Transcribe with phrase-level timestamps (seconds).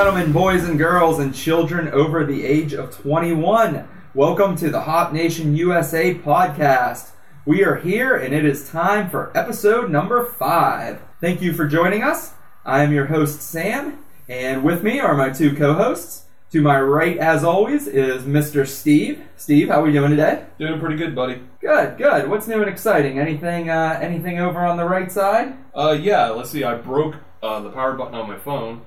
[0.00, 5.12] Gentlemen, boys and girls, and children over the age of 21, welcome to the Hop
[5.12, 7.10] Nation USA podcast.
[7.44, 11.02] We are here and it is time for episode number five.
[11.20, 12.32] Thank you for joining us.
[12.64, 16.24] I am your host, Sam, and with me are my two co hosts.
[16.52, 18.66] To my right, as always, is Mr.
[18.66, 19.22] Steve.
[19.36, 20.46] Steve, how are we doing today?
[20.58, 21.42] Doing pretty good, buddy.
[21.60, 22.30] Good, good.
[22.30, 23.18] What's new and exciting?
[23.18, 25.58] Anything, uh, anything over on the right side?
[25.74, 26.30] Uh, yeah.
[26.30, 26.64] Let's see.
[26.64, 28.80] I broke uh, the power button on my phone.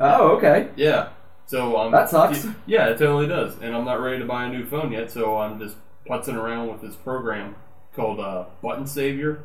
[0.00, 0.68] Oh, okay.
[0.76, 1.10] Yeah.
[1.46, 2.46] So um, That sucks.
[2.66, 3.56] Yeah, it totally does.
[3.60, 5.76] And I'm not ready to buy a new phone yet, so I'm just
[6.08, 7.56] putzing around with this program
[7.94, 9.44] called uh, Button Savior.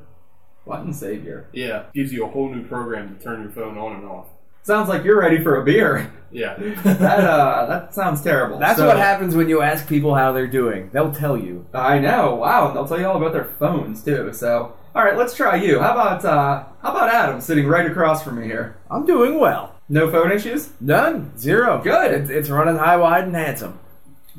[0.68, 1.48] Button savior.
[1.54, 4.26] Yeah, gives you a whole new program to turn your phone on and off.
[4.64, 6.12] Sounds like you're ready for a beer.
[6.32, 6.56] Yeah.
[6.84, 8.58] that uh, that sounds terrible.
[8.58, 10.90] That's So- what happens when you ask people how they're doing.
[10.92, 11.68] They'll tell you.
[11.72, 12.34] I know.
[12.36, 14.34] Wow, they'll tell you all about their phones too.
[14.34, 15.80] So, all right, let's try you.
[15.80, 18.76] How about uh, how about Adam sitting right across from me here?
[18.90, 19.75] I'm doing well.
[19.88, 20.72] No phone issues.
[20.82, 21.38] None.
[21.38, 21.82] Zero.
[21.84, 22.12] Good.
[22.12, 23.80] It's, it's running high, wide, and handsome.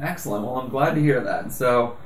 [0.03, 0.45] Excellent.
[0.45, 1.53] Well, I'm glad to hear that.
[1.53, 1.97] So,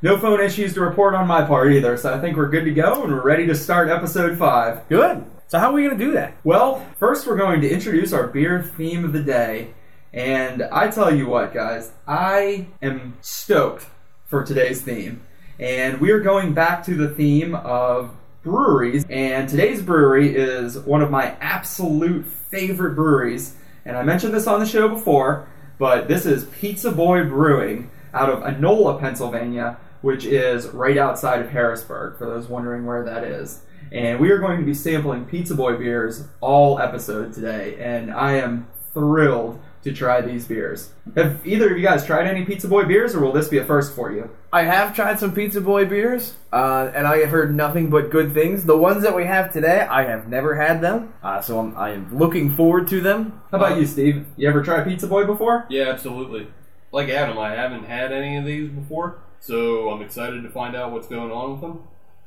[0.00, 1.96] no phone issues to report on my part either.
[1.96, 4.88] So I think we're good to go and we're ready to start episode five.
[4.88, 5.24] Good.
[5.48, 6.36] So how are we going to do that?
[6.44, 9.74] Well, first we're going to introduce our beer theme of the day.
[10.12, 13.86] And I tell you what, guys, I am stoked
[14.26, 15.22] for today's theme.
[15.58, 18.14] And we are going back to the theme of
[18.48, 19.04] breweries.
[19.10, 23.54] And today's brewery is one of my absolute favorite breweries.
[23.84, 28.30] And I mentioned this on the show before, but this is Pizza Boy Brewing out
[28.30, 33.62] of Enola, Pennsylvania, which is right outside of Harrisburg, for those wondering where that is.
[33.92, 38.34] And we are going to be sampling Pizza Boy beers all episode today, and I
[38.34, 40.92] am thrilled to try these beers.
[41.14, 43.64] Have either of you guys tried any Pizza Boy beers, or will this be a
[43.64, 44.30] first for you?
[44.52, 48.34] I have tried some Pizza Boy beers, uh, and I have heard nothing but good
[48.34, 48.64] things.
[48.64, 51.90] The ones that we have today, I have never had them, uh, so I'm, I
[51.90, 53.40] am looking forward to them.
[53.50, 54.26] How about you, Steve?
[54.36, 55.66] You ever tried Pizza Boy before?
[55.68, 56.48] Yeah, absolutely.
[56.90, 60.92] Like Adam, I haven't had any of these before, so I'm excited to find out
[60.92, 61.82] what's going on with them.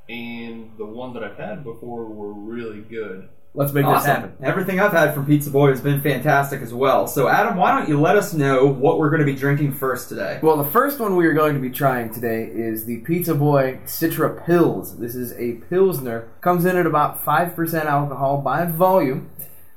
[0.07, 3.29] And the ones that I've had before were really good.
[3.53, 4.33] Let's make this happen.
[4.41, 7.05] Everything I've had from Pizza Boy has been fantastic as well.
[7.05, 10.07] So, Adam, why don't you let us know what we're going to be drinking first
[10.07, 10.39] today?
[10.41, 13.79] Well, the first one we are going to be trying today is the Pizza Boy
[13.85, 14.97] Citra Pils.
[14.99, 16.29] This is a Pilsner.
[16.39, 19.29] Comes in at about 5% alcohol by volume.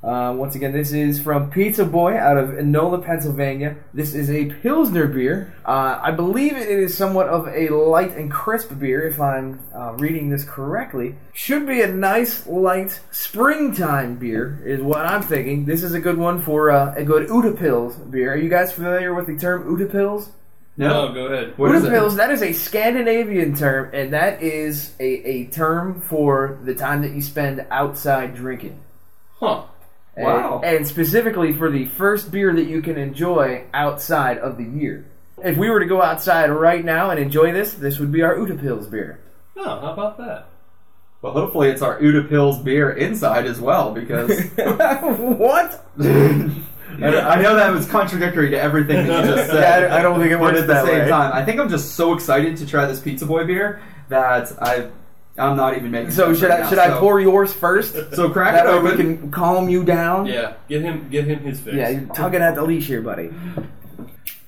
[0.04, 3.76] Uh, once again, this is from Pizza Boy out of Enola, Pennsylvania.
[3.94, 5.54] This is a Pilsner beer.
[5.64, 9.92] Uh, I believe it is somewhat of a light and crisp beer, if I'm uh,
[9.94, 11.14] reading this correctly.
[11.32, 15.64] Should be a nice, light springtime beer, is what I'm thinking.
[15.64, 18.34] This is a good one for uh, a good Utepils beer.
[18.34, 20.28] Are you guys familiar with the term Utepils?
[20.76, 21.56] No, go ahead.
[21.56, 21.90] What is it?
[21.90, 27.00] Utepils, that is a Scandinavian term, and that is a, a term for the time
[27.02, 28.80] that you spend outside drinking.
[29.36, 29.64] Huh.
[30.16, 30.60] And- Wow.
[30.64, 35.06] And, specifically for the first beer that you can enjoy outside of the year.
[35.44, 38.36] If we were to go outside right now and enjoy this, this would be our
[38.36, 39.18] Utepils beer.
[39.56, 40.46] Oh, how about that?
[41.22, 45.84] Well, hopefully it's our Uda Pills beer inside as well, because what?
[45.98, 49.82] I know that was contradictory to everything that you just said.
[49.88, 51.08] Yeah, I- I don't think it but works at the that same way.
[51.08, 51.32] time.
[51.32, 54.88] I think I'm just so excited to try this Pizza Boy beer that I,
[55.36, 56.12] I'm not even making.
[56.12, 56.68] So should right I now.
[56.68, 57.96] should I pour yours first?
[58.14, 59.18] So crack That it way we open.
[59.18, 60.26] can calm you down.
[60.26, 61.76] Yeah, get him, get him his fix.
[61.76, 63.30] Yeah, you're tugging at the leash here, buddy.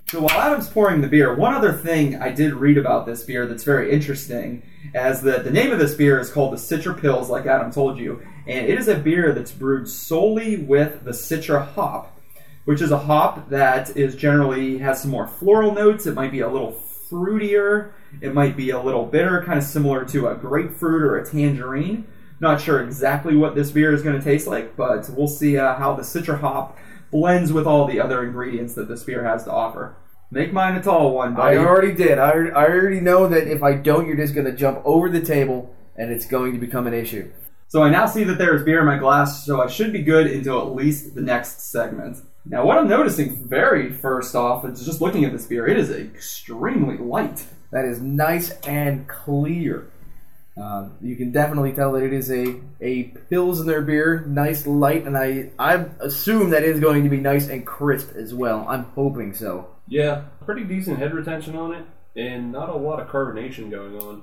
[0.08, 3.44] So while Adam's pouring the beer, one other thing I did read about this beer
[3.46, 4.62] that's very interesting,
[4.94, 7.98] is that the name of this beer is called the Citra Pils, like Adam told
[7.98, 12.16] you, and it is a beer that's brewed solely with the Citra hop,
[12.66, 16.06] which is a hop that is generally has some more floral notes.
[16.06, 16.70] It might be a little
[17.10, 17.92] fruitier.
[18.20, 22.06] It might be a little bitter, kind of similar to a grapefruit or a tangerine.
[22.40, 25.74] Not sure exactly what this beer is going to taste like, but we'll see uh,
[25.76, 26.78] how the Citra hop
[27.10, 29.96] blends with all the other ingredients that this beer has to offer.
[30.30, 31.56] Make mine a tall one, buddy.
[31.56, 32.18] I already did.
[32.18, 35.20] I, I already know that if I don't, you're just going to jump over the
[35.20, 37.30] table and it's going to become an issue.
[37.68, 40.02] So I now see that there is beer in my glass, so I should be
[40.02, 42.18] good until at least the next segment.
[42.48, 45.90] Now, what I'm noticing very first off is just looking at this beer, it is
[45.90, 47.44] extremely light.
[47.72, 49.90] That is nice and clear.
[50.56, 55.18] Um, you can definitely tell that it is a, a Pilsner beer, nice, light, and
[55.18, 58.64] I, I assume that it is going to be nice and crisp as well.
[58.68, 59.68] I'm hoping so.
[59.88, 61.84] Yeah, pretty decent head retention on it,
[62.14, 64.22] and not a lot of carbonation going on.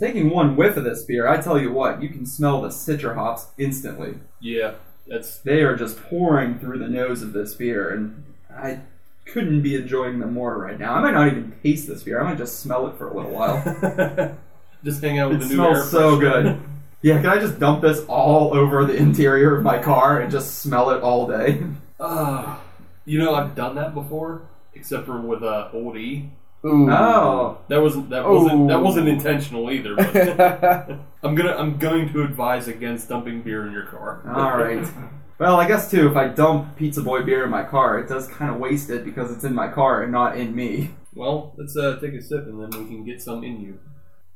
[0.00, 3.14] Taking one whiff of this beer, I tell you what, you can smell the citra
[3.14, 4.14] hops instantly.
[4.40, 4.74] Yeah,
[5.06, 8.80] that's They are just pouring through the nose of this beer, and I
[9.26, 10.94] couldn't be enjoying them more right now.
[10.94, 12.20] I might not even taste this beer.
[12.20, 14.36] I might just smell it for a little while.
[14.84, 16.20] just hang out with it the new air smells so freshener.
[16.20, 16.60] good.
[17.02, 20.60] Yeah, can I just dump this all over the interior of my car and just
[20.60, 21.62] smell it all day?
[22.00, 22.58] Uh,
[23.04, 24.42] you know, I've done that before,
[24.72, 26.30] except for with uh, Old E.
[26.64, 26.90] Ooh.
[26.90, 27.58] Oh.
[27.68, 29.94] That wasn't that wasn't that wasn't intentional either.
[29.96, 34.22] But I'm gonna I'm going to advise against dumping beer in your car.
[34.34, 34.86] All right.
[35.36, 38.28] Well, I guess too, if I dump Pizza Boy beer in my car, it does
[38.28, 40.90] kind of waste it because it's in my car and not in me.
[41.12, 43.80] Well, let's uh, take a sip and then we can get some in you.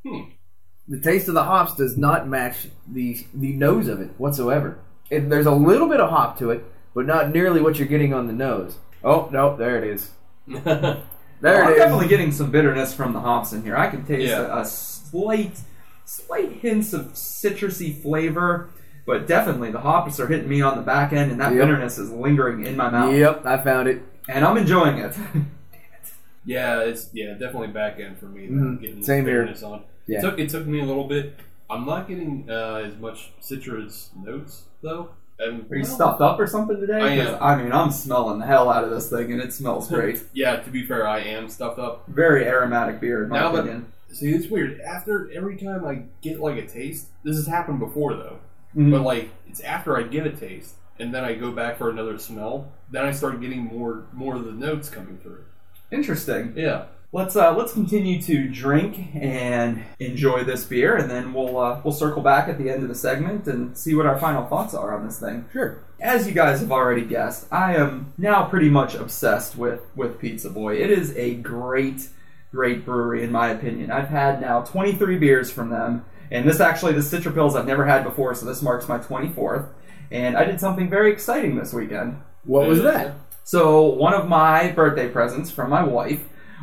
[0.05, 0.31] Hmm.
[0.89, 4.81] the taste of the hops does not match the the nose of it whatsoever.
[5.09, 6.65] It, there's a little bit of hop to it,
[6.95, 8.77] but not nearly what you're getting on the nose.
[9.05, 10.11] Oh no, there it is.
[11.41, 11.79] There Well, I'm it is.
[11.79, 13.77] definitely getting some bitterness from the hops in here.
[13.77, 14.57] I can taste Yeah.
[14.59, 15.61] a, a slight,
[16.05, 18.69] slight hints of citrusy flavor,
[19.07, 21.61] but definitely the hops are hitting me on the back end, and that Yep.
[21.63, 23.15] bitterness is lingering in my mouth.
[23.15, 24.03] Yep, I found it.
[24.29, 25.15] And I'm enjoying it.
[26.45, 28.47] yeah, it's yeah definitely back end for me.
[28.47, 28.81] that I'm Mhm.
[28.81, 29.43] Getting Same here.
[29.43, 29.83] bitterness on.
[30.07, 30.19] Yeah.
[30.19, 31.35] It took it took me a little bit.
[31.71, 35.11] I'm not getting uh, as much citrus notes though.
[35.41, 37.01] And, Are you well, stuffed up or something today?
[37.01, 37.43] I am.
[37.43, 40.21] I mean, I'm smelling the hell out of this thing, and it smells great.
[40.33, 42.05] Yeah, to be fair, I am stuffed up.
[42.09, 44.81] Very aromatic beer, in my Now that- See, it's weird.
[44.81, 48.39] After every time I get like a taste, this has happened before though.
[48.75, 48.91] Mhm.
[48.91, 52.19] But like, it's after I get a taste, and then I go back for another
[52.19, 52.73] smell.
[52.91, 55.45] Then I start getting more more of the notes coming through.
[55.91, 56.55] Interesting.
[56.57, 56.85] Yeah.
[57.11, 61.95] Let's uh, let's continue to drink and enjoy this beer, and then we'll uh, we'll
[61.95, 64.95] circle back at the end of the segment and see what our final thoughts are
[64.95, 65.47] on this thing.
[65.51, 65.83] Sure.
[65.99, 70.51] As you guys have already guessed, I am now pretty much obsessed with with Pizza
[70.51, 70.77] Boy.
[70.77, 72.11] It is a great,
[72.53, 73.91] great brewery in my opinion.
[73.91, 77.87] I've had now 23 beers from them, and this actually the Citra Pils I've never
[77.87, 79.67] had before, so this marks my 24th.
[80.11, 82.21] And I did something very exciting this weekend.
[82.45, 83.15] What was that?
[83.45, 86.21] So one of my birthday presents from my wife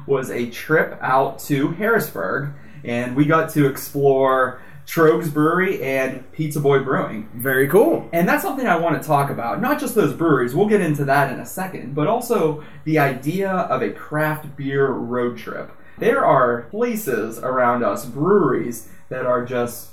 [0.07, 2.54] was a trip out to Harrisburg,
[2.84, 7.30] and we got to explore Tröegs Brewery and Pizza Boy Brewing.
[7.34, 8.07] Very cool.
[8.13, 9.62] And that's something I want to talk about.
[9.62, 13.50] Not just those breweries, we'll get into that in a second, but also the idea
[13.50, 15.72] of a craft beer road trip.
[15.98, 19.90] There are places around us, breweries, that are just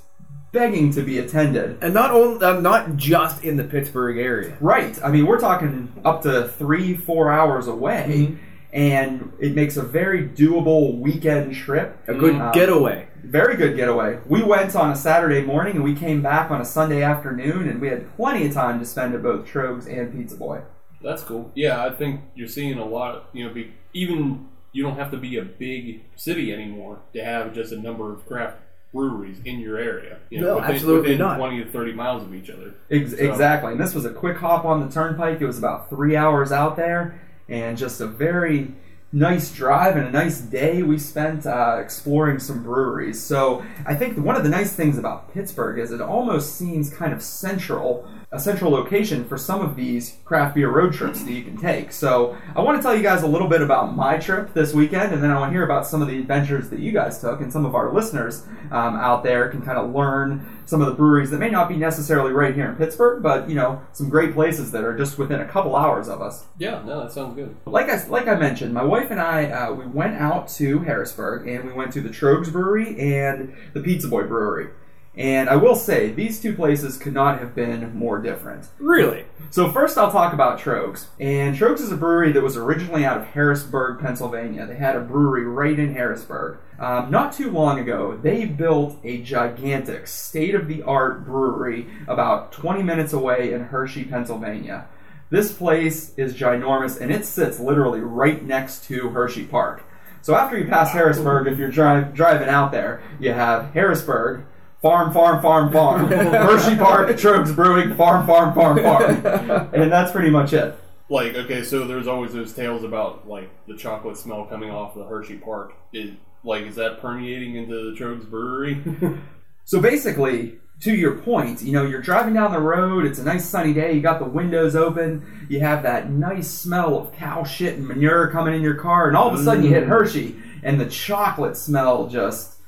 [0.53, 1.79] begging to be attended.
[1.81, 4.57] And not only, uh, not just in the Pittsburgh area.
[4.61, 5.03] Right.
[5.03, 8.37] I mean, we're talking up to three, four hours away,
[8.73, 11.99] and it makes a very doable weekend trip.
[12.09, 13.07] A good Um, getaway.
[13.23, 14.19] Very good getaway.
[14.27, 17.81] We went on a Saturday morning and we came back on a Sunday afternoon, and
[17.81, 20.61] we had plenty of time to spend at both Tröegs and Pizza Boy.
[21.03, 21.51] That's cool.
[21.55, 23.29] Yeah, I think you're seeing a lot.
[23.33, 27.53] You know, be, even you don't have to be a big city anymore to have
[27.55, 28.57] just a number of craft
[28.93, 30.19] breweries in your area.
[30.31, 31.37] You know, No, within, absolutely within not.
[31.39, 32.75] Twenty to thirty miles of each other.
[32.91, 33.73] Ex- So- Exactly.
[33.73, 35.41] And this was a quick hop on the turnpike.
[35.41, 38.75] It was about three hours out there, and just a very
[39.13, 43.23] nice drive and a nice day we spent uh, exploring some breweries.
[43.23, 47.13] So I think one of the nice things about Pittsburgh is it almost seems kind
[47.13, 51.45] of central, a central location for some of these craft beer road trips that you
[51.45, 51.93] can take.
[51.93, 55.13] So I want to tell you guys a little bit about my trip this weekend,
[55.13, 57.43] and then I want to hear about some of the adventures that you guys took,
[57.43, 60.95] and some of our listeners um, out there can kind of learn some of the
[60.95, 64.33] breweries that may not be necessarily right here in Pittsburgh, but you know some great
[64.33, 66.47] places that are just within a couple hours of us.
[66.59, 67.55] Yeah, no, that sounds good.
[67.67, 71.47] Like I like I mentioned, my wife and I uh, we went out to Harrisburg
[71.47, 74.71] and we went to the Tröegs Brewery and the Pizza Boy Brewery.
[75.15, 78.69] And I will say these two places could not have been more different.
[78.79, 79.27] Really?
[79.51, 81.07] So first, I'll talk about Tröegs.
[81.21, 84.65] And Tröegs is a brewery that was originally out of Harrisburg, Pennsylvania.
[84.65, 86.59] They had a brewery right in Harrisburg.
[86.79, 93.53] Um, not too long ago, they built a gigantic, state-of-the-art brewery about 20 minutes away
[93.53, 94.87] in Hershey, Pennsylvania.
[95.29, 99.85] This place is ginormous, and it sits literally right next to Hershey Park.
[100.23, 104.45] So after you pass Harrisburg, if you're dri- driving out there, you have Harrisburg,
[104.83, 106.07] farm, farm, farm, farm.
[106.11, 109.71] Hershey Park, Tröegs Brewing, farm, farm, farm, farm.
[109.73, 110.77] And that's pretty much it.
[111.09, 115.05] Like, okay, so there's always those tales about like the chocolate smell coming off the
[115.05, 115.75] Hershey Park.
[115.93, 116.11] Is
[116.45, 118.83] like is that permeating into the Tröegs Brewery?
[119.65, 123.45] So basically, to your point, you know, you're driving down the road, it's a nice
[123.45, 127.77] sunny day, you got the windows open, you have that nice smell of cow shit
[127.77, 129.89] and manure coming in your car, and all of a sudden you hit mm.
[129.89, 132.59] Hershey, and the chocolate smell just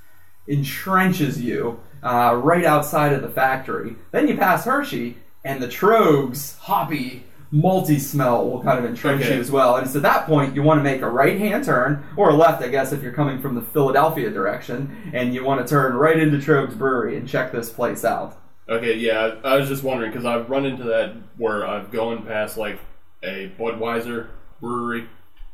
[0.49, 3.97] entrenches you uh, right outside of the factory.
[4.13, 9.35] Then you pass Hershey, and the Tröegs hoppy multi smell will kind of entrench Okay.
[9.35, 9.77] you as well.
[9.77, 12.35] And so at that point, you want to make a right hand turn, or a
[12.35, 15.95] left, I guess, if you're coming from the Philadelphia direction, and you want to turn
[15.95, 18.39] right into Tröegs Brewery and check this place out.
[18.69, 22.57] okay, yeah, I was just wondering because I've run into that where I've gone past
[22.57, 22.79] like
[23.23, 24.29] a Budweiser
[24.61, 25.07] brewery,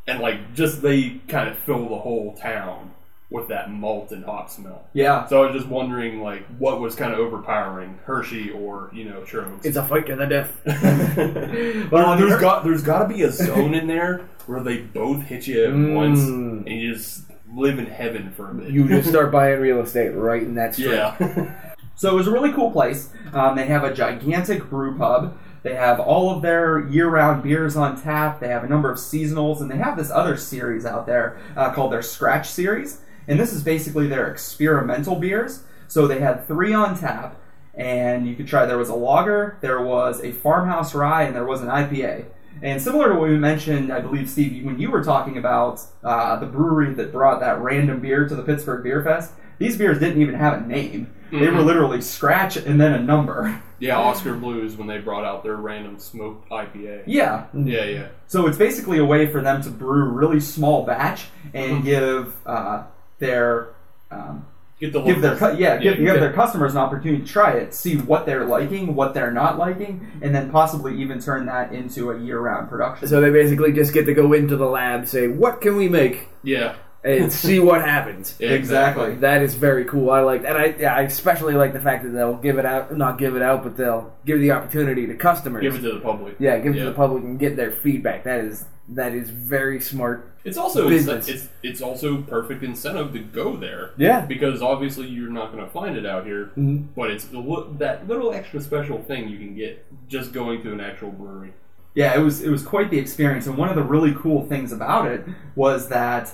[0.06, 2.92] and like just they kind of fill the whole town
[3.30, 4.84] with that malt and hop smell.
[4.92, 5.24] Yeah.
[5.28, 9.20] So I was just wondering, like, what was kind of overpowering, Hershey or you know
[9.22, 9.64] Tröegs?
[9.64, 10.60] It's a fight to the death.
[11.90, 14.60] Well, I there, mean, has got there's got to be a zone in there where
[14.62, 15.94] they both hit you at Mm.
[15.94, 17.22] once, and you just
[17.54, 18.70] live in heaven for a bit.
[18.70, 20.94] You just start buying real estate right in that street.
[20.94, 21.54] yeah.
[21.96, 23.10] So it was a really cool place.
[23.34, 25.36] Um, they have a gigantic brew pub.
[25.62, 28.40] They have all of their year-round beers on tap.
[28.40, 31.72] They have a number of seasonals, and they have this other series out there uh,
[31.74, 33.02] called their Scratch Series.
[33.30, 35.62] And this is basically their experimental beers.
[35.86, 37.36] So they had three on tap,
[37.74, 38.66] and you could try.
[38.66, 42.24] There was a lager, there was a farmhouse rye, and there was an IPA.
[42.62, 46.40] And similar to what we mentioned, I believe, Steve, when you were talking about uh,
[46.40, 50.20] the brewery that brought that random beer to the Pittsburgh Beer Fest, these beers didn't
[50.20, 51.12] even have a name.
[51.30, 51.64] They were Mhm.
[51.64, 53.60] literally scratch and then a number.
[53.78, 57.04] yeah, Oskar Blues when they brought out their random smoked IPA.
[57.06, 57.44] Yeah.
[57.54, 58.06] Yeah, yeah.
[58.26, 61.84] So it's basically a way for them to brew really small batch and Mhm.
[61.84, 62.82] give uh,
[63.20, 63.68] their
[64.10, 64.46] um,
[64.80, 67.74] Get the give their cu- yeah, give, give their customers an opportunity to try it,
[67.74, 72.10] see what they're liking, what they're not liking, and then possibly even turn that into
[72.12, 73.06] a year-round production.
[73.06, 76.28] So they basically just get to go into the lab, say, "What can we make?"
[76.42, 78.34] Yeah, and see what happens.
[78.38, 79.16] yeah, Exactly.
[79.16, 80.10] That is very cool.
[80.10, 82.96] I like, and I, yeah, I especially like the fact that they'll give it out,
[82.96, 85.60] not give it out, but they'll give the opportunity to customers.
[85.60, 86.36] Give it to the public.
[86.38, 86.84] yeah, give it Yeah.
[86.84, 88.24] to the public and get their feedback.
[88.24, 90.29] That is that is very smart.
[90.44, 91.28] It's also Business.
[91.28, 94.24] it's it's also perfect incentive to go there Yeah.
[94.24, 96.86] because obviously you're not going to find it out here, Mhm.
[96.96, 100.80] but it's the, that little extra special thing you can get just going to an
[100.80, 101.52] actual brewery.
[101.94, 104.72] Yeah, it was it was quite the experience, and one of the really cool things
[104.72, 105.24] about it
[105.56, 106.32] was that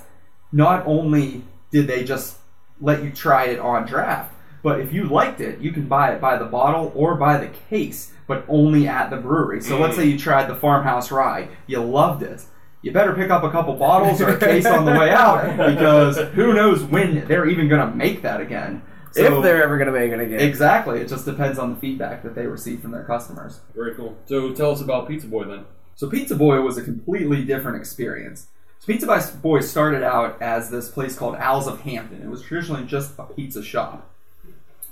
[0.53, 2.37] not only did they just
[2.79, 4.33] let you try it on draft,
[4.63, 7.47] but if you liked it, you can buy it by the bottle or by the
[7.69, 9.59] case, but only at the brewery.
[9.61, 12.45] So let's say you tried the farmhouse rye, you loved it.
[12.81, 16.17] You better pick up a couple bottles or a case on the way out because
[16.33, 18.81] who knows when they're even going to make that again.
[19.11, 20.39] So- if they're ever going to make it again.
[20.39, 23.61] exactly, it just depends on the feedback that they receive from their customers.
[23.75, 24.15] Very cool.
[24.25, 25.65] So tell us about Pizza Boy then.
[25.95, 28.47] So Pizza Boy was a completely different experience.
[28.79, 32.21] So Pizza Boy started out as this place called Al's of Hampton.
[32.21, 34.07] It was traditionally just a pizza shop.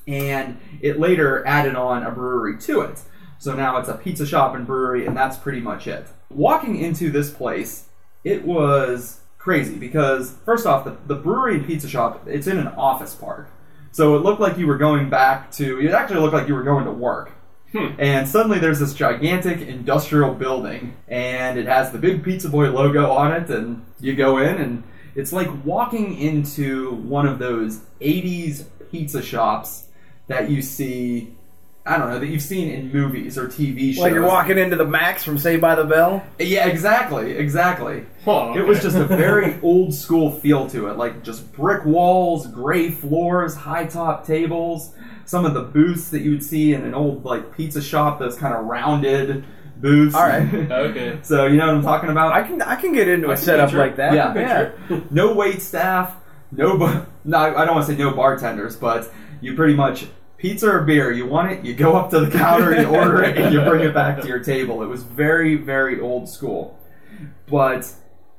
[0.08, 3.02] And it later added on a brewery to it.
[3.40, 6.08] So now it's a pizza shop and brewery, and that's pretty much it.
[6.30, 7.88] Walking into this place,
[8.24, 12.68] it was crazy because, first off, the, the brewery and pizza shop, it's in an
[12.70, 13.50] office park.
[13.92, 16.64] So it looked like you were going back to, it actually looked like you were
[16.64, 17.32] going to work.
[17.72, 17.96] Hmm.
[18.00, 23.12] And suddenly there's this gigantic industrial building, and it has the big Pizza Boy logo
[23.12, 28.66] on it, and you go in, and it's like walking into one of those 80s
[28.92, 29.88] pizza shops
[30.28, 31.35] that you see,
[31.88, 34.00] I don't know, that you've seen in movies or TV shows.
[34.02, 36.24] like you're walking into the Max from Saved by the Bell.
[36.40, 38.06] Yeah, exactly, exactly.
[38.24, 42.48] Huh, It was just a very old school feel to it, like just brick walls,
[42.48, 44.96] gray floors, high top tables.
[45.26, 48.36] Some of the booths that you would see in an old like pizza shop, those
[48.36, 49.44] kind of rounded
[49.78, 50.16] booths.
[50.16, 50.52] All right.
[50.72, 51.20] okay.
[51.22, 52.34] so you know what I'm talking about?
[52.34, 54.14] I can I can get into I a setup picture like that.
[54.14, 54.72] Yeah.
[54.90, 55.00] yeah.
[55.12, 56.16] no wait staff,
[56.52, 56.78] no.
[56.80, 59.12] Bu- no, I don't want to say no bartenders, but
[59.42, 61.12] you pretty much pizza or beer.
[61.12, 63.88] You want it, you go up to the counter, you order it, and you bring
[63.88, 64.82] it back to your table.
[64.84, 66.80] It was very, very old school,
[67.48, 67.92] but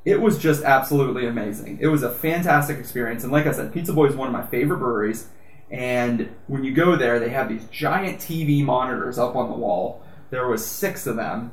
[0.05, 1.79] it was just absolutely amazing.
[1.81, 4.47] It was a fantastic experience, and like I said, Pizza Boy is one of my
[4.47, 5.29] favorite breweries.
[5.71, 10.01] And when you go there, they have these giant TV monitors up on the wall.
[10.31, 11.51] There was six of them,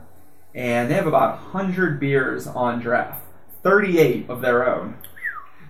[0.53, 3.25] and they have about 100 beers on draft,
[3.63, 4.97] 38 of their own.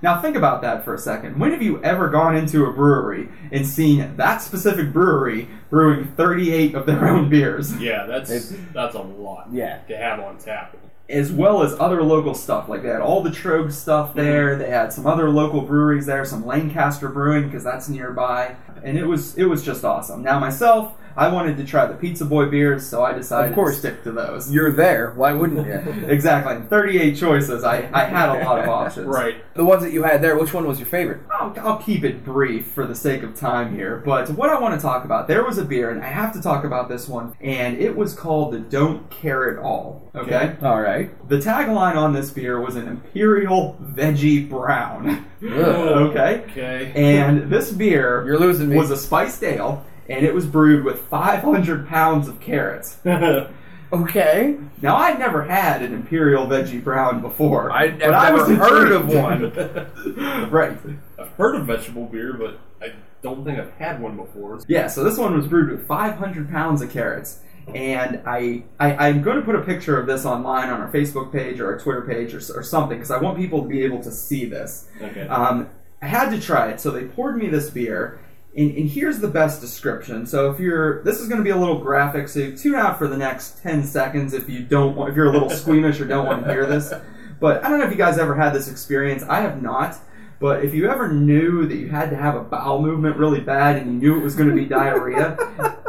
[0.04, 1.40] Now think about that for a second.
[1.40, 6.76] When have you ever gone into a brewery and seen that specific brewery brewing 38
[6.76, 7.76] of their own beers?
[7.82, 9.48] Yeah, that's It's- that's a lot.
[9.54, 9.78] Yeah.
[9.88, 10.76] To have on tap.
[11.10, 12.68] As well as other local stuff.
[12.68, 14.20] Like they had all the Trogue stuff mm-hmm.
[14.20, 14.56] there.
[14.58, 19.06] They had some other local breweries there, some Lancaster Brewing because that's nearby, and it
[19.06, 20.22] was it was just awesome.
[20.22, 23.76] Now myself, I wanted to try the Pizza Boy beers, so I decided Of course.
[23.76, 24.52] to stick to those.
[24.52, 25.12] You're there.
[25.16, 25.66] Why wouldn't
[26.02, 26.08] you?
[26.08, 26.58] Exactly.
[26.70, 27.64] 38 choices.
[27.64, 29.08] I, I had a lot of options.
[29.08, 29.44] Right.
[29.56, 31.22] the ones that you had there, which one was your favorite?
[31.32, 34.74] I'll, I'll keep it brief for the sake of time here, but what I want
[34.74, 37.36] to talk about, there was a beer, and I have to talk about this one,
[37.42, 40.10] and it was called the Don't Care at All.
[40.16, 40.56] Okay?
[40.62, 41.12] All right.
[41.30, 45.26] The tagline on this beer was an Imperial Veggie Brown.
[45.46, 46.46] Oh, okay?
[46.52, 46.94] Okay.
[46.96, 48.78] And this beer You're losing me.
[48.78, 52.98] was a spiced ale, and it was brewed with 500 pounds of carrots.
[53.94, 54.58] okay.
[54.82, 57.72] Now, I'd never had an Imperial Veggie Brown before.
[57.72, 60.50] I- I've but I was never heard of one.
[60.52, 60.78] right.
[61.18, 64.60] I've heard of vegetable beer, but I don't think I've had one before.
[64.68, 67.40] Yeah, so this one was brewed with 500 pounds of carrots.
[67.74, 71.32] And I, I, I'm going to put a picture of this online on our Facebook
[71.32, 74.04] page or our Twitter page or, or something because I want people to be able
[74.04, 74.90] to see this.
[75.02, 75.26] Okay.
[75.28, 75.70] Um,
[76.02, 76.82] I had to try it.
[76.82, 78.20] So they poured me this beer,
[78.56, 80.26] and, and here's the best description.
[80.26, 83.08] So if you're, this is going to be a little graphic, so tune out for
[83.08, 86.26] the next ten seconds if you don't, want, if you're a little squeamish or don't
[86.26, 86.94] want to hear this.
[87.40, 89.24] But I don't know if you guys ever had this experience.
[89.24, 89.98] I have not.
[90.40, 93.78] But if you ever knew that you had to have a bowel movement really bad
[93.78, 95.38] and you knew it was going to be diarrhea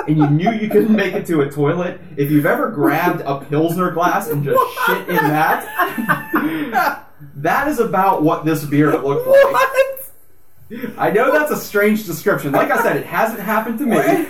[0.06, 3.40] and you knew you couldn't make it to a toilet, if you've ever grabbed a
[3.40, 9.93] Pilsner glass and just shit in that, that is about what this beer looked like.
[10.98, 12.52] I know that's a strange description.
[12.52, 14.26] Like I said, it hasn't happened to me.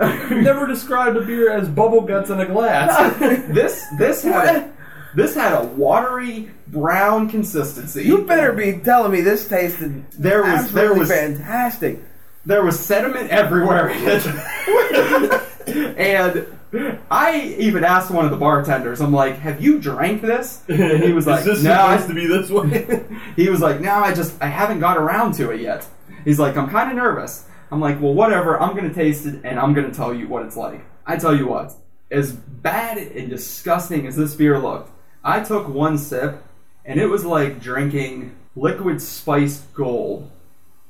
[0.42, 3.16] Never described a beer as bubble guts in a glass.
[3.48, 4.72] this this had
[5.14, 8.02] this had a watery brown consistency.
[8.04, 11.98] You better be telling me this tasted There was- there was- fantastic.
[12.46, 14.02] there was sediment everywhere in
[15.68, 15.96] it.
[15.98, 16.46] and
[17.10, 20.62] I even asked one of the bartenders, I'm like, have you drank this?
[20.68, 21.74] And he was like, Is this no.
[21.74, 23.04] Supposed to be this way?
[23.36, 25.86] he was like, no, I just, I haven't got around to it yet.
[26.24, 27.46] He's like, I'm kind of nervous.
[27.70, 28.60] I'm like, well, whatever.
[28.60, 30.82] I'm going to taste it and I'm going to tell you what it's like.
[31.06, 31.74] I tell you what,
[32.10, 34.90] as bad and disgusting as this beer looked,
[35.24, 36.42] I took one sip
[36.84, 40.30] and it was like drinking liquid spiced gold.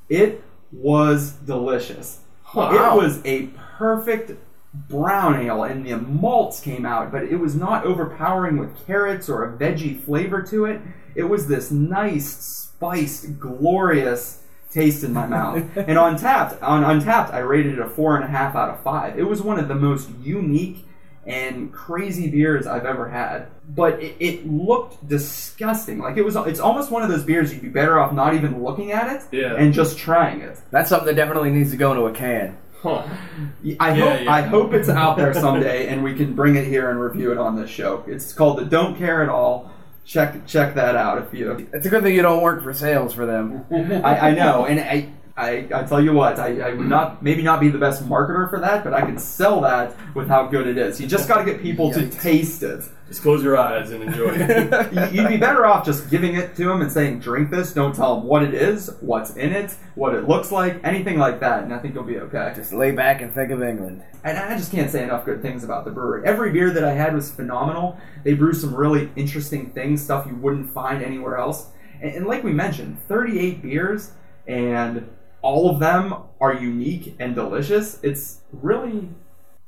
[0.09, 2.19] It was delicious.
[2.53, 2.71] Wow.
[2.71, 3.47] It was a
[3.77, 4.37] perfect
[4.73, 9.43] brown ale, and the malts came out, but it was not overpowering with carrots or
[9.43, 10.81] a veggie flavor to it.
[11.15, 15.63] It was this nice, spiced, glorious taste in my mouth.
[15.77, 18.81] and on Tapped, on Untappd, I rated it a four and a half out of
[18.81, 19.17] five.
[19.19, 20.87] It was one of the most unique
[21.25, 23.47] and crazy beers I've ever had.
[23.69, 25.99] But it, it looked disgusting.
[25.99, 26.35] Like it was.
[26.35, 29.21] It's almost one of those beers you'd be better off not even looking at it
[29.31, 29.55] Yeah.
[29.55, 30.59] and just trying it.
[30.71, 32.57] That's something that definitely needs to go into a can.
[32.83, 33.01] Huh.
[33.79, 34.31] I Yeah, hope yeah.
[34.33, 37.37] I hope it's out there someday, and we can bring it here and review it
[37.37, 38.03] on this show.
[38.07, 39.71] It's called the Don't Care at All.
[40.05, 41.65] Check check that out if you.
[41.73, 43.65] It's a good thing you don't work for sales for them.
[44.03, 47.41] I, I know, and I, I I tell you what, I, I would not maybe
[47.41, 50.67] not be the best marketer for that, but I can sell that with how good
[50.67, 51.01] it is.
[51.01, 52.83] You just got to get people to taste it.
[53.07, 54.93] Just close your eyes and enjoy it.
[55.13, 57.95] You- You'd be better off just giving it to them and saying, "Drink this." Don't
[57.95, 61.63] tell them what it is, what's in it, what it looks like, anything like that,
[61.63, 62.53] and I think you'll be okay.
[62.55, 64.03] Just lay back and think of England.
[64.23, 66.21] And I just can't say enough good things about the brewery.
[66.27, 67.97] Every beer that I had was phenomenal.
[68.23, 71.69] They brew some really interesting things, stuff you wouldn't find anywhere else.
[72.01, 74.11] And, and like we mentioned, 38 beers,
[74.47, 75.09] and
[75.43, 77.99] all of them are unique and delicious.
[78.01, 79.09] It's really.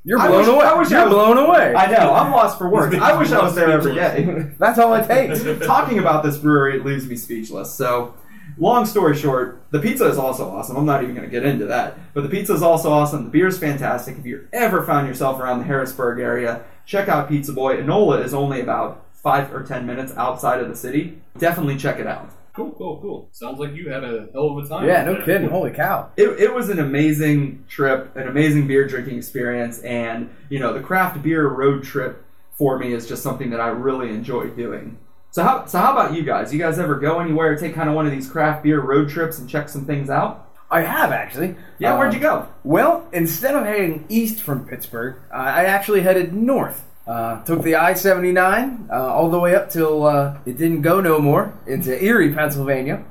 [0.04, 0.66] You're I blown wish- away.
[0.66, 1.74] I wish You're was- blown away.
[1.76, 2.96] I know, I'm lost for words.
[2.96, 4.52] I wish I was there every day.
[4.60, 5.44] That's all it takes.
[5.68, 7.74] Talking about this brewery, it leaves me speechless.
[7.74, 8.14] So,
[8.60, 10.78] long story short, the pizza is also awesome.
[10.78, 11.98] I'm not even going to get into that.
[12.14, 13.24] But the pizza is also awesome.
[13.26, 14.18] The beer is fantastic.
[14.20, 17.78] If you ever found yourself around the Harrisburg area, check out Pizza Boy.
[17.78, 21.20] Enola is only about five or ten minutes outside of the city.
[21.40, 22.30] Definitely check it out.
[22.56, 23.30] Cool, cool, cool.
[23.32, 24.88] Sounds like you had a hell of a time.
[24.88, 25.24] Yeah, no there.
[25.24, 25.50] kidding.
[25.50, 26.12] Holy cow.
[26.18, 30.82] It, it was an amazing trip, an amazing beer drinking experience, and you know the
[30.82, 32.24] craft beer road trip
[32.58, 34.98] for me is just something that I really enjoy doing.
[35.32, 36.54] So how so how about you guys?
[36.54, 39.38] You guys ever go anywhere, take kind of one of these craft beer road trips
[39.40, 40.50] and check some things out?
[40.72, 41.56] I have actually.
[41.78, 42.48] Yeah, where'd Um, you go?
[42.64, 46.84] Well, instead of heading east from Pittsburgh, uh, I actually headed north.
[47.08, 51.00] Uh, took the I 79 uh, all the way up till uh, it didn't go
[51.02, 53.06] no more into Erie, Pennsylvania.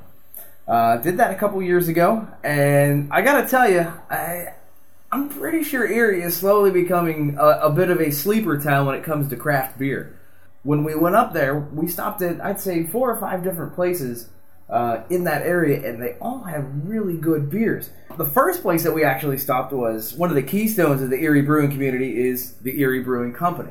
[0.67, 4.55] Uh, did that a couple years ago, and I gotta tell you, I,
[5.13, 8.97] I'm pretty sure Erie is slowly becoming a, a bit of a sleeper town when
[8.97, 10.19] it comes to craft beer.
[10.65, 14.29] When we went up there, we stopped at I'd say four or five different places
[14.69, 17.91] uh, in that area, and they all have really good beers.
[18.17, 21.43] The first place that we actually stopped was one of the keystones of the Erie
[21.43, 23.71] brewing community is the Erie Brewing Company.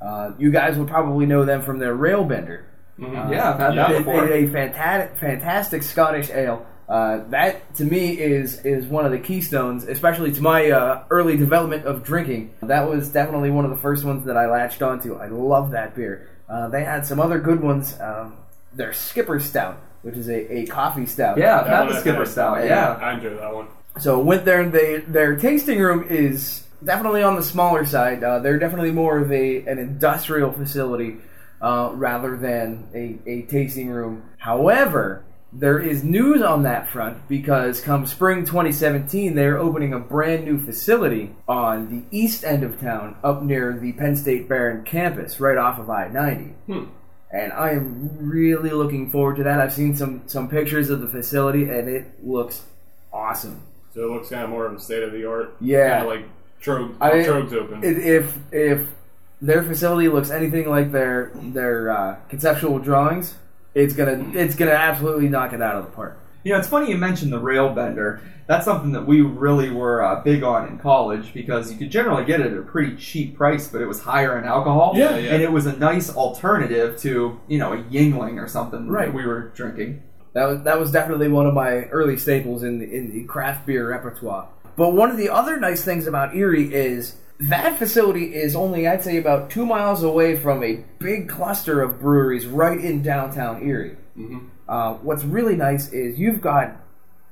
[0.00, 2.62] Uh, you guys would probably know them from their Railbender.
[2.98, 3.30] Mhm.
[3.30, 4.26] Yeah, I've had Yeah, that They before.
[4.26, 6.64] made a fantastic, fantastic Scottish ale.
[6.88, 11.36] Uh, that to me is is one of the keystones, especially to my uh, early
[11.36, 12.50] development of drinking.
[12.62, 15.16] That was definitely one of the first ones that I latched onto.
[15.16, 16.28] I love that beer.
[16.48, 17.98] Uh, they had some other good ones.
[18.00, 18.34] Um,
[18.72, 21.38] their Skipper Stout, which is a, a coffee stout.
[21.38, 22.28] Yeah, I've That had the Skipper had.
[22.28, 22.64] Stout.
[22.64, 22.96] Yeah.
[23.00, 23.66] I enjoy that one.
[23.98, 28.22] So went there and they their tasting room is definitely on the smaller side.
[28.22, 31.16] Uh, they're definitely more of a an industrial facility
[31.60, 34.22] uh, rather than a, a tasting room.
[34.38, 40.44] However, there is news on that front because come spring 2017, they're opening a brand
[40.44, 45.40] new facility on the east end of town, up near the Penn State Behrend campus,
[45.40, 46.84] right off of I-90 Hmm.
[47.30, 49.60] and I am really looking forward to that.
[49.60, 52.64] I've seen some some pictures of the facility, and it looks
[53.12, 53.62] awesome.
[53.94, 55.56] So it looks kind of more of a state of the art.
[55.60, 56.00] Yeah.
[56.00, 56.28] Kind of like
[56.66, 57.82] Trogue, I- Trogue's open.
[57.84, 58.88] If if, if
[59.40, 63.34] their facility looks anything like their their uh, conceptual drawings,
[63.74, 66.18] it's gonna it's gonna absolutely knock it out of the park.
[66.44, 68.20] You know, it's funny you mentioned the Railbender.
[68.46, 72.24] That's something that we really were uh, big on in college because you could generally
[72.24, 74.92] get it at a pretty cheap price, but it was higher in alcohol.
[74.94, 75.34] Yeah, yeah.
[75.34, 79.06] And it was a nice alternative to, you know, a Yuengling or something Right.
[79.06, 80.02] that we were drinking.
[80.34, 83.66] That was that was definitely one of my early staples in the, in the craft
[83.66, 84.48] beer repertoire.
[84.76, 89.04] But one of the other nice things about Erie is that facility is only I'd
[89.04, 93.96] say about two miles away from a big cluster of breweries right in downtown Erie.
[94.18, 94.46] Mhm.
[94.68, 96.76] Uh, what's really nice is you've got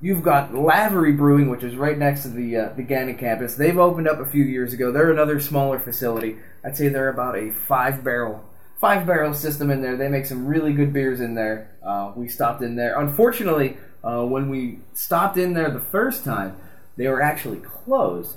[0.00, 3.54] you've got Lavery Brewing, which is right next to the uh, the Gannon campus.
[3.54, 4.92] They've opened up a few years ago.
[4.92, 6.37] They're another smaller facility.
[6.64, 8.44] I'd say they're about a five barrel
[8.80, 9.96] five barrel system in there.
[9.96, 11.70] They make some really good beers in there.
[11.83, 13.00] Uh, we stopped in there.
[13.00, 16.57] Unfortunately, uh, when we stopped in there the first time,
[16.96, 18.37] they were actually closed.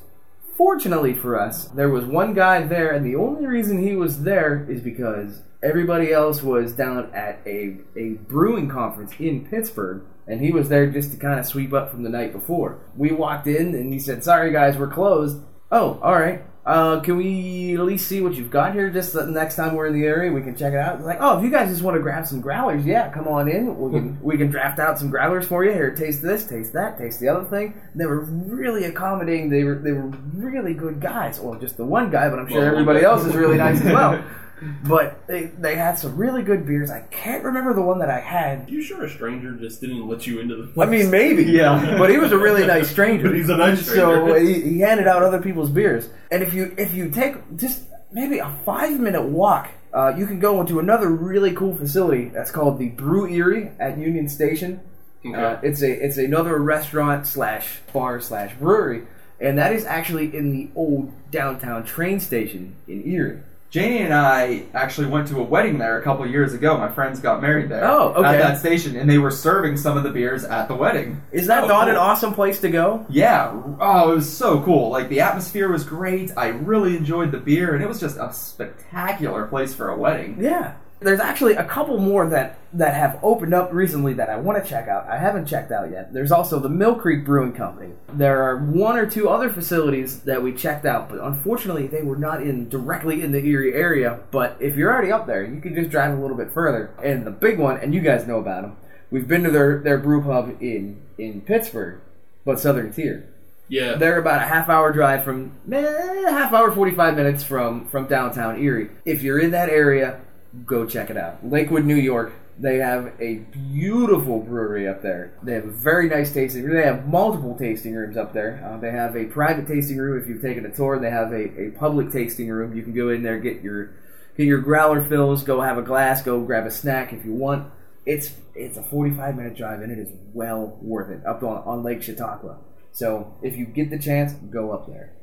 [0.55, 4.65] Fortunately for us, there was one guy there, and the only reason he was there
[4.69, 10.51] is because everybody else was down at a, a brewing conference in Pittsburgh, and he
[10.51, 12.79] was there just to kind of sweep up from the night before.
[12.95, 15.41] We walked in, and he said, Sorry, guys, we're closed.
[15.71, 16.43] Oh, all right.
[16.67, 18.89] Uh, can we at least see what you've got here?
[18.89, 20.97] Just the next time we're in the area, we can check it out.
[20.97, 23.47] It's like, oh, if you guys just want to grab some growlers, yeah, come on
[23.47, 23.77] in.
[23.79, 25.71] We can we can draft out some growlers for you.
[25.71, 27.73] Here, taste this, taste that, taste the other thing.
[27.95, 29.49] They were really accommodating.
[29.49, 31.39] They were they were really good guys.
[31.39, 34.21] Well, just the one guy, but I'm sure everybody else is really nice as well.
[34.87, 36.89] But they they had some really good beers.
[36.89, 38.69] I can't remember the one that I had.
[38.69, 40.81] You sure a stranger just didn't let you into the?
[40.81, 41.43] I mean, maybe.
[41.57, 41.95] Yeah.
[41.97, 43.27] But he was a really nice stranger.
[43.27, 43.91] But he's a nice So
[44.27, 44.39] stranger.
[44.39, 46.09] he, he handed out other people's beers.
[46.31, 50.39] And if you if you take just maybe a five minute walk, uh, you can
[50.39, 54.81] go into another really cool facility that's called the Brewerie at Union Station.
[55.25, 55.35] Okay.
[55.35, 59.03] Uh, it's a it's another restaurant slash bar slash brewery,
[59.39, 63.39] and that is actually in the old downtown train station in Erie.
[63.69, 66.77] Janie and I actually went to a wedding there a couple years ago.
[66.77, 67.83] My friends got married there.
[67.83, 68.27] Oh, okay.
[68.27, 71.21] At that station, and they were serving some of the beers at the wedding.
[71.33, 73.05] Is that Oh, not an awesome place to go?
[73.09, 73.51] Yeah.
[73.79, 74.89] Oh, it was so cool.
[74.89, 76.31] Like the atmosphere was great.
[76.37, 80.37] I really enjoyed the beer, and it was just a spectacular place for a wedding.
[80.39, 80.75] Yeah.
[80.99, 84.67] There's actually a couple more that, that have opened up recently that I want to
[84.67, 85.07] check out.
[85.07, 86.11] I haven't checked out yet.
[86.11, 87.93] There's also the Mill Creek Brewing Company.
[88.11, 92.15] There are one or two other facilities that we checked out, but unfortunately they were
[92.15, 94.19] not in directly in the Erie area.
[94.31, 96.91] But if you're already up there, you can just drive a little bit further.
[97.03, 98.77] And the big one, and you guys know about them,
[99.11, 101.99] we've been to their, their brew pub in, in Pittsburgh,
[102.43, 103.27] but Southern Tier.
[103.69, 103.95] yeah.
[103.95, 108.59] They're about a half hour drive from, eh, half hour, 45 minutes from, from downtown
[108.61, 108.89] Erie.
[109.05, 110.21] If you're in that area,
[110.65, 111.47] go check it out.
[111.47, 115.33] Lakewood, New York, they have a beautiful brewery up there.
[115.43, 116.75] They have a very nice tasting room.
[116.75, 118.63] They have multiple tasting rooms up there.
[118.65, 120.99] Uh, they have a private tasting room if you've taken a tour.
[120.99, 122.75] They have a, a public tasting room.
[122.75, 123.91] You can go in there, get your
[124.35, 127.71] get your growler fills, go have a glass, go grab a snack if you want.
[128.05, 131.83] It's it's a 45 minute drive and it is well worth it up on, on
[131.83, 132.57] Lake Chautauqua.
[132.91, 135.13] So if you get the chance, go up there.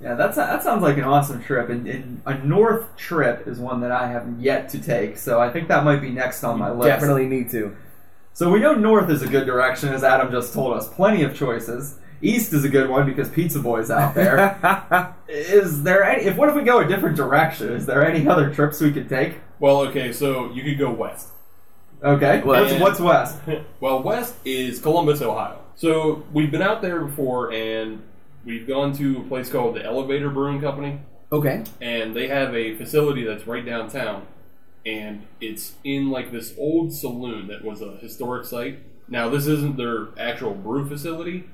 [0.00, 1.68] Yeah, that's that sounds like an awesome trip.
[1.68, 5.50] And, and a north trip is one that I have yet to take, so I
[5.50, 6.88] think that might be next on my list.
[6.88, 7.76] Definitely need to.
[8.32, 10.88] So we know north is a good direction, as Adam just told us.
[10.88, 11.98] Plenty of choices.
[12.22, 15.14] East is a good one because Pizza Boy's out there.
[15.28, 16.24] is there any?
[16.24, 17.70] If what if we go a different direction?
[17.72, 19.36] Is there any other trips we could take?
[19.58, 21.28] Well, okay, so you could go west.
[22.02, 23.38] Okay, Well, what's, and- what's west?
[23.80, 25.58] Well, west is Columbus, Ohio.
[25.76, 28.02] So we've been out there before, and
[28.44, 31.00] we've gone to a place called the Elevator Brewing Company,
[31.32, 31.64] okay.
[31.80, 34.26] and they have a facility that's right downtown,
[34.86, 38.78] and it's in like this old saloon that was a historic site.
[39.08, 41.44] Now, this isn't their actual brew facility,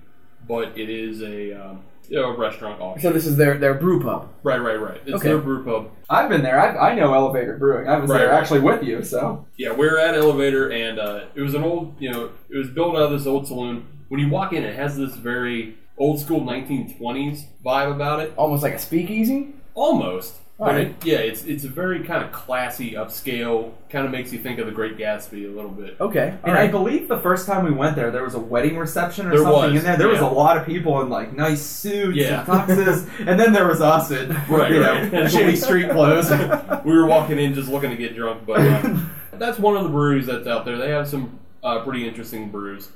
[0.47, 3.03] but it is a, um, you know, a restaurant offshoot.
[3.03, 4.29] So this is their their brew pub.
[4.45, 5.01] right, right, right.
[5.07, 5.29] It's Okay.
[5.29, 5.91] their brew pub.
[6.09, 6.61] I've been there.
[6.61, 7.89] I, I know Elevator Brewing.
[7.89, 8.39] I was Right, there right.
[8.41, 9.03] actually with you.
[9.03, 12.69] So Yeah, we're at Elevator, and uh, it was an old, you know, it was
[12.71, 13.87] built out of this old saloon.
[14.09, 18.63] When you walk in, it has this very old school 1920s vibe about it, Almost
[18.63, 19.55] like a speakeasy.
[19.75, 20.35] almost.
[20.59, 20.87] But Alright.
[20.87, 23.73] it, yeah, it's it's a very kind of classy, upscale.
[23.91, 26.01] Kind of makes you think of the Great Gatsby a little bit.
[26.01, 26.29] Okay.
[26.29, 26.71] And all I right.
[26.71, 29.75] believe the first time we went there, there was a wedding reception or There something
[29.75, 29.99] was, in there.
[29.99, 30.31] There was yeah.
[30.31, 32.39] a lot of people in like nice suits Yeah.
[32.49, 35.13] and tuxes, and then there was us in Right, you right.
[35.13, 36.31] know shitty street clothes.
[36.87, 38.97] we were walking in just looking to get drunk, but uh,
[39.35, 40.79] that's one of the breweries that's out there.
[40.79, 42.89] They have some uh, pretty interesting brews.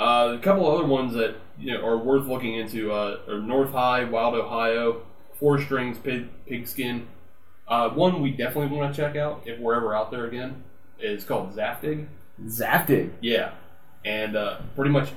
[0.00, 3.72] Uh, a couple other ones that you know are worth looking into uh, are North
[3.72, 5.02] High, Wild Ohio,
[5.38, 7.06] Four Strings, Pig, Pigskin.
[7.66, 10.62] Uh, one we definitely want to check out if we're ever out there again
[11.00, 12.06] is called Zaftig.
[12.46, 13.10] Zaftig.
[13.20, 13.52] Yeah,
[14.04, 15.10] and uh, pretty much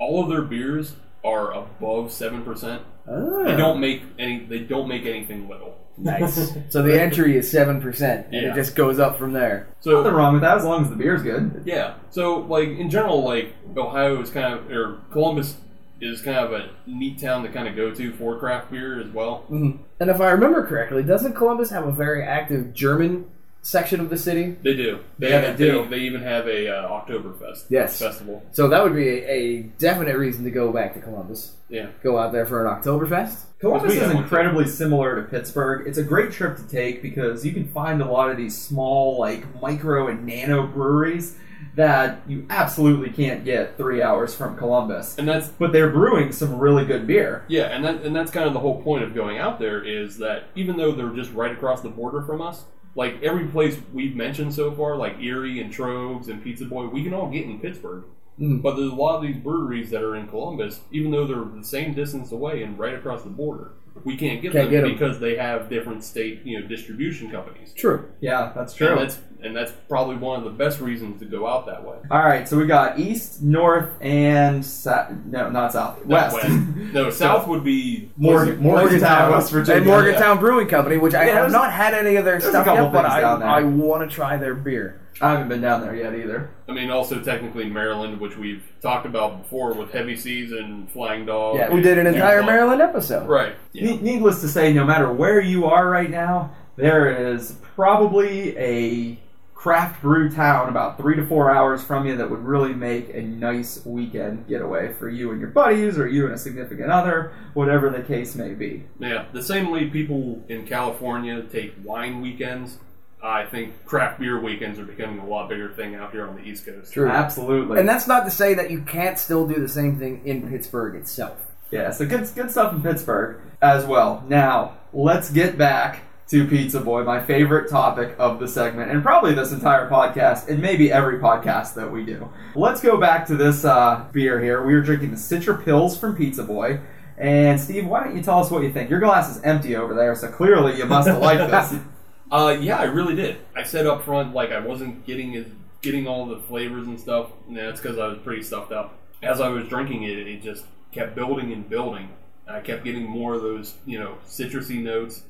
[0.00, 0.94] all of their beers
[1.24, 2.82] are above seven percent.
[3.08, 4.40] Ah, They don't make any.
[4.44, 5.76] They don't make anything little.
[5.98, 6.52] nice.
[6.70, 8.52] So the entry is seven percent, and Yeah.
[8.52, 9.68] it just goes up from there.
[9.80, 11.62] So Nothing wrong with that as long as the beer's good.
[11.64, 11.94] Yeah.
[12.10, 15.56] So, like in general, like Ohio is kind of, or Columbus
[16.00, 19.08] is kind of a neat town to kind of go to for craft beer as
[19.08, 19.44] well.
[19.50, 19.78] Mhm.
[20.00, 23.26] And if I remember correctly, doesn't Columbus have a very active German
[23.64, 24.56] section of the city?
[24.62, 25.00] They do.
[25.18, 25.88] They Yeah, have, they do.
[25.88, 27.64] They, even have a uh, Oktoberfest.
[27.70, 27.98] Yes.
[27.98, 28.42] Festival.
[28.52, 31.52] So that would be a, a definite reason to go back to Columbus.
[31.70, 31.88] Yeah.
[32.02, 33.40] Go out there for an Oktoberfest.
[33.60, 34.22] Columbus is have one, too.
[34.24, 35.86] incredibly similar to Pittsburgh.
[35.88, 39.18] It's a great trip to take because you can find a lot of these small,
[39.18, 41.36] like micro and nano breweries
[41.76, 45.16] that you absolutely can't get three hours from Columbus.
[45.18, 47.44] And that's But they're brewing some really good beer.
[47.48, 50.18] yeah, and that and that's kind of the whole point of going out there is
[50.18, 54.14] that even though they're just right across the border from us, like every place we've
[54.14, 57.58] mentioned so far, like Erie and Tröegs and Pizza Boy, we can all get in
[57.60, 58.04] Pittsburgh.
[58.40, 58.62] Mhm.
[58.62, 61.64] But there's a lot of these breweries that are in Columbus, even though they're the
[61.64, 63.72] same distance away and right across the border.
[64.04, 64.92] We can't get Can't them get 'em.
[64.92, 67.72] because they have different state, you know, distribution companies.
[67.76, 68.06] True.
[68.20, 68.96] Yeah, that's And true.
[68.98, 71.96] that's and that's probably one of the best reasons to go out that way.
[72.10, 76.48] All right, so we got east, north, and sa- no, not south, Not west.
[76.94, 79.76] No, south would be Morgan, Morgantown, West Virginia.
[79.82, 82.46] And Morgantown Brewing Company, which I Yeah, have there's- not had any of their there's
[82.46, 83.48] a stuff couple yet, but things I, down there.
[83.50, 85.00] I want to try their beer.
[85.20, 86.50] I haven't been down there yet either.
[86.68, 91.24] I mean, also technically Maryland, which we've talked about before with Heavy Seas and Flying
[91.26, 91.56] Dog.
[91.56, 92.46] Yeah, we did an entire Yeah.
[92.46, 93.28] Maryland episode.
[93.28, 93.54] Right.
[93.72, 93.92] Yeah.
[93.92, 99.18] Ne- Needless to say, no matter where you are right now, there is probably a
[99.54, 103.22] craft brew town about three to four hours from you that would really make a
[103.22, 107.88] nice weekend getaway for you and your buddies, or you and a significant other, whatever
[107.88, 108.84] the case may be.
[108.98, 112.78] Yeah, the same way people in California take wine weekends,
[113.24, 116.42] I think craft beer weekends are becoming a lot bigger thing out here on the
[116.42, 116.92] East Coast.
[116.92, 117.08] True.
[117.08, 117.80] Absolutely.
[117.80, 120.94] And that's not to say that you can't still do the same thing in Pittsburgh
[120.94, 121.38] itself.
[121.70, 124.22] Yeah, so good, good stuff in Pittsburgh as well.
[124.28, 129.34] Now, let's get back to Pizza Boy, my favorite topic of the segment, and probably
[129.34, 132.30] this entire podcast, and maybe every podcast that we do.
[132.54, 134.64] Let's go back to this uh, beer here.
[134.66, 136.78] We are drinking the Citra Pils from Pizza Boy.
[137.16, 138.90] And Steve, why don't you tell us what you think?
[138.90, 141.80] Your glass is empty over there, so clearly you must have liked this.
[142.34, 143.36] Uh, yeah, I really did.
[143.54, 145.46] I said up front like I wasn't getting as
[145.82, 147.30] getting all the flavors and stuff.
[147.46, 148.98] And that's because I was pretty stuffed up.
[149.22, 152.08] As I was drinking it, it just kept building and building.
[152.48, 155.22] I kept getting more of those, you know, citrusy notes.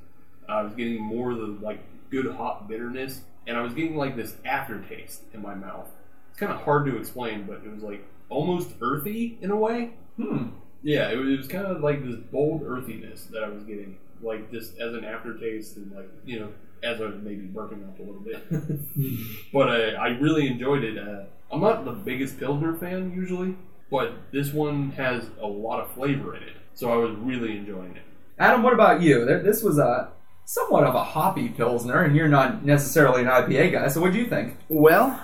[0.48, 4.16] I was getting more of the like good hop bitterness, and I was getting like
[4.16, 5.90] this aftertaste in my mouth.
[6.30, 9.90] It's kind of hard to explain, but it was like almost earthy in a way.
[10.16, 10.48] Hmm.
[10.82, 13.98] Yeah, it was, it was kind of like this bold earthiness that I was getting,
[14.22, 16.48] like just as an aftertaste, and like you know,
[16.84, 18.42] as I was maybe burping up a little bit.
[19.52, 20.98] but uh, I really enjoyed it.
[20.98, 23.56] Uh, I'm not the biggest Pilsner fan usually,
[23.90, 27.96] but this one has a lot of flavor in it, so I was really enjoying
[27.96, 28.02] it.
[28.38, 29.24] Adam, what about you?
[29.24, 30.10] There- This was a
[30.44, 34.18] somewhat of a hoppy Pilsner, and you're not necessarily an IPA guy, so what do
[34.18, 34.56] you think?
[34.68, 35.18] Well,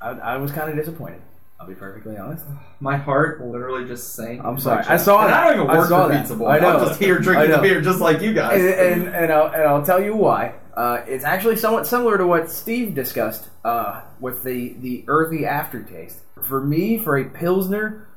[0.00, 1.22] I, I was kind of disappointed.
[1.58, 2.46] I'll be perfectly honest.
[2.80, 4.42] My heart literally just sank.
[4.42, 4.80] I'm in sorry.
[4.84, 5.04] I chest.
[5.04, 5.42] saw and that.
[5.42, 6.20] I don't even I work saw for that.
[6.22, 6.48] Pizza Boy.
[6.48, 6.78] I know.
[6.78, 7.62] I'm just here I drinking the know.
[7.62, 8.60] beer just like you guys.
[8.60, 8.68] And,
[9.04, 10.54] and, and, I'll, and I'll tell you why.
[10.74, 16.18] Uh, it's actually somewhat similar to what Steve discussed uh, with the, the earthy aftertaste.
[16.46, 18.08] For me, for a Pilsner,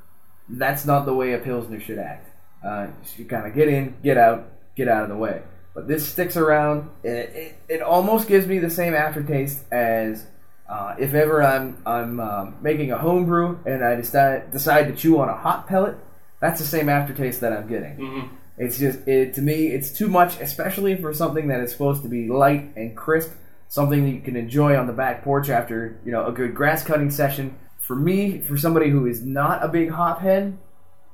[0.47, 2.29] that's not the way a Pilsner should act.
[2.63, 2.87] Uh,
[3.17, 5.41] you kind of get in, get out, get out of the way.
[5.73, 6.89] But this sticks around.
[7.03, 10.25] It, it, it almost gives me the same aftertaste as
[10.69, 15.19] uh, if ever I'm I'm um, making a homebrew and I decide decide to chew
[15.19, 15.97] on a hop pellet.
[16.39, 17.97] That's the same aftertaste that I'm getting.
[17.97, 18.35] Mm-hmm.
[18.57, 22.09] It's just it to me it's too much, especially for something that is supposed to
[22.09, 23.31] be light and crisp,
[23.67, 26.83] something that you can enjoy on the back porch after you know a good grass
[26.83, 27.57] cutting session.
[27.79, 30.57] For me, for somebody who is not a big hop head,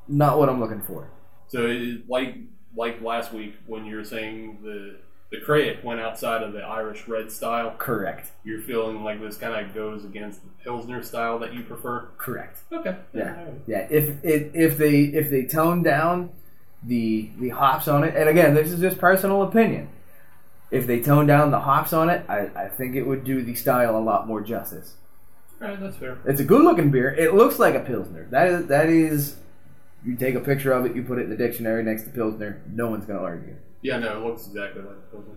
[0.08, 1.10] not what I'm looking for.
[1.48, 2.36] So, it, like
[2.76, 4.98] like last week when you were saying the
[5.32, 8.32] the Krayek went outside of the Irish red style, Correct.
[8.44, 12.10] you're feeling like this kind of goes against the Pilsner style that you prefer.
[12.18, 12.60] Correct.
[12.72, 12.96] Okay.
[13.14, 13.46] Yeah.
[13.68, 13.88] Yeah.
[13.90, 16.32] If it if they if they tone down
[16.84, 19.90] the the hops on it, and again, this is just personal opinion.
[20.72, 23.56] If they tone down the hops on it, I, I think it would do the
[23.56, 24.96] style a lot more justice.
[25.62, 26.20] All right, that's fair.
[26.26, 27.14] It's a good looking beer.
[27.14, 28.28] It looks like a pilsner.
[28.30, 29.36] That is that is.
[30.06, 32.62] You take a picture of it, you put it in the dictionary next to pilsner.
[32.72, 33.56] No one's gonna argue.
[33.82, 35.34] Yeah, no, it looks exactly like a Pilsner.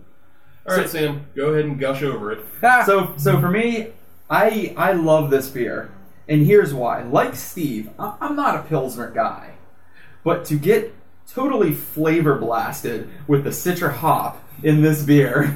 [0.67, 2.45] All right, Sam, go ahead and gush over it.
[2.63, 2.83] Ah.
[2.85, 3.89] so so for me,
[4.29, 5.91] I I love this beer,
[6.29, 7.03] and here's why.
[7.03, 9.55] Like Steve, I'm not a pilsner guy,
[10.23, 10.93] but to get
[11.33, 15.49] totally flavor blasted with the Citra hop in this beer.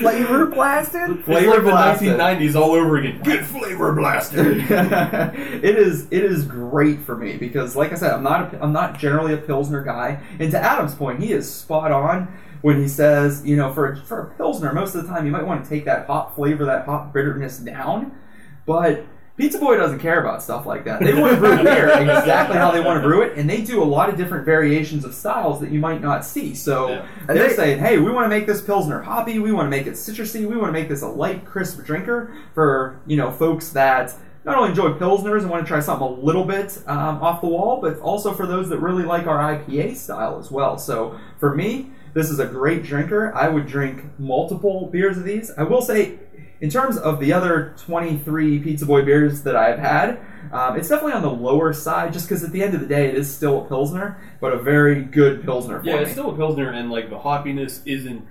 [0.00, 1.24] Flavor blasted?
[1.24, 3.22] Flavor It's Flavor like the 1990s all over again.
[3.22, 4.58] Get flavor blasted.
[4.70, 8.72] it is it is great for me because, like I said, I'm not a, I'm
[8.72, 10.20] not generally a pilsner guy.
[10.38, 12.28] And to Adam's point, he is spot on
[12.62, 15.44] when he says, you know, for for a pilsner, most of the time you might
[15.44, 18.16] want to take that hop flavor, that hop bitterness down,
[18.64, 19.04] but.
[19.36, 21.00] Pizza Boy doesn't care about stuff like that.
[21.00, 23.82] They want to brew beer exactly how they want to brew it, and they do
[23.82, 26.54] a lot of different variations of styles that you might not see.
[26.54, 27.06] So Yeah.
[27.28, 29.70] And they're they- saying, hey, we want to make this Pilsner hoppy, we want to
[29.70, 33.30] make it citrusy, we want to make this a light, crisp drinker for, you know,
[33.30, 34.14] folks that
[34.46, 37.48] not only enjoy Pilsners and want to try something a little bit um, off the
[37.48, 40.78] wall, but also for those that really like our IPA style as well.
[40.78, 43.34] So for me, this is a great drinker.
[43.34, 45.50] I would drink multiple beers of these.
[45.58, 46.18] I will say,
[46.60, 50.18] in terms of the other 23 Pizza Boy beers that I've had,
[50.52, 53.08] um, it's definitely on the lower side just because at the end of the day,
[53.08, 56.02] it is still a Pilsner, but a very good Pilsner for yeah, me.
[56.02, 58.24] it's still a pilsner, and like the hoppiness isn't.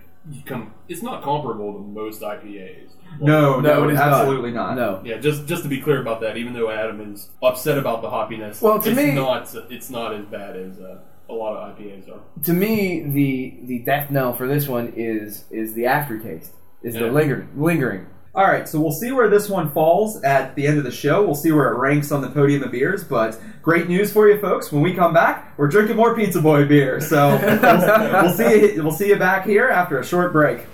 [0.46, 2.90] Come, it's not comparable to most IPAs.
[3.22, 4.76] No, no, No, it is absolutely not.
[4.76, 5.00] No.
[5.06, 8.10] Yeah, just just to be clear about that, even though Adam is upset about the
[8.10, 10.98] hoppiness, Well, to it's me- not it's not as bad as uh,
[11.30, 12.22] a lot of IPAs are.
[12.46, 16.54] To me, the the death knell for this one is is the aftertaste.
[16.82, 17.12] Is the Yeah.
[17.12, 18.08] lingering lingering.
[18.36, 21.24] All right, so we'll see where this one falls at the end of the show.
[21.24, 23.02] We'll see where it ranks on the podium of beers.
[23.02, 24.74] But great news for you folks!
[24.74, 27.00] When we come back, we're drinking more Pizza Boy beer.
[27.00, 27.30] So
[27.62, 28.84] we'll, we'll see you.
[28.84, 30.66] We'll see you back here after a short break.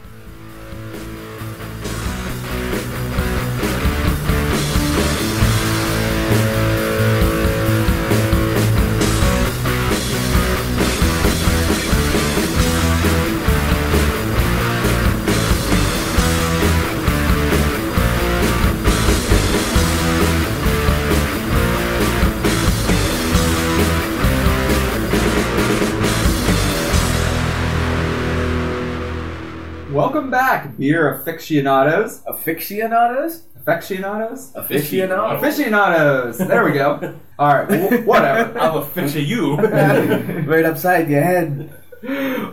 [30.82, 32.24] Beer aficionados.
[32.28, 33.44] Aficionados?
[33.56, 34.52] Aficionados?
[34.56, 35.38] Aficionado?
[35.38, 36.38] Aficionados.
[36.40, 37.14] There we go.
[37.40, 38.60] All right, wh- whatever.
[38.60, 39.56] I'll a fish of you.
[40.48, 41.72] right upside your head.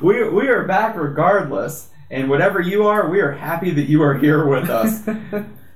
[0.02, 4.14] we, we are back regardless, and whatever you are, we are happy that you are
[4.18, 5.08] here with us.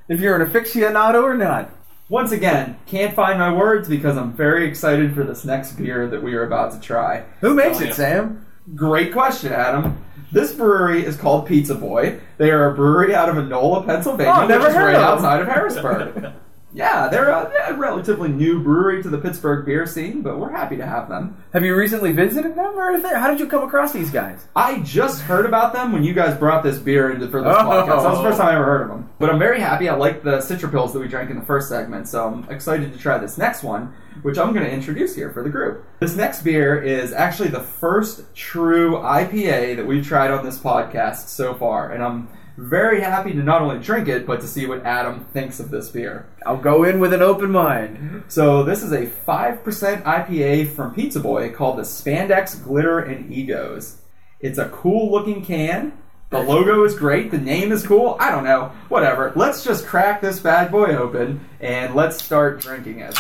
[0.09, 1.71] If you're an aficionado or not.
[2.11, 6.23] Once again, can't find my words because I'm very excited for this next beer that
[6.23, 7.25] we are about to try.
[7.41, 7.93] Who makes Oh, it, yeah.
[7.95, 8.47] Sam?
[8.75, 9.97] Great question, Adam.
[10.33, 12.19] This brewery is called Pizza Boy.
[12.39, 16.33] They are a brewery out of Enola, Pennsylvania, Oh, which is right outside of Harrisburg.
[16.75, 20.77] yeah, they're a, a relatively new brewery to the Pittsburgh beer scene, but we're happy
[20.77, 21.37] to have them.
[21.53, 24.47] Have you recently visited them, or is there, how did you come across these guys?
[24.57, 27.65] I just heard about them when you guys brought this beer into for this Oh.
[27.65, 27.87] podcast.
[27.87, 28.43] That was the first oh.
[28.45, 29.11] time I ever heard of them.
[29.19, 29.89] But I'm very happy.
[29.89, 32.93] I like the Citra Pils that we drank in the first segment, so I'm excited
[32.93, 35.85] to try this next one, which I'm going to introduce here for the group.
[36.01, 41.29] This next beer is actually the first true IPA that we've tried on this podcast
[41.29, 44.85] so far, and I'm very happy to not only drink it, but to see what
[44.85, 46.27] Adam thinks of this beer.
[46.45, 48.25] I'll go in with an open mind.
[48.29, 49.63] So this is a 5%
[50.03, 53.99] IPA from Pizza Boy called the Spandex Glitter and Egos.
[54.41, 55.93] It's a cool looking can.
[56.31, 57.31] The logo is great.
[57.31, 58.17] The name is cool.
[58.19, 58.73] I don't know.
[58.89, 59.33] Whatever.
[59.37, 63.17] Let's just crack this bad boy open and let's start drinking it.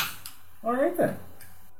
[0.64, 1.18] All right then.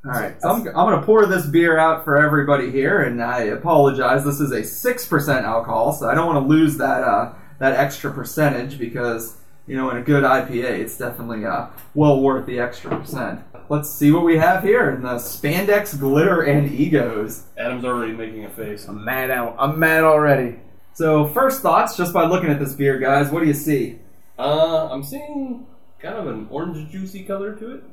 [0.05, 0.35] All right.
[0.41, 4.25] So I'm, I'm going to pour this beer out for everybody here, and I apologize.
[4.25, 8.11] This is a 6% alcohol, so I don't want to lose that, uh, that extra
[8.12, 9.37] percentage because,
[9.67, 13.41] you know, in a good IPA, it's definitely uh, well worth the extra percent.
[13.69, 17.45] Let's see what we have here in the Spandex Glitter and Egos.
[17.57, 18.87] Adam's already making a face.
[18.87, 19.57] I'm mad out.
[19.59, 20.57] I'm mad already.
[20.95, 23.99] So, first thoughts, just by looking at this beer, guys, what do you see?
[24.38, 25.67] Uh, I'm seeing
[26.01, 27.85] kind of an orange juicy color to it,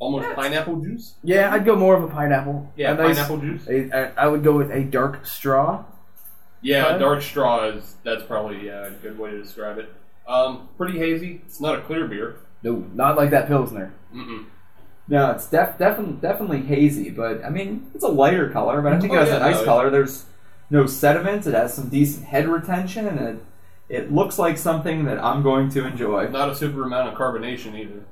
[0.00, 1.14] almost pineapple juice.
[1.22, 2.70] Yeah, I'd go more of a pineapple.
[2.76, 3.66] Yeah, A nice- pineapple juice.
[3.68, 5.84] a- a- I would go with a dark straw.
[6.66, 9.92] Yeah, dark straw is that's probably yeah, a good way to describe it.
[10.26, 11.40] Um, pretty hazy.
[11.46, 12.36] It's not a clear beer.
[12.62, 13.92] No, not like that pilsner.
[14.14, 14.46] Mm-mm.
[15.08, 18.98] No, it's def- definitely definitely hazy, but I mean, it's a lighter color, but I
[18.98, 19.90] think Oh, it has yeah, a nice no, color.
[19.90, 20.24] There's
[20.68, 21.46] no sediment.
[21.46, 23.44] It has some decent head retention, and it
[23.88, 26.26] it looks like something that I'm going to enjoy.
[26.28, 28.04] Not a super amount of carbonation either.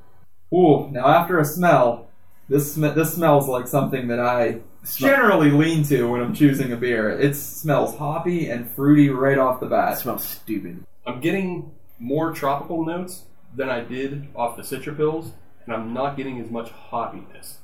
[0.55, 2.09] Ooh, now after a smell,
[2.48, 6.76] this sm- this smells like something that I generally lean to when I'm choosing a
[6.76, 7.11] beer.
[7.11, 9.99] It smells hoppy and fruity right off the That bat.
[9.99, 10.85] smells stupid.
[11.07, 13.24] I'm getting more tropical notes
[13.55, 15.30] than I did off the Citra Pils,
[15.64, 17.55] and I'm not getting as much hoppiness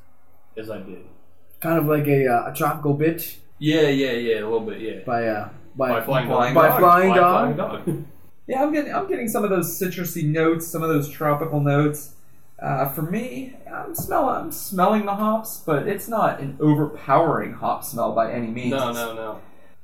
[0.57, 1.05] as I did.
[1.61, 5.01] Kind of like a, uh, a tropical bitch Yeah, yeah, yeah, a little bit, yeah.
[5.05, 6.71] by uh by, By flying Flying dog.
[6.73, 7.55] by flying By dog.
[7.55, 8.05] flying dog.
[8.47, 12.15] Yeah, I'm getting I'm getting some of those citrusy notes, some of those tropical notes.
[12.61, 17.85] Uh, for me, I'm smell I'm smelling the hops, but it's not an overpowering hop
[17.85, 18.73] smell by any means.
[18.73, 19.41] No, no, no.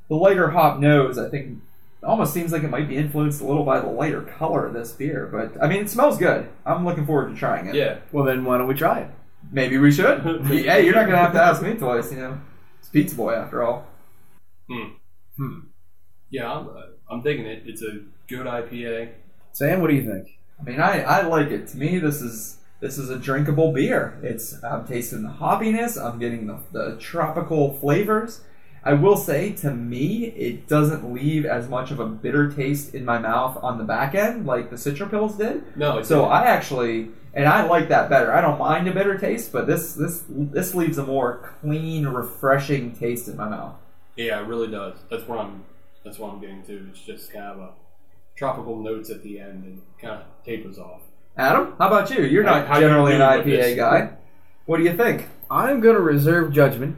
[0.09, 1.63] The lighter hop nose, I think,
[2.03, 4.93] almost seems like it might be influenced a little by the lighter color of this
[4.93, 5.27] beer.
[5.27, 6.49] But I mean, it smells good.
[6.67, 7.75] I'm looking forward to trying it.
[7.75, 7.99] Yeah.
[8.13, 9.11] Well, then why don't we try it?
[9.51, 10.21] Maybe we should.
[10.47, 12.13] hey, you're not gonna have to ask me twice.
[12.13, 12.41] You know,
[12.79, 13.87] it's Pizza Boy after all.
[15.37, 15.61] Hmm.
[16.31, 16.73] Yeah, I'm, uh,
[17.11, 17.63] I'm digging it.
[17.67, 19.13] It's a good IPA.
[19.53, 20.29] Sam, what do you think?
[20.61, 21.69] I mean, I, I like it.
[21.69, 24.17] To me, this is this is a drinkable beer.
[24.23, 26.01] It's I'm tasting the hoppiness.
[26.01, 28.43] I'm getting the, the tropical flavors.
[28.85, 33.05] I will say, to me, it doesn't leave as much of a bitter taste in
[33.05, 35.77] my mouth on the back end like the Citra Pils did.
[35.77, 38.33] No, it's So I actually, and I like that better.
[38.33, 42.93] I don't mind a bitter taste, but this this this leaves a more clean, refreshing
[42.95, 43.75] taste in my mouth.
[44.15, 44.97] yeah, it really does.
[45.11, 45.65] That's what I'm.
[46.05, 46.87] That's what I'm getting to.
[46.91, 47.71] It's just kind of a
[48.37, 51.01] tropical notes at the end and kind of tapers off.
[51.37, 52.25] Adam, how about you?
[52.25, 53.77] You're not how you generally an doing with IPA this?
[53.77, 54.11] guy.
[54.65, 55.29] What do you think?
[55.51, 56.97] I'm going to reserve judgment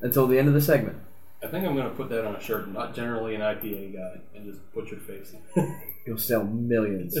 [0.00, 0.98] until the end of the segment.
[1.42, 2.68] I think I'm going to put that on a shirt.
[2.68, 5.80] Not generally an IPA guy, and just put your face in.
[6.06, 7.16] You'll sell millions.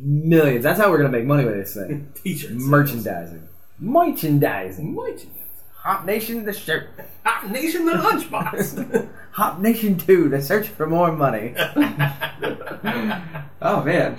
[0.00, 0.62] millions.
[0.64, 2.12] That's how we're going to make money with this thing.
[2.22, 2.54] T-shirts.
[2.54, 3.48] Merchandising.
[3.78, 4.94] Merchandising.
[4.94, 5.30] Merchandising.
[5.76, 6.88] Hop Nation, the shirt.
[7.26, 9.06] Ah, Nation the lunchbox.
[9.32, 11.54] Hop Nation 2, the search for more money.
[13.60, 14.18] Oh man,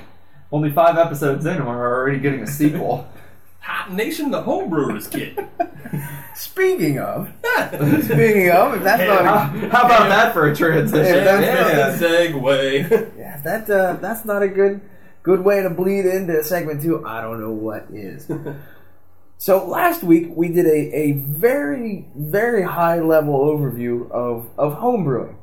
[0.52, 3.08] only five episodes in, and we're already getting a sequel.
[3.60, 5.40] Hop Nation the homebrewers kit.
[6.36, 7.30] Speaking of,
[8.04, 11.04] speaking of, if that's how, not how about that for a transition?
[11.06, 12.34] Hey, that's- Man.
[12.34, 13.18] Segue.
[13.18, 14.82] yeah, that uh, that's not a good
[15.24, 17.06] good way to bleed into segment two.
[17.06, 18.30] I don't know what is.
[19.38, 25.38] so last week we did a, a very very high level overview of of homebrewing,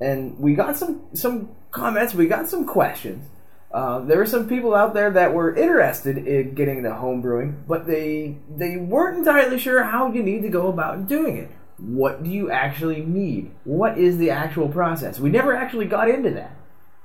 [0.00, 2.14] and we got some some comments.
[2.14, 3.26] We got some questions.
[3.72, 7.86] Uh, there were some people out there that were interested in getting into homebrewing, but
[7.86, 11.50] they they weren't entirely sure how you need to go about doing it.
[11.78, 13.52] What do you actually need?
[13.64, 15.20] What is the actual process?
[15.20, 16.50] We never actually got into that.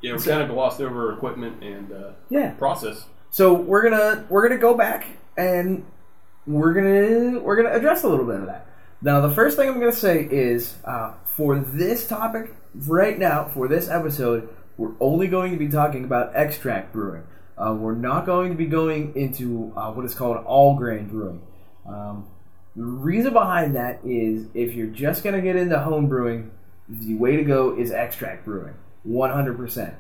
[0.02, 2.52] Yeah, we kind of glossed over equipment and uh, Yeah.
[2.52, 3.06] process.
[3.30, 5.06] So we're gonna we're gonna go back
[5.38, 5.86] and
[6.48, 8.66] we're gonna we're gonna address a little bit of that.
[9.02, 12.54] Now, the first thing I'm gonna say is uh, for this topic
[12.88, 17.24] right now for this episode, we're only going to be talking about extract brewing.
[17.58, 21.42] Uh, we're not going to be going into uh, what is called all grain brewing.
[21.88, 22.28] Um,
[22.76, 26.52] the reason behind that is if you're just going to get into home brewing,
[26.90, 28.74] the way to go is extract brewing,
[29.08, 29.96] 100%.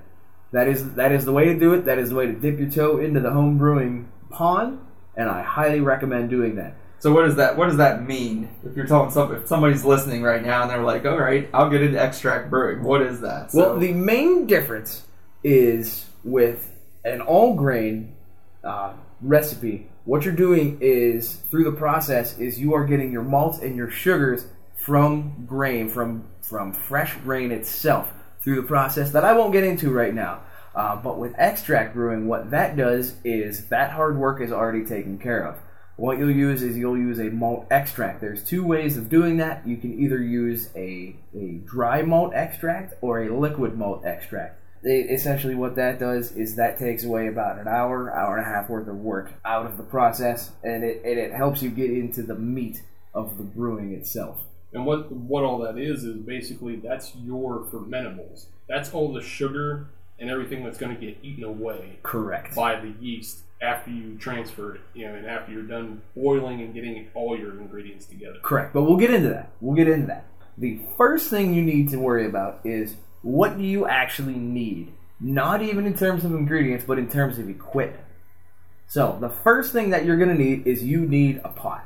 [0.51, 1.85] That is that is the way to do it.
[1.85, 4.79] That is the way to dip your toe into the home brewing pond,
[5.17, 6.77] and I highly recommend doing that.
[6.99, 8.49] So what does that what does that mean?
[8.65, 11.69] If you're telling some if somebody's listening right now and they're like, all right, I'll
[11.69, 12.83] get into extract brewing.
[12.83, 13.51] What is that?
[13.51, 15.03] So, Well, the main difference
[15.43, 16.71] is with
[17.03, 18.15] an all grain
[18.63, 19.87] uh, recipe.
[20.05, 23.89] What you're doing is through the process is you are getting your malts and your
[23.89, 28.11] sugars from grain from from fresh grain itself
[28.43, 30.41] through the process that I won't get into right now.
[30.75, 35.17] Uh, but with extract brewing, what that does is that hard work is already taken
[35.17, 35.57] care of.
[35.97, 38.19] What you'll use is you'll use a malt extract.
[38.19, 39.65] There's two ways of doing that.
[39.65, 44.59] You can either use a, a dry malt extract or a liquid malt extract.
[44.83, 48.69] Essentially, what that does is that takes away about an hour, hour and a half
[48.69, 52.21] worth of work out of the process, and it, and it helps you get into
[52.21, 52.83] the meat
[53.13, 54.41] of the brewing itself.
[54.73, 58.47] And what what all that is is basically that's your fermentables.
[58.67, 59.87] That's all the sugar
[60.19, 62.55] and everything that's going to get eaten away Correct.
[62.55, 64.81] by the yeast after you transfer it.
[64.93, 68.37] You know, and after you're done boiling and getting all your ingredients together.
[68.41, 69.51] Correct, but we'll get into that.
[69.59, 70.25] We'll get into that.
[70.57, 74.93] The first thing you need to worry about is what do you actually need?
[75.19, 78.03] Not even in terms of ingredients, but in terms of equipment.
[78.87, 81.85] So, the first thing that you're going to need is you need a pot.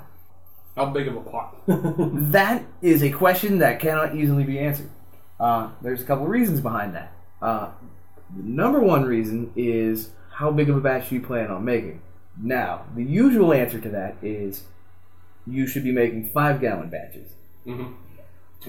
[0.76, 1.56] How big of a pot?
[2.32, 4.90] That is a question that cannot easily be answered.
[5.40, 7.14] Uh, there's a couple reasons behind that.
[7.42, 7.70] Uh,
[8.36, 10.10] the number one reason is
[10.40, 12.02] how big of a batch do you plan on making?
[12.42, 14.64] Now, the usual answer to that is
[15.46, 17.30] you should be making five gallon batches.
[17.66, 17.88] hmm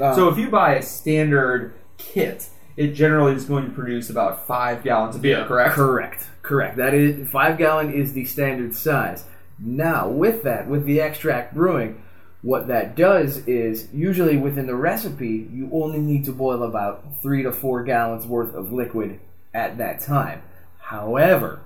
[0.00, 4.46] Uh, so if you buy a standard kit, it generally is going to produce about
[4.46, 5.46] five gallons of beer, Yeah.
[5.46, 5.74] correct?
[5.74, 6.26] Correct.
[6.42, 6.76] Correct.
[6.76, 9.24] That is five gallon is the standard size.
[9.58, 12.02] Now, with that, with the extract brewing,
[12.42, 17.42] what that does is usually within the recipe, you only need to boil about three
[17.42, 19.20] to four gallons worth of liquid
[19.52, 20.40] at that time.
[20.90, 21.60] However,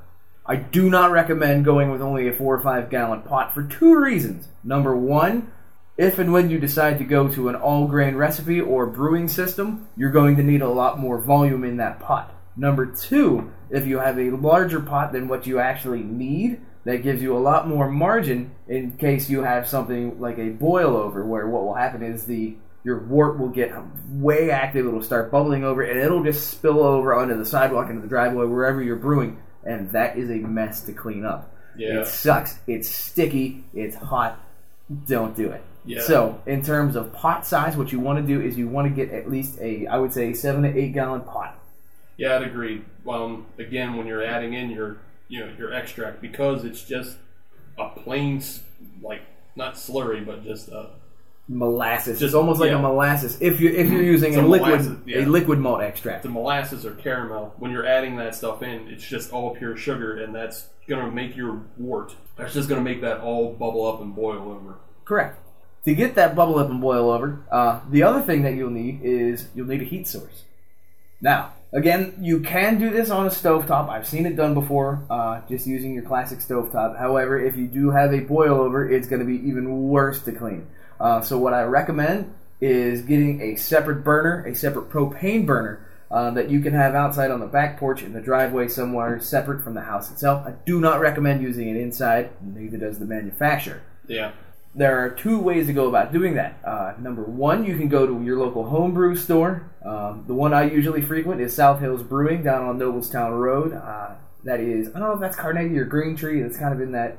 [0.45, 3.99] I do not recommend going with only a four or five gallon pot for two
[3.99, 4.49] reasons.
[4.63, 5.51] Number one,
[5.97, 9.89] if and when you decide to go to an all grain recipe or brewing system,
[9.97, 12.35] you're going to need a lot more volume in that pot.
[12.55, 17.23] Number two, if you have a larger pot than what you actually need, that gives
[17.23, 21.47] you a lot more margin in case you have something like a boil over, where
[21.47, 23.73] what will happen is the your wort will get
[24.09, 24.87] way active.
[24.87, 28.47] It'll start bubbling over, and it'll just spill over onto the sidewalk, into the driveway,
[28.47, 31.53] wherever you're brewing, and that is a mess to clean up.
[31.77, 32.01] Yeah.
[32.01, 32.59] It sucks.
[32.67, 33.65] It's sticky.
[33.75, 34.39] It's hot.
[35.07, 35.63] Don't do it.
[35.87, 36.03] Yeah.
[36.03, 38.95] So, in terms of pot size, what you want to do is you want to
[38.95, 41.59] get at least a, I would say, seven to eight gallon pot.
[42.17, 42.83] Yeah, I'd agree.
[43.09, 47.17] Um, again, when you're adding in your you know your extract because it's just
[47.79, 48.43] a plain
[49.03, 49.23] like
[49.57, 50.87] not slurry but just uh,
[51.47, 52.21] Molasses.
[52.21, 52.79] Just- it's almost like yeah.
[52.79, 53.37] a molasses.
[53.41, 55.19] If you if you're using a a liquid yeah.
[55.19, 56.23] a liquid malt extract.
[56.23, 57.55] the molasses or caramel.
[57.59, 61.37] When you're adding that stuff in, it's just all pure sugar, and that's gonna make
[61.37, 62.15] your wort.
[62.37, 64.77] That's just gonna make that all bubble up and boil over.
[65.05, 65.39] Correct.
[65.85, 69.01] To get that bubble up and boil over, uh, the other thing that you'll need
[69.03, 70.45] is you'll need a heat source.
[71.21, 73.91] Now, again, you can do this on a stovetop.
[73.91, 76.99] I've seen it done before, uh, just using your classic stovetop.
[76.99, 80.33] However, if you do have a boil over, it's going to be even worse to
[80.33, 80.67] clean.
[81.01, 85.87] Uh, so, what I recommend is getting a separate burner, a separate propane burner.
[86.11, 89.65] Uh, that you can have outside on the back porch in the driveway somewhere separate
[89.65, 90.47] from the house itself.
[90.47, 94.31] I do not recommend using it inside, neither does the manufacturer Yeah,
[94.75, 96.59] there are two ways to go about doing that.
[96.65, 99.71] Uh, number one, you can go to your local homebrew store.
[99.85, 103.73] Um, the one I usually frequent is South Hills Brewing down on Noblestown Road.
[103.73, 106.43] Uh, that is, I don't know if that's Carnegie or Green Tree.
[106.43, 107.19] It's kind of in that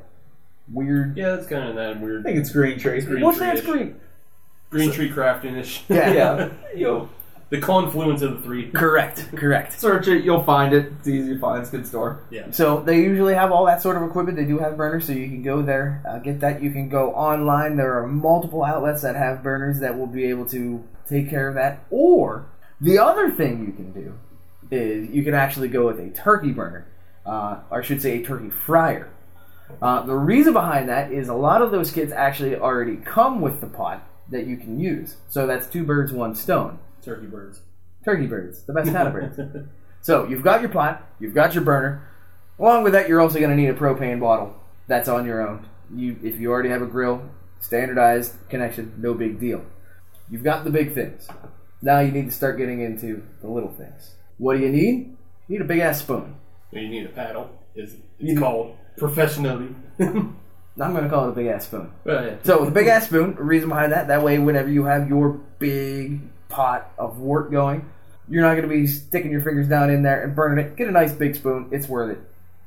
[0.71, 1.17] weird.
[1.17, 2.21] yeah, it's kind of that weird.
[2.21, 3.01] I think it's green tree.
[3.01, 3.57] Green What's tree that?
[3.57, 3.65] ish.
[3.65, 3.99] Green?
[4.69, 5.83] green tree crafting-ish.
[5.89, 6.11] Yeah.
[6.13, 7.09] Yeah, you'll
[7.49, 8.71] the confluence of the three.
[8.71, 9.29] Correct.
[9.35, 9.79] Correct.
[9.79, 10.91] search it, you'll find it.
[10.99, 11.61] It's easy to find.
[11.61, 12.19] It's a good store.
[12.31, 14.35] Yeah, So they usually have all that sort of equipment.
[14.37, 16.63] They do have burners, so you can go there, uh, get that.
[16.63, 17.75] You can go online.
[17.77, 21.53] There are multiple outlets that have burners that will be able to take care of
[21.53, 21.85] that.
[21.91, 22.47] Or
[22.81, 24.13] the other thing you can do
[24.71, 26.87] is you can actually go with a turkey burner,
[27.27, 29.09] uh, or I should say a turkey fryer.
[29.81, 33.61] Uh, the reason behind that is a lot of those kits actually already come with
[33.61, 35.15] the pot that you can use.
[35.29, 36.79] So that's two birds, one stone.
[37.03, 37.61] turkey birds.
[38.03, 39.39] Turkey birds, the best kind of birds.
[40.01, 42.07] So you've got your pot, you've got your burner.
[42.59, 44.55] Along with that, you're also going to need a propane bottle.
[44.85, 45.65] That's on your own.
[45.95, 47.27] You, if you already have a grill,
[47.59, 49.65] standardized connection, no big deal.
[50.29, 51.27] You've got the big things.
[51.81, 54.13] Now you need to start getting into the little things.
[54.37, 55.17] What do you need?
[55.47, 56.35] You need a big ass spoon.
[56.71, 57.49] You need a paddle.
[57.75, 59.75] Is it's You- called professionally.
[59.99, 61.91] I'm going to call it a big ass spoon.
[62.03, 62.35] Well, yeah.
[62.43, 63.35] So the big ass spoon.
[63.35, 65.29] Reason behind that, that way, whenever you have your
[65.59, 66.19] big
[66.49, 67.89] pot of wort going,
[68.27, 70.75] you're not going to be sticking your fingers down in there and burning it.
[70.75, 71.69] Get a nice big spoon.
[71.71, 72.23] It's worth it.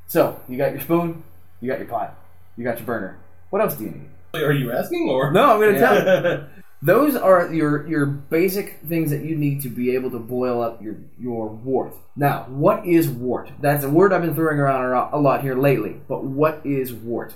[0.07, 1.23] So you got your spoon,
[1.61, 2.17] you got your pot,
[2.57, 3.19] you got your burner.
[3.51, 4.09] What else do you need?
[4.33, 5.31] Are you asking or?
[5.31, 6.45] No, I'm going to tell you.
[6.81, 10.81] Those are your your basic things that you need to be able to boil up
[10.81, 11.93] your your wort.
[12.15, 13.49] Now, what is wort?
[13.59, 15.99] That's a word I've been throwing around a lot- here lately.
[16.07, 17.33] But what is wort?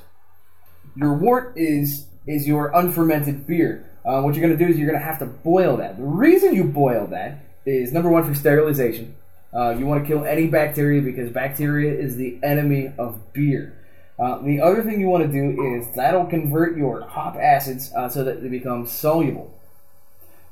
[0.95, 3.89] Your wort is is your unfermented beer.
[4.05, 5.97] Uh, what you're going to do is you're going to have to boil that.
[5.97, 9.15] The reason you boil that is number one for sterilization.
[9.53, 13.77] Uh, you want to kill any bacteria because bacteria is the enemy of beer.
[14.19, 18.07] Uh, the other thing you want to do is that'll convert your hop acids uh,
[18.07, 19.53] so that they become soluble.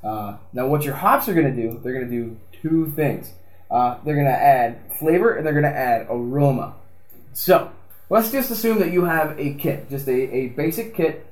[0.03, 3.33] Uh, now, what your hops are going to do, they're going to do two things.
[3.69, 6.73] Uh, they're going to add flavor and they're going to add aroma.
[7.33, 7.71] So,
[8.09, 11.25] let's just assume that you have a kit, just a, a basic kit.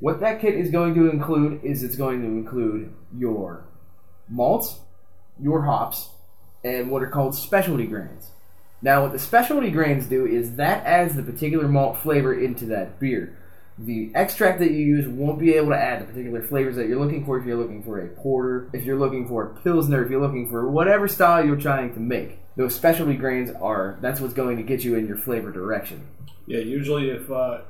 [0.00, 3.64] What that kit is going to include is it's going to include your
[4.28, 4.80] malts,
[5.40, 6.10] your hops,
[6.64, 8.30] and what are called specialty grains.
[8.82, 13.00] Now, what the specialty grains do is that adds the particular malt flavor into that
[13.00, 13.38] beer.
[13.78, 16.98] The extract that you use won't be able to add the particular flavors that you're
[16.98, 20.10] looking for if you're looking for a porter, if you're looking for a pilsner, if
[20.10, 22.38] you're looking for whatever style you're trying to make.
[22.56, 26.06] Those specialty grains are that's what's going to get you in your flavor direction.
[26.46, 27.62] Yeah, usually if uh,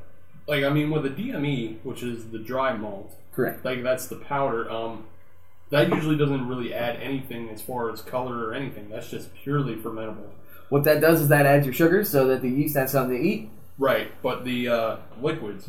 [0.46, 3.64] like I mean with the DME, which is the dry malt, Correct.
[3.64, 4.70] like that's the powder.
[4.70, 5.06] Um,
[5.70, 8.88] that usually doesn't really add anything as far as color or anything.
[8.88, 10.30] That's just purely fermentable.
[10.68, 13.22] What that does is that adds your sugars so that the yeast has something to
[13.22, 13.50] eat.
[13.78, 15.68] Right, but the uh, liquids,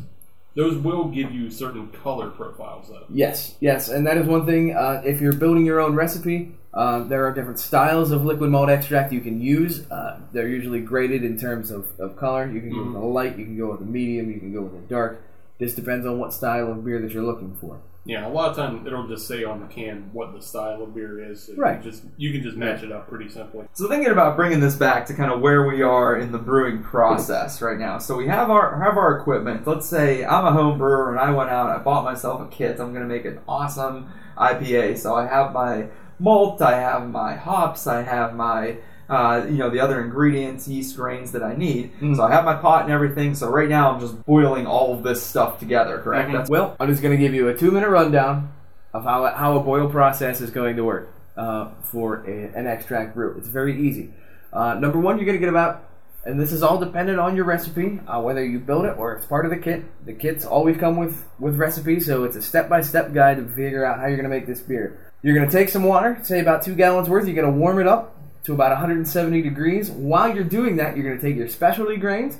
[0.54, 3.04] those will give you certain color profiles though.
[3.08, 4.74] Yes, yes, and that is one thing.
[4.74, 8.70] Uh, if you're building your own recipe, uh, there are different styles of liquid malt
[8.70, 9.90] extract you can use.
[9.90, 12.50] Uh, they're usually graded in terms of, of color.
[12.50, 14.62] You can go with a light, you can go with a medium, you can go
[14.62, 15.22] with a dark.
[15.58, 17.80] This depends on what style of beer that you're looking for.
[18.08, 20.94] Yeah, a lot of time it'll just say on the can what the style of
[20.94, 21.44] beer is.
[21.44, 21.84] So Right.
[21.84, 23.66] You just you can just match it up pretty simply.
[23.74, 26.82] So thinking about bringing this back to kind of where we are in the brewing
[26.82, 27.98] process right now.
[27.98, 29.66] So we have our have our equipment.
[29.66, 32.46] Let's say I'm a home brewer and I went out and I bought myself a
[32.46, 32.80] kit.
[32.80, 34.96] I'm going to make an awesome IPA.
[34.96, 35.88] So I have my
[36.18, 38.78] malt, I have my hops, I have my
[39.08, 41.98] uh, you know, the other ingredients, yeast grains that I need.
[42.00, 42.16] Mm.
[42.16, 43.34] So I have my pot and everything.
[43.34, 45.98] So right now I'm just boiling all of this stuff together.
[45.98, 46.28] Correct?
[46.28, 46.32] Mhm.
[46.32, 48.52] That's Well, I'm just going to give you a two minute rundown
[48.92, 53.14] of how, how a boil process is going to work uh, for a, an extract
[53.14, 53.34] brew.
[53.38, 54.12] It's very easy.
[54.52, 55.84] Uh, number one, you're going to get about,
[56.24, 59.26] and this is all dependent on your recipe, uh, whether you build it or it's
[59.26, 59.84] part of the kit.
[60.04, 63.46] The kits always come with, with recipes, so it's a step by step guide to
[63.46, 65.12] figure out how you're going to make this beer.
[65.22, 67.80] You're going to take some water, say about two gallons worth, you're going to warm
[67.80, 68.17] it up
[68.48, 69.90] to about 170 degrees.
[69.90, 72.38] While you're doing that, you're going to take your specialty grains,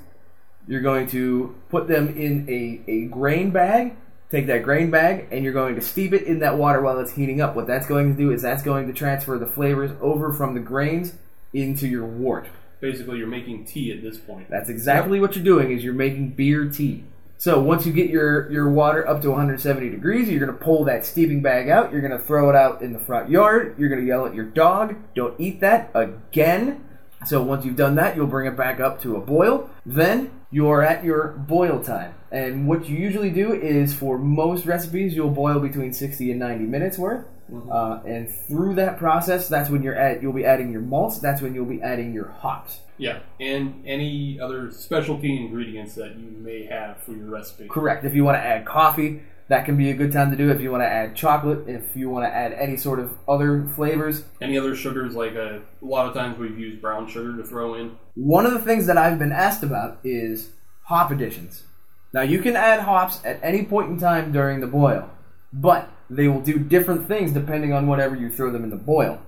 [0.66, 3.94] you're going to put them in a, a grain bag.
[4.30, 7.12] Take that grain bag and you're going to steep it in that water while it's
[7.12, 7.56] heating up.
[7.56, 10.60] What that's going to do is that's going to transfer the flavors over from the
[10.60, 11.14] grains
[11.54, 12.46] into your wort.
[12.80, 14.50] Basically, you're making tea at this point.
[14.50, 17.04] That's exactly what you're doing is you're making beer tea.
[17.40, 20.84] So once you get your, your water up to 170 degrees, you're going to pull
[20.84, 21.92] that steeping bag out.
[21.92, 23.76] You're going to throw it out in the front yard.
[23.78, 26.84] You're going to yell at your dog, don't eat that again.
[27.26, 29.70] So once you've done that, you'll bring it back up to a boil.
[29.86, 32.14] Then you are at your boil time.
[32.32, 36.64] And what you usually do is for most recipes, you'll boil between 60 and 90
[36.64, 37.24] minutes worth.
[37.70, 40.22] Uh, and through that process, that's when you're at.
[40.22, 41.18] You'll be adding your malts.
[41.18, 42.80] That's when you'll be adding your hops.
[42.98, 47.68] Yeah, and any other specialty ingredients that you may have for your recipe.
[47.68, 48.04] Correct.
[48.04, 50.50] If you want to add coffee, that can be a good time to do.
[50.50, 53.68] If you want to add chocolate, if you want to add any sort of other
[53.74, 54.24] flavors.
[54.40, 57.74] Any other sugars, like a, a lot of times we've used brown sugar to throw
[57.74, 57.96] in.
[58.14, 60.50] One of the things that I've been asked about is
[60.82, 61.64] hop additions.
[62.12, 65.10] Now, you can add hops at any point in time during the boil,
[65.52, 69.20] but they will do different things depending on whatever you throw them in the boil.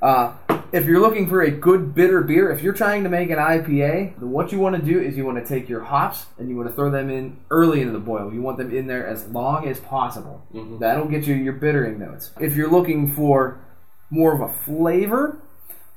[0.00, 0.32] Uh,
[0.70, 4.18] if you're looking for a good bitter beer, if you're trying to make an IPA,
[4.18, 6.56] then what you want to do is you want to take your hops and you
[6.56, 8.32] want to throw them in early into the boil.
[8.32, 10.42] You want them in there as long as possible.
[10.54, 10.78] Mhm.
[10.78, 12.30] That'll get you your bittering notes.
[12.38, 13.58] If you're looking for
[14.10, 15.38] more of a flavor,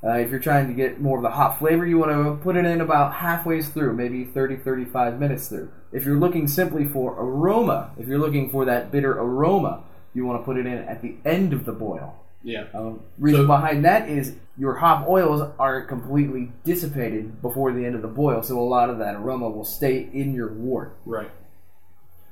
[0.04, 2.56] uh, if you're trying to get more of the hop flavor, you want to put
[2.56, 5.70] it in about halfway through, maybe 30, 35 minutes through.
[5.92, 9.82] If you're looking simply for aroma, if you're looking for that bitter aroma,
[10.14, 12.16] you want to put it in at the end of the boil.
[12.44, 12.66] Yeah.
[12.74, 17.96] Um, reason So- behind that is your hop oils aren't completely dissipated before the end
[17.96, 20.96] of the boil, so a lot of that aroma will stay in your wort.
[21.06, 21.30] Right.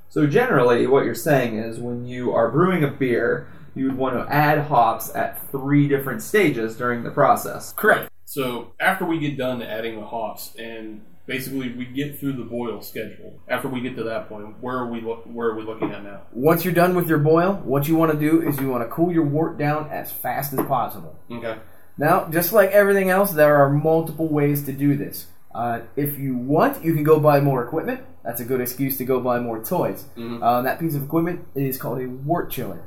[0.10, 4.16] So generally, what you're saying is when you are brewing a beer, you would want
[4.16, 7.72] to add hops at three different stages during the process.
[7.74, 8.10] Correct.
[8.26, 12.82] So after we get done adding the hops and basically we get through the boil
[12.82, 15.24] schedule, after we get to that point, where are we look?
[15.26, 16.22] Where are we looking at now?
[16.34, 18.90] Once you're done with your boil, what you want to do is you want to
[18.90, 21.18] cool your wort down as fast as possible.
[21.32, 21.56] Okay.
[22.00, 25.28] Now, just like everything else, there are multiple ways to do this.
[25.54, 28.02] Uh, if you want, you can go buy more equipment.
[28.24, 30.06] That's a good excuse to go buy more toys.
[30.18, 30.42] Mhm.
[30.42, 32.82] Uh, that piece of equipment is called a wort chiller.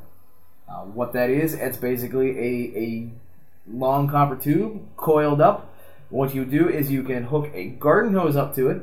[0.69, 3.11] Uh, what that is, it's basically a, a
[3.71, 5.72] long copper tube coiled up.
[6.13, 8.83] What you do is you can hook a garden hose up to it,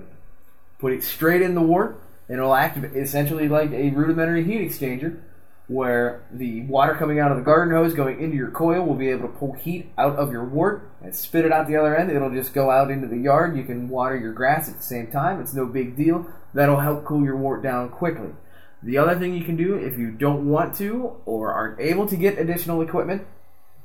[0.79, 5.21] put it straight in the wort, and it'll act essentially like a rudimentary heat exchanger
[5.67, 9.09] where the water coming out of the garden hose going into your coil will be
[9.09, 12.09] able to pull heat out of your wort and spit it out the other end.
[12.09, 13.55] It'll just go out into the yard.
[13.55, 15.39] You can water your grass at the same time.
[15.39, 16.25] It's no big deal.
[16.55, 18.31] That'll help cool your wort down quickly.
[18.81, 22.15] The other thing you can do if you don't want to or aren't able to
[22.15, 23.27] get additional equipment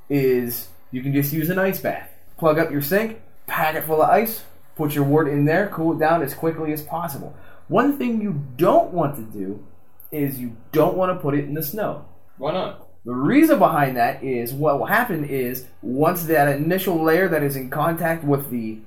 [0.08, 2.08] is you can just use an ice bath.
[2.38, 3.20] Plug up your sink,
[3.54, 4.42] pack it full of ice,
[4.74, 7.36] put your wort in there, cool it down as quickly as possible.
[7.68, 9.64] One thing you don't want to do
[10.10, 12.04] is you don't want to put it in the snow.
[12.36, 12.88] Why not?
[13.04, 17.54] The reason behind that is what will happen is once that initial layer that is
[17.54, 18.80] in contact with the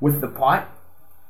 [0.00, 0.68] with the pot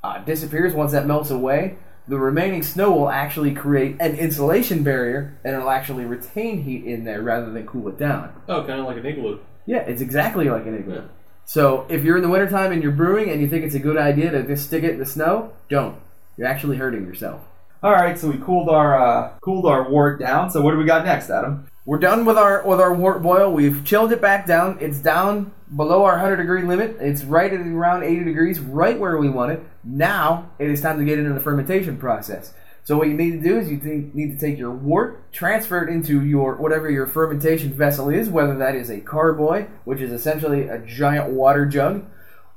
[0.03, 1.77] uh, disappears, once that melts away,
[2.09, 7.05] the remaining snow will actually create an insulation barrier and it'll actually retain heat in
[7.05, 8.33] there rather than cool it down.
[8.49, 9.39] Oh, kind of like an igloo.
[9.67, 10.95] Yeah, it's exactly like an igloo.
[10.95, 11.03] Yeah.
[11.51, 13.97] So if you're in the wintertime and you're brewing and you think it's a good
[13.97, 15.97] idea to just stick it in the snow, don't.
[16.37, 17.41] You're actually hurting yourself.
[17.83, 20.51] All right, so we cooled our uh, cooled our wort down.
[20.51, 21.69] So what do we got next, Adam?
[21.85, 23.53] We're done with our with our wort boil.
[23.53, 24.79] We've chilled it back down.
[24.81, 26.99] It's down below our 100 degree limit.
[27.01, 29.61] It's right at around 80 degrees, right where we want it.
[29.83, 32.55] Now it is time to get into the fermentation process.
[32.91, 33.77] So what you need to do is you
[34.15, 38.59] need to take your wort, transfer it into your whatever your fermentation vessel is, whether
[38.59, 42.05] that is a carboy, which is essentially a giant water jug,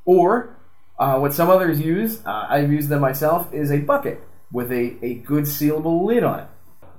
[0.06, 0.58] or
[0.98, 4.98] uh, what some others use, uh, I've used them myself, is a bucket with a,
[5.06, 6.48] a good sealable lid on it.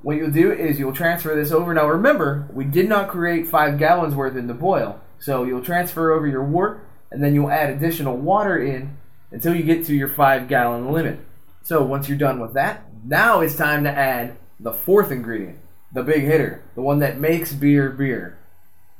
[0.02, 1.74] What you'll do is you'll transfer this over.
[1.74, 5.00] Now remember, we did not create five gallons worth in the boil.
[5.18, 8.96] So you'll transfer over your wort, and then you'll add additional water in
[9.32, 11.18] until you get to your five gallon limit.
[11.64, 15.58] So once you're done with that, now it's time to add the fourth ingredient,
[15.92, 18.38] the big hitter, the one that makes beer beer,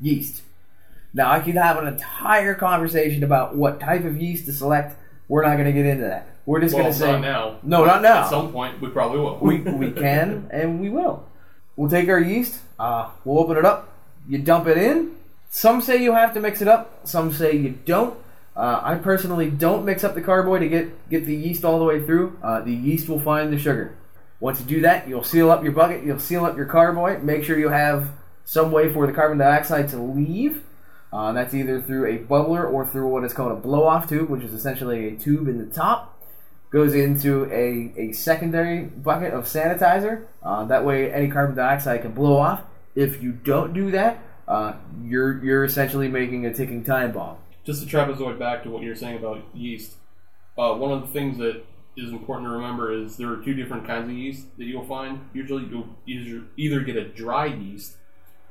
[0.00, 0.42] yeast.
[1.12, 4.96] Now I could have an entire conversation about what type of yeast to select.
[5.28, 6.26] We're not going to get into that.
[6.44, 7.56] We're just Well, going to say not now.
[7.62, 8.24] no, not now.
[8.24, 9.38] At some point, we probably will.
[9.40, 11.26] we we can and we will.
[11.76, 12.60] We'll take our yeast.
[12.78, 13.92] Uh, we'll open it up.
[14.28, 15.12] You dump it in.
[15.50, 17.06] Some say you have to mix it up.
[17.06, 18.18] Some say you don't.
[18.56, 21.84] Uh, I personally don't mix up the carboy to get get the yeast all the
[21.84, 22.38] way through.
[22.42, 23.96] Uh, the yeast will find the sugar.
[24.40, 26.04] Once you do that, you'll seal up your bucket.
[26.04, 27.20] You'll seal up your carboy.
[27.22, 28.10] Make sure you have
[28.44, 30.62] some way for the carbon dioxide to leave.
[31.12, 34.28] Uh, that's either through a bubbler or through what is called a blow off tube,
[34.28, 36.14] which is essentially a tube in the top
[36.74, 40.26] goes into a, a secondary bucket of sanitizer.
[40.42, 42.64] Uh, that way, any carbon dioxide can blow off.
[42.96, 44.74] If you don't do that, uh,
[45.04, 47.36] you're you're essentially making a ticking time bomb.
[47.64, 49.94] Just to trapezoid back to what you're saying about yeast,
[50.58, 51.64] uh, one of the things that
[51.96, 55.20] is important to remember is there are two different kinds of yeast that you'll find.
[55.32, 57.96] Usually, you'll either, either get a dry yeast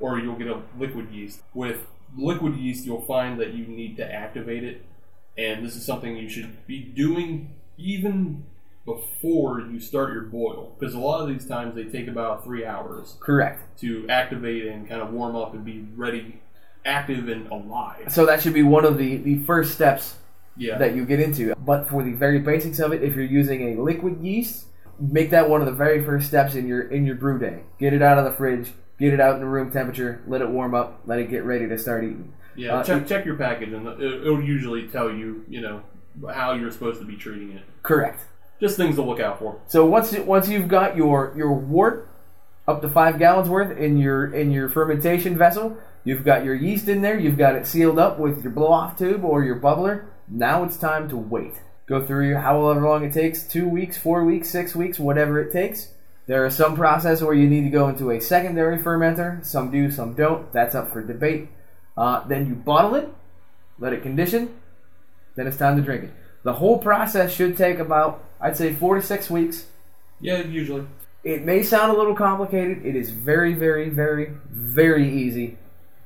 [0.00, 1.42] or you'll get a liquid yeast.
[1.54, 1.86] With
[2.16, 4.84] liquid yeast, you'll find that you need to activate it,
[5.38, 8.44] and this is something you should be doing even
[8.84, 12.66] before you start your boil, because a lot of these times they take about three
[12.66, 13.78] hours Correct.
[13.80, 16.42] to activate and kind of warm up and be ready,
[16.84, 18.06] active and alive.
[18.12, 20.16] So that should be one of the, the first steps
[20.56, 20.78] Yeah.
[20.78, 21.54] that you get into.
[21.56, 24.66] But for the very basics of it, if you're using a liquid yeast,
[25.00, 27.60] make that one of the very first steps in your in your brew day.
[27.80, 30.74] Get it out of the fridge, get it out in room temperature, let it warm
[30.74, 32.32] up, let it get ready to start eating.
[32.56, 35.82] Yeah, Uh, check check your package, and it, it'll usually tell you, you know,
[36.32, 37.62] how you're supposed to be treating it.
[37.82, 38.20] Correct.
[38.60, 39.58] Just things to look out for.
[39.66, 42.08] So once once you've got your your wort
[42.68, 46.88] up to five gallons worth in your in your fermentation vessel, you've got your yeast
[46.88, 50.06] in there, you've got it sealed up with your blow off tube or your bubbler.
[50.28, 51.54] Now it's time to wait.
[51.86, 55.88] Go through however long it takes, two weeks, four weeks, six weeks, whatever it takes.
[56.26, 59.44] There are some processes where you need to go into a secondary fermenter.
[59.44, 60.50] Some do, some don't.
[60.52, 61.48] That's up for debate.
[61.96, 63.12] Uh, then you bottle it,
[63.78, 64.54] let it condition,
[65.36, 66.10] then it's time to drink it.
[66.42, 69.66] The whole process should take about, I'd say, four to six weeks.
[70.20, 70.86] Yeah, usually.
[71.22, 72.84] It may sound a little complicated.
[72.84, 75.58] It is very, very, very, very easy.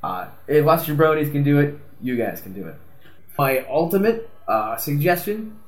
[0.03, 2.77] Uh, if us jabronis can do it, you guys can do it.
[3.37, 5.59] My ultimate uh, suggestion: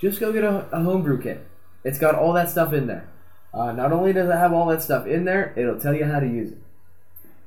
[0.00, 1.46] just go get a, a homebrew kit.
[1.84, 3.08] It's got all that stuff in there.
[3.52, 6.18] Uh, not only does it have all that stuff in there, it'll tell you how
[6.18, 6.58] to use it.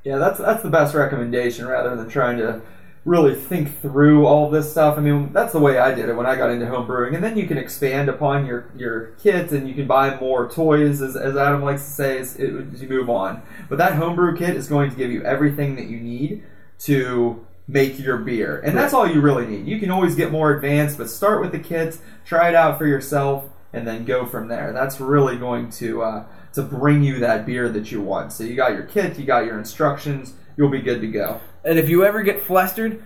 [0.04, 2.62] Yeah, that's that's the best recommendation rather than trying to
[3.08, 4.98] really think through all this stuff.
[4.98, 7.24] I mean, that's the way I did it when I got into home brewing, and
[7.24, 11.16] then you can expand upon your your kit and you can buy more toys, as,
[11.16, 13.42] as Adam likes to say, as, as you move on.
[13.70, 16.44] But that homebrew kit is going to give you everything that you need
[16.80, 19.66] to make your beer, and that's all you really need.
[19.68, 22.86] You can always get more advanced, but start with the kits, try it out for
[22.86, 24.74] yourself, and then go from there.
[24.74, 28.34] That's really going to uh, to bring you that beer that you want.
[28.34, 31.40] So you got your kit, you got your instructions, you'll be good to go.
[31.64, 33.04] And if you ever get flustered,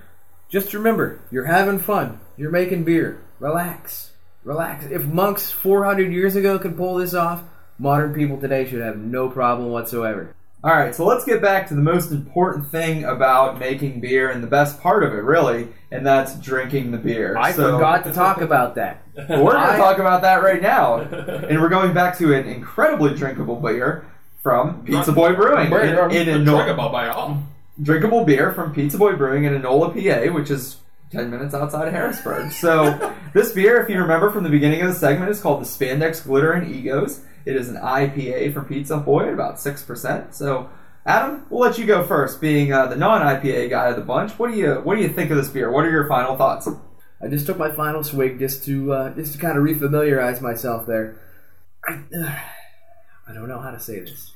[0.50, 2.20] just remember you're having fun.
[2.38, 3.22] You're making beer.
[3.40, 4.12] Relax.
[4.44, 4.86] Relax.
[4.86, 7.44] If monks 400 years ago could pull this off,
[7.78, 10.36] modern people today should have no problem whatsoever.
[10.64, 14.44] All right, so let's get back to the most important thing about making beer and
[14.44, 17.36] the best part of it, really, and that's drinking the beer.
[17.36, 19.02] I So- forgot to talk about that.
[19.16, 23.14] We're going to talk about that right now, and we're going back to an incredibly
[23.16, 24.06] drinkable beer
[24.44, 27.42] from Pizza Boy Brewing in, in Talk Enola, about by all.
[27.82, 30.78] Drinkable beer from Pizza Boy Brewing in Enola, PA, which is
[31.12, 32.52] 10 minutes outside of Harrisburg.
[32.52, 35.66] So, this beer, if you remember from the beginning of the segment, is called the
[35.66, 37.22] Spandex Glitter and Egos.
[37.46, 40.34] It is an IPA from Pizza Boy at about 6%.
[40.34, 40.70] So,
[41.06, 44.34] Adam, we'll let you go first, being uh, the non-IPA guy of the bunch.
[44.34, 45.72] What do you what do you think of this beer?
[45.72, 46.68] What are your final thoughts?
[47.20, 50.86] I just took my final swig just to uh, just to kind of refamiliarize myself
[50.86, 51.20] there.
[51.88, 52.04] I,
[53.28, 54.32] I don't know how to say this.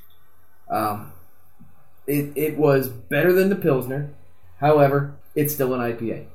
[0.68, 1.12] Um,
[2.08, 4.10] it it was better than the pilsner,
[4.60, 6.26] however, it's still an IPA.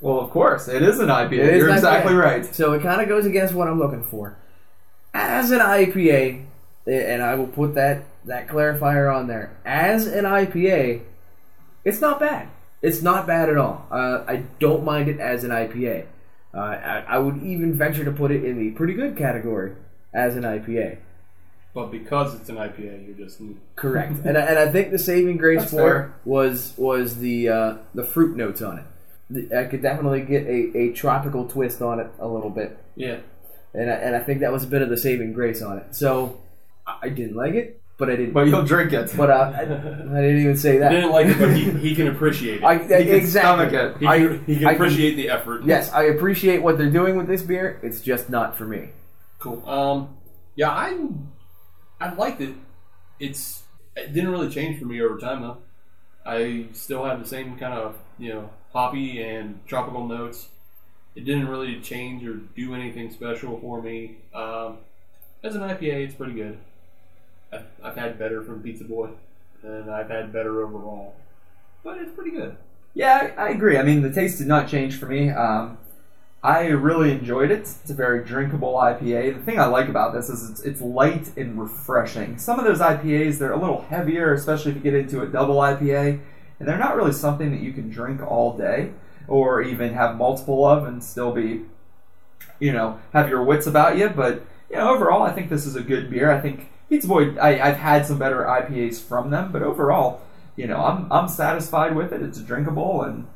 [0.00, 1.38] Well, of course, it is an IPA.
[1.38, 2.22] Is You're an exactly IPA.
[2.22, 2.54] right.
[2.54, 4.36] So it kind of goes against what I'm looking for.
[5.14, 6.44] As an IPA,
[6.86, 9.56] and I will put that that clarifier on there.
[9.64, 11.02] As an IPA,
[11.84, 12.48] it's not bad.
[12.82, 13.86] It's not bad at all.
[13.90, 16.06] Uh, I don't mind it as an IPA.
[16.52, 19.72] Uh, I, I would even venture to put it in the pretty good category
[20.12, 20.98] as an IPA.
[21.74, 23.40] But because it's an IPA, you're just
[23.74, 24.12] Correct.
[24.24, 26.02] and, I, and I think the saving grace That's for fair.
[26.24, 28.84] it was was the uh, the fruit notes on it.
[29.30, 32.78] The- I could definitely get a, a tropical twist on it a little bit.
[32.94, 33.18] yeah.
[33.74, 35.94] and I, and I think that was a bit of the saving grace on it.
[35.96, 36.40] So
[36.86, 38.34] I I didn't like it, but I didn't.
[38.34, 39.10] But you'll drink it.
[39.16, 39.64] But uh, I, I
[40.22, 40.90] didn't even say that.
[40.90, 42.64] Didn't like it, but he, he can appreciate it.
[42.64, 43.66] I, He can exactly.
[43.68, 43.98] stomach it.
[44.00, 45.64] he, I- can, he can I can- appreciate the effort.
[45.64, 47.80] Yes, I appreciate what they're doing with this beer.
[47.82, 48.90] It's just not for me.
[49.40, 49.68] Cool.
[49.68, 50.16] Um,
[50.54, 50.96] yeah, I
[52.04, 52.54] I liked it.
[53.18, 53.62] It's
[53.96, 55.58] it didn't really change for me over time though.
[56.26, 60.48] I still have the same kind of you know poppy and tropical notes.
[61.14, 64.16] It didn't really change or do anything special for me.
[64.34, 64.78] Um,
[65.42, 66.58] as an IPA, it's pretty good.
[67.52, 69.10] I've, I've had better from Pizza Boy,
[69.62, 71.14] and I've had better overall,
[71.82, 72.56] but it's pretty good.
[72.92, 73.78] Yeah, I, I agree.
[73.78, 75.30] I mean, the taste did not change for me.
[75.30, 75.78] Um,
[76.44, 77.60] I really enjoyed it.
[77.60, 79.38] It's a very drinkable IPA.
[79.38, 82.36] The thing I like about this is it's, it's light and refreshing.
[82.36, 85.54] Some of those IPAs, they're a little heavier, especially if you get into a double
[85.54, 86.20] IPA,
[86.58, 88.90] and they're not really something that you can drink all day
[89.26, 91.62] or even have multiple of and still be,
[92.58, 94.10] you know, have your wits about you.
[94.10, 96.30] But, you know, overall, I think this is a good beer.
[96.30, 100.20] I think Pizza Boy, I, I've had some better IPAs from them, but overall,
[100.56, 102.20] you know, I'm, I'm satisfied with it.
[102.20, 103.28] It's drinkable, and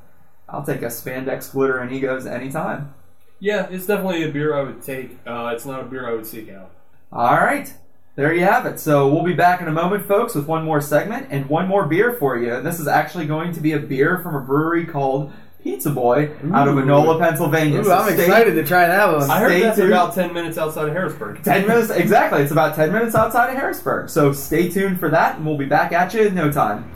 [0.46, 2.92] I'll take a spandex glitter and egos anytime.
[3.40, 5.18] Yeah, it's definitely a beer I would take.
[5.26, 6.70] Uh, it's not a beer I would seek out.
[7.12, 7.72] All right.
[8.16, 8.80] There you have it.
[8.80, 11.86] So we'll be back in a moment, folks, with one more segment and one more
[11.86, 12.52] beer for you.
[12.54, 15.32] And this is actually going to be a beer from a brewery called
[15.62, 16.82] Pizza Boy out of Ooh.
[16.82, 17.78] Enola, Pennsylvania.
[17.80, 19.30] Ooh, So I'm stay- excited to try that one.
[19.30, 19.92] I heard Stay that's tuned.
[19.92, 21.42] about ten minutes outside of Harrisburg.
[21.44, 22.42] 10 minutes, exactly.
[22.42, 24.08] It's about 10 minutes outside of Harrisburg.
[24.10, 26.90] So stay tuned for that, and we'll be back at you in no time.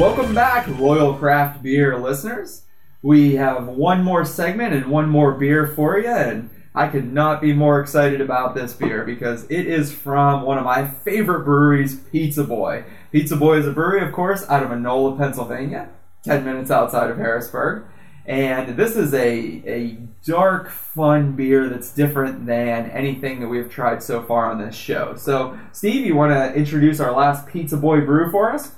[0.00, 2.62] Welcome back, Royal Craft Beer listeners.
[3.02, 7.42] We have one more segment and one more beer for you, and I could not
[7.42, 11.96] be more excited about this beer because it is from one of my favorite breweries,
[11.96, 12.84] Pizza Boy.
[13.12, 15.90] Pizza Boy is a brewery, of course, out of Enola, Pennsylvania,
[16.24, 17.84] 10 minutes outside of Harrisburg.
[18.24, 24.02] And this is a, a dark, fun beer that's different than anything that we've tried
[24.02, 25.14] so far on this show.
[25.16, 28.72] So, Steve, you want to introduce our last Pizza Boy brew for us?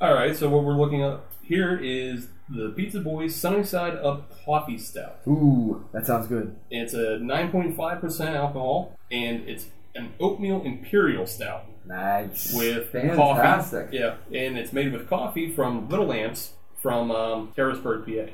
[0.00, 4.78] All right, so what we're looking at here is the Pizza Boys Sunnyside Up Coffee
[4.78, 5.18] Stout.
[5.26, 6.56] Ooh, that sounds good.
[6.70, 12.54] It's a 9.5% alcohol, and it's an oatmeal imperial stout Nice.
[12.54, 13.86] with Fantastic.
[13.86, 13.96] coffee.
[13.98, 18.32] Yeah, and it's made with coffee from Little Amps from um, Harrisburg, PA.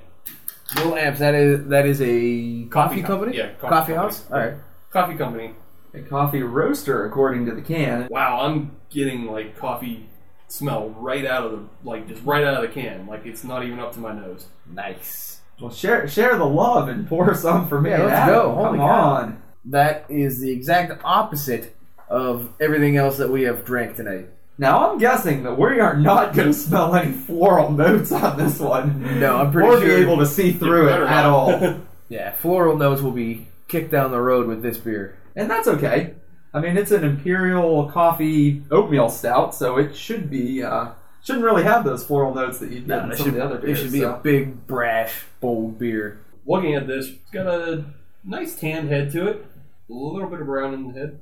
[0.76, 3.36] Little Amps, that is that is a coffee, Coffee company?
[3.36, 4.24] yeah, Coffee, coffee house?
[4.30, 4.54] Alright.
[4.90, 5.52] Coffee company.
[5.94, 8.06] A coffee roaster, according to the can.
[8.10, 10.06] Wow, I'm getting like coffee
[10.48, 13.06] smell right out of the like just right out of the can.
[13.06, 14.46] Like it's not even up to my nose.
[14.70, 15.40] Nice.
[15.60, 17.90] Well, share share the love and pour some for me.
[17.90, 18.34] Yeah, let's Adam.
[18.34, 18.54] go.
[18.54, 19.04] Holy Come cow.
[19.14, 19.42] on.
[19.66, 21.74] That is the exact opposite
[22.08, 24.28] of everything else that we have drank tonight.
[24.58, 28.58] Now I'm guessing that we are not going to smell any floral notes on this
[28.60, 29.20] one.
[29.20, 31.80] No, I'm pretty or sure- be able to see through it at all.
[32.08, 35.18] Yeah, floral notes will be kicked down the road with this beer.
[35.34, 36.14] and that's okay.
[36.54, 40.90] I mean, it's an imperial coffee oatmeal stout, so it should be uh,
[41.22, 43.44] shouldn't really have those floral notes that you get in it some should, of the
[43.44, 43.78] other beers.
[43.78, 44.14] it should be so.
[44.14, 46.20] a big, brash, bold beer.
[46.46, 47.84] Looking at this, it's got a
[48.24, 49.44] nice tan head to it.
[49.90, 51.20] A little bit of brown in the head.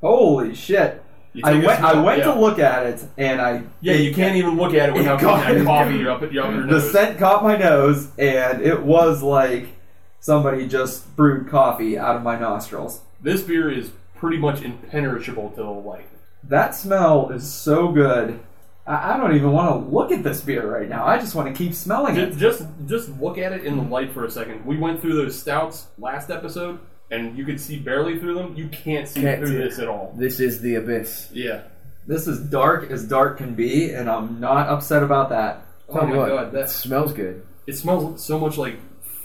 [0.00, 1.02] Holy shit!
[1.42, 1.82] I went.
[1.82, 2.32] I went yeah.
[2.32, 5.24] to look at it, and I Yeah, you can't even look at it without It
[5.24, 6.92] that coffee up, at- up your the nose.
[6.92, 9.68] scent caught my nose, and it was like
[10.20, 13.02] somebody just brewed coffee out of my nostrils.
[13.20, 16.08] This beer is pretty much impenetrable to the light.
[16.44, 18.40] That smell is so good.
[18.86, 21.04] I, I don't even want to look at this beer right now.
[21.06, 22.36] I just want to keep smelling it.
[22.36, 24.64] just just look at it in the light for a second.
[24.64, 26.78] We went through those stouts last episode,
[27.10, 28.54] and you could see barely through them.
[28.56, 30.14] You can't see Can't through see this at all.
[30.16, 31.28] This is the abyss.
[31.32, 31.62] Yeah.
[32.06, 35.66] This is dark as dark can be, and I'm not upset about that.
[35.90, 37.44] Oh Tell you my what, god, that that's smells good.
[37.66, 38.76] it smells so much like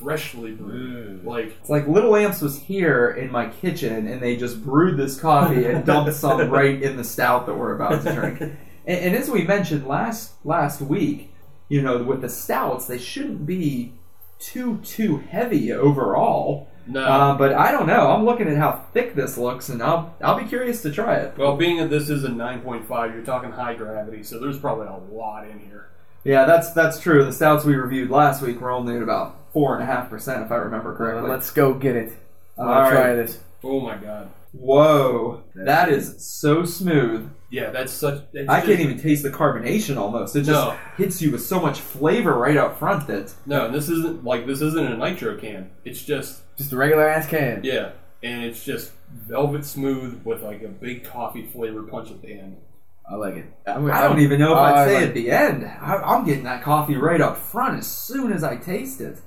[0.03, 1.23] freshly brewed.
[1.23, 5.19] Like It's like Little Amps was here in my kitchen, and they just brewed this
[5.19, 8.41] coffee and dumped some right in the stout that we're about to drink.
[8.85, 11.33] And, and as we mentioned last last week,
[11.69, 13.93] you know, with the stouts, they shouldn't be
[14.39, 16.67] too too heavy overall.
[16.85, 17.01] no.
[17.01, 18.11] Uh, but I don't know.
[18.11, 21.37] I'm looking at how thick this looks, and I'll I'll be curious to try it.
[21.37, 24.97] well, being that this is a 9.5, you're talking high gravity, so there's probably a
[25.15, 25.87] lot in here.
[26.25, 27.23] Yeah, that's that's true.
[27.23, 30.43] The stouts we reviewed last week were only at about four and a half percent,
[30.43, 31.29] if I remember correctly.
[31.29, 32.13] let's go get it.
[32.57, 33.15] I'll All try right.
[33.15, 33.39] this.
[33.63, 34.29] Oh my god.
[34.51, 37.29] Whoa, that is so smooth.
[37.49, 38.21] Yeah, that's such.
[38.33, 40.35] It's I can't even taste the carbonation almost.
[40.35, 40.77] It just No.
[40.97, 44.61] hits you with so much flavor right up front that No, this isn't like this
[44.61, 45.71] isn't a nitro can.
[45.85, 47.61] It's just Just a regular ass can.
[47.63, 47.91] yeah,
[48.21, 52.57] and it's just velvet smooth with like a big coffee flavor punch at the end.
[53.09, 53.45] I like it.
[53.67, 53.73] I
[54.07, 55.65] don't even know if I I'd say like at the end.
[55.65, 59.17] I, I'm getting that coffee right up front as soon as I taste it.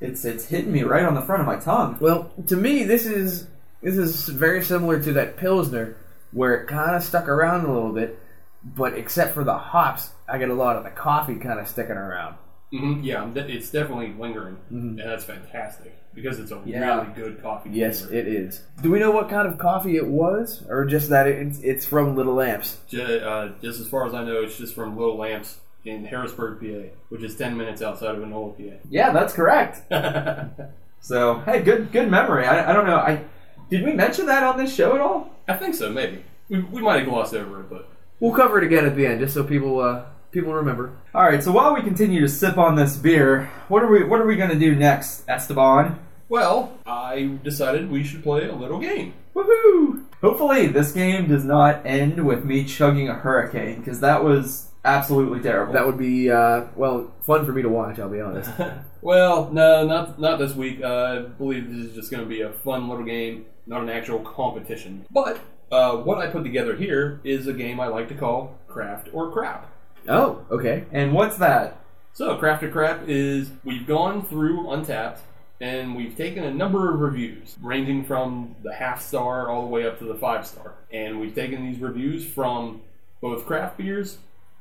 [0.00, 1.96] It's it's hitting me right on the front of my tongue.
[2.00, 3.46] Well, to me, this is
[3.82, 5.96] this is very similar to that pilsner,
[6.32, 8.18] where it kind of stuck around a little bit,
[8.64, 11.96] but except for the hops, I get a lot of the coffee kind of sticking
[11.96, 12.36] around.
[12.70, 16.96] hmm Yeah, it's definitely lingering, and that's fantastic because it's a Yeah.
[17.02, 17.70] really good coffee.
[17.72, 18.14] Yes, flavor.
[18.14, 18.62] it is.
[18.82, 22.16] Do we know what kind of coffee it was, or just that it's, it's from
[22.16, 22.78] Little Amps?
[22.88, 26.60] Ju- uh, just as far as I know, it's just from Little Amps in Harrisburg,
[26.60, 28.76] PA, which is 10 minutes outside of Enola, PA.
[28.90, 29.82] Yeah, that's correct.
[31.00, 32.46] So hey, good good memory.
[32.46, 32.96] I, I don't know.
[32.96, 33.24] I
[33.68, 35.28] did we mention that on this show at all?
[35.46, 36.24] I think so, maybe.
[36.48, 39.20] We, we might have glossed over it, but We'll cover it again at the end,
[39.20, 40.96] just so people uh, people remember.
[41.14, 41.42] All right.
[41.42, 44.36] So while we continue to sip on this beer, what are we what are we
[44.36, 45.98] going to do next, Esteban?
[46.30, 49.12] well, I decided we should play a little game.
[49.36, 50.04] Woohoo!
[50.22, 55.40] Hopefully, this game does not end with me chugging a hurricane because that was absolutely
[55.40, 55.72] terrible.
[55.72, 57.98] That would be uh, well fun for me to watch.
[57.98, 58.50] I'll be honest.
[59.04, 60.82] Well, no, not not this week.
[60.82, 63.90] Uh, I believe this is just going to be a fun little game, not an
[63.90, 65.04] actual competition.
[65.10, 69.10] But uh, what I put together here is a game I like to call Craft
[69.12, 69.70] or Crap.
[70.08, 70.84] oh, okay.
[70.90, 71.84] and what's that?
[72.14, 75.18] So, Craft or Crap is we've gone through Untappd
[75.60, 79.86] and we've taken a number of reviews, ranging from the half star all the way
[79.86, 80.76] up to the five star.
[80.90, 82.80] And we've taken these reviews from
[83.20, 84.16] both craft beers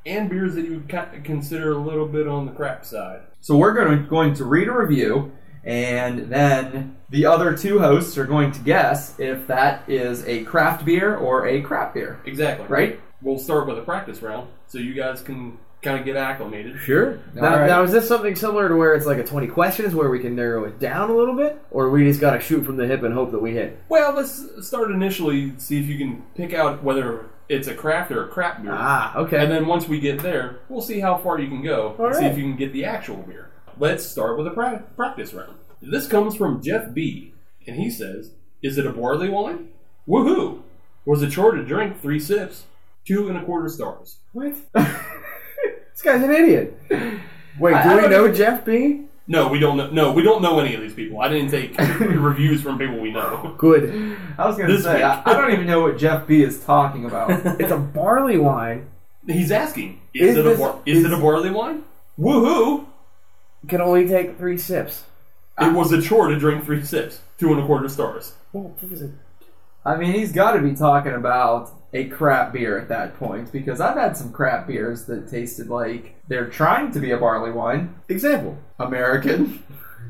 [0.05, 3.21] and beers that you would ki- consider a little bit on the crap side.
[3.41, 5.31] So we're going to, going to read a review,
[5.63, 10.85] and then the other two hosts are going to guess if that is a craft
[10.85, 12.19] beer or a crap beer.
[12.25, 12.65] Exactly.
[12.67, 12.99] Right?
[13.21, 16.79] We'll start with a practice round so you guys can kind of get acclimated.
[16.79, 17.19] Sure.
[17.33, 17.67] Now, All right.
[17.67, 20.35] now, is this something similar to where it's like a 20 questions where we can
[20.35, 21.61] narrow it down a little bit?
[21.71, 23.79] Or we just got to shoot from the hip and hope that we hit?
[23.89, 28.25] Well, let's start initially, see if you can pick out whether it's a craft or
[28.25, 28.71] a crap beer.
[28.73, 29.37] Ah, okay.
[29.37, 32.25] And then once we get there, we'll see how far you can go and see
[32.25, 33.51] if you can get the actual beer.
[33.77, 35.55] Let's start with a pra- practice round.
[35.81, 37.33] This comes from Jeff B,
[37.67, 38.31] and he says,
[38.61, 39.69] "Is it a barley wine?
[40.07, 40.61] Woohoo!
[41.05, 42.63] Was it chore to drink three sips,
[43.05, 44.55] two and a quarter stars." what?
[44.73, 46.77] this guy's an idiot.
[47.59, 49.05] Wait, do I we don't know Jeff B?
[49.25, 49.89] No, we don't know.
[49.89, 51.21] No, we don't know any of these people.
[51.21, 53.55] I didn't take reviews from people we know.
[53.57, 54.17] Good.
[54.37, 55.01] I was going to This say.
[55.01, 57.29] I, I don't even know what Jeff B is talking about.
[57.61, 58.87] It's a barley wine.
[59.25, 61.83] He's asking, "Is, Is it this- a bar- is, is- it a barley wine?
[62.19, 62.85] Woohoo!
[63.69, 65.05] Can only take three sips.
[65.61, 68.91] It was a chore to drink three sips, two and a quarter stars." Well, what
[68.91, 69.11] is it?
[69.85, 73.79] I mean, he's got to be talking about a crap beer at that point because
[73.81, 77.93] I've had some crap beers that tasted like they're trying to be a barley wine.
[78.09, 78.57] Example.
[78.79, 79.61] American.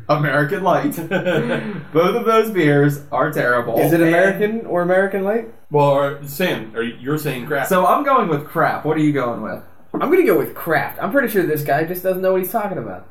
[0.09, 0.95] American Light.
[1.93, 3.79] Both of those beers are terrible.
[3.79, 5.53] Is it And- American or American Light?
[5.71, 7.67] Well, are, Sam, are you're saying crap?
[7.67, 8.85] So I'm going with crap.
[8.85, 9.63] What are you going with?
[9.93, 10.99] I'm gonna go with craft.
[11.01, 13.07] I'm pretty sure this guy just doesn't know what he's talking about.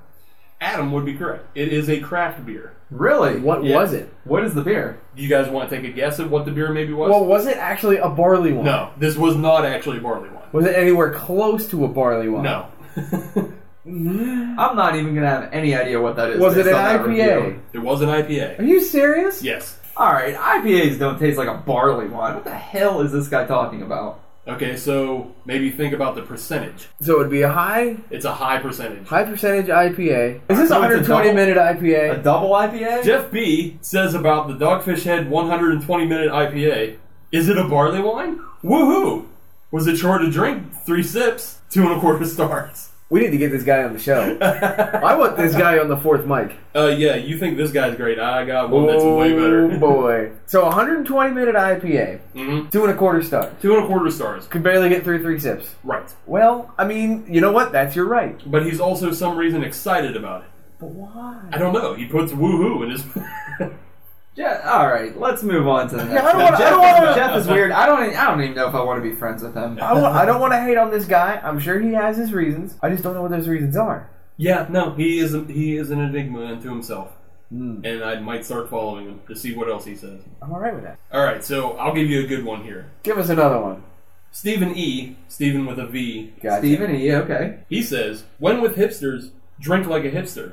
[0.63, 1.45] Adam would be correct.
[1.57, 2.73] It is a craft beer.
[2.91, 3.39] Really?
[3.41, 3.77] What Yeah.
[3.77, 4.09] was it?
[4.25, 4.99] What is the beer?
[5.17, 7.11] Do you guys want to take a guess at what the beer maybe was?
[7.11, 8.65] Well, was it actually a barley wine?
[8.67, 10.45] no, this was not actually a barley wine.
[10.53, 12.45] Was it anywhere close to a barley wine?
[12.45, 12.67] No.
[13.85, 16.39] I'm not even gonna have any idea what that is.
[16.41, 17.07] Was it based an on that IPA?
[17.45, 17.61] review.
[17.73, 18.59] it was an IPA.
[18.59, 18.69] Are IPA.
[18.69, 19.43] you serious?
[19.43, 19.79] Yes.
[19.97, 22.35] All right, IPAs don't taste like a barley wine.
[22.35, 24.21] What the hell is this guy talking about?
[24.47, 26.89] Okay, so maybe think about the percentage.
[27.01, 29.07] So it would be a high It's a high percentage.
[29.07, 30.41] high percentage IPA.
[30.49, 32.19] Is this So a it's a 120 double- minute IPA?
[32.19, 33.05] A double IPA?
[33.05, 36.97] Jeff B says about the Dogfish Head 120 minute IPA.
[37.31, 38.41] Is it a barley wine?
[38.65, 39.27] Woohoo!
[39.71, 40.75] Was it chore to drink?
[40.85, 42.89] Three sips, two and a quarter stars.
[43.13, 44.39] We need to get this guy on the show.
[44.41, 46.57] I want this guy on the fourth mic.
[46.75, 48.19] Uh, yeah, you think this guy's great.
[48.19, 49.71] I got one that's way better.
[49.71, 50.33] Oh boy.
[50.47, 53.53] So 120 minute IPA, hmm two and a quarter stars.
[53.61, 54.47] Two and a quarter stars.
[54.47, 55.75] Could barely get through three sips.
[55.85, 56.11] Right.
[56.25, 57.71] Well, I mean, you know what?
[57.71, 58.41] That's your right.
[58.51, 60.49] But he's also some reason excited about it.
[60.81, 61.39] But why?
[61.53, 61.93] I don't know.
[61.93, 63.05] He puts woohoo in his.
[64.37, 66.15] Je- all right, let's move on to the next.
[66.15, 66.45] Yeah, I don't one.
[66.45, 67.71] wanna- I Jeff, don't wanna- Jeff is weird.
[67.73, 68.11] I don't.
[68.13, 69.79] e- I don't even know if I want to be friends with him.
[69.83, 71.39] I, wa- I don't want to hate on this guy.
[71.45, 72.75] I'm sure he has his reasons.
[72.83, 74.09] I just don't know what those reasons are.
[74.39, 75.37] yeah, no, he is.
[75.49, 77.13] He is an enigma unto himself,
[77.51, 77.81] Hmm.
[77.85, 80.21] and I might start following him to see what else he says.
[80.41, 80.99] I'm alright with that.
[81.13, 82.87] All right, so I'll give you a good one here.
[83.03, 83.83] Give us another one.
[84.31, 85.17] Stephen E.
[85.29, 86.33] Stephen with a V.
[86.43, 86.61] Gotcha.
[86.61, 87.13] Stephen E.
[87.15, 87.59] Okay.
[87.69, 89.29] He says, "When with hipsters,
[89.61, 90.53] drink like a hipster."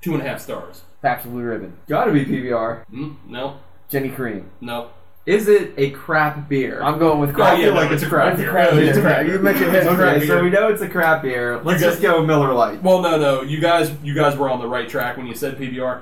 [0.00, 0.82] Two and a half stars.
[1.02, 1.76] Pabst Blue Ribbon.
[1.88, 2.84] Got to be PBR.
[2.92, 3.58] Mm, no,
[3.90, 4.50] Genny Cream.
[4.60, 4.90] no.
[5.26, 6.82] Is it a crap beer?
[6.82, 7.58] I'm going with Oh, crap.
[7.58, 8.46] yeah, feel no, like it's a crap crap beer.
[8.46, 8.50] beer.
[8.50, 8.84] Crap beer.
[8.88, 10.26] it's a crap You mentioned It's a his crap okay, beer.
[10.38, 11.60] so we know it's a crap beer.
[11.62, 12.82] Let's got- just go Miller Lite.
[12.82, 13.42] Well, no, no.
[13.42, 16.00] You guys, you guys were on the right track when you said PBR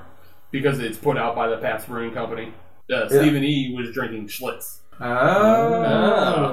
[0.52, 2.54] because it's put out by the Pabst Brewing Company.
[2.88, 3.74] Uh, Stephen E.
[3.76, 4.78] was drinking Schlitz.
[5.00, 5.04] Oh.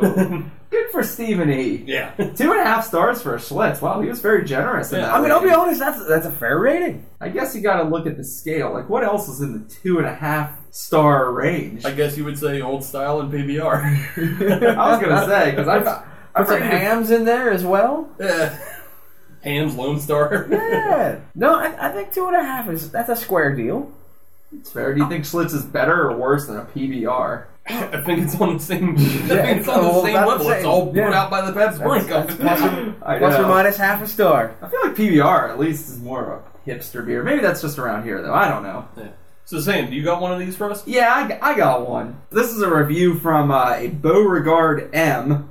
[0.03, 0.43] Oh.
[0.73, 1.83] Good for Stephen E.
[1.85, 2.11] Yeah.
[2.35, 3.79] Two and a half stars for a Schlitz.
[3.79, 5.13] Wow, he was very generous in Yeah, that.
[5.13, 5.59] I mean, I'll be rating.
[5.59, 5.79] honest.
[5.79, 7.05] That's that's a fair rating.
[7.21, 8.73] I guess you got to look at the scale.
[8.73, 11.85] Like, what else is in the two and a half star range?
[11.85, 13.83] I guess you would say old style and PBR.
[14.77, 15.77] I was gonna say because I,
[16.33, 18.09] I Put some Hamm's in there as well.
[18.19, 18.57] Yeah.
[19.43, 20.47] Hamm's Lone Star.
[20.51, 21.19] Yeah.
[21.35, 23.91] No, I, I think two and a half is that's a square deal.
[24.57, 24.93] It's fair.
[24.95, 27.45] Do you think Schlitz is better or worse than a PBR?
[27.65, 28.95] I think it's on the same.
[28.97, 30.49] I think it's on well, the same that's level.
[30.51, 31.13] It's all Yeah.
[31.13, 32.37] out by the Pabst Brewing Company.
[32.37, 32.61] that's
[33.03, 34.55] I Plus or minus half a star.
[34.61, 37.23] I feel like PBR at least is more of a hipster beer.
[37.23, 38.33] Maybe that's just around here though.
[38.33, 38.87] I don't know.
[38.97, 39.09] Yeah.
[39.45, 40.85] So Sam, do you got one of these for us?
[40.87, 41.09] Yeah,
[41.41, 42.21] I, I got one.
[42.31, 45.49] This is a review from uh, a Beauregard M,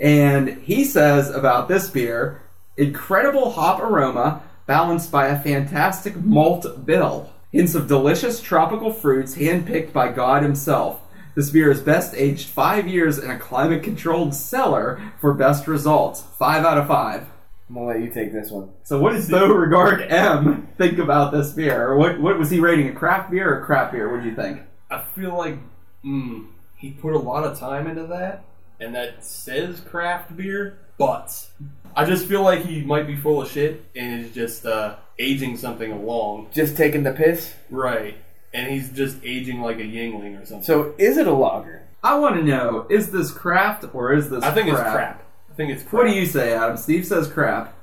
[0.00, 2.42] and he says about this beer:
[2.76, 7.32] incredible hop aroma balanced by a fantastic malt bill.
[7.50, 11.00] Hints of delicious tropical fruits handpicked by God Himself.
[11.38, 16.20] This beer is best aged five years in a climate-controlled cellar for best results.
[16.36, 17.28] Five out of five.
[17.68, 18.70] I'm gonna let you take this one.
[18.82, 21.90] So, what does Beauregard M think about this beer?
[21.90, 22.88] Or what, what was he rating?
[22.88, 24.12] A craft beer or a crap beer?
[24.12, 24.62] What do you think?
[24.90, 25.58] I feel like
[26.04, 28.42] mm, he put a lot of time into that,
[28.80, 31.46] and that says craft beer, but
[31.94, 35.56] I just feel like he might be full of shit and is just uh, aging
[35.56, 36.48] something along.
[36.52, 37.54] Just taking the piss.
[37.70, 38.16] Right.
[38.52, 40.64] And he's just aging like a Yuengling or something.
[40.64, 41.82] So is it a lager?
[42.02, 44.42] I want to know: is this craft or is this?
[44.44, 44.80] I think crap?
[44.86, 45.24] it's crap.
[45.50, 45.92] I think it's crap.
[45.94, 46.76] What do you say, Adam?
[46.76, 47.74] Steve says crap.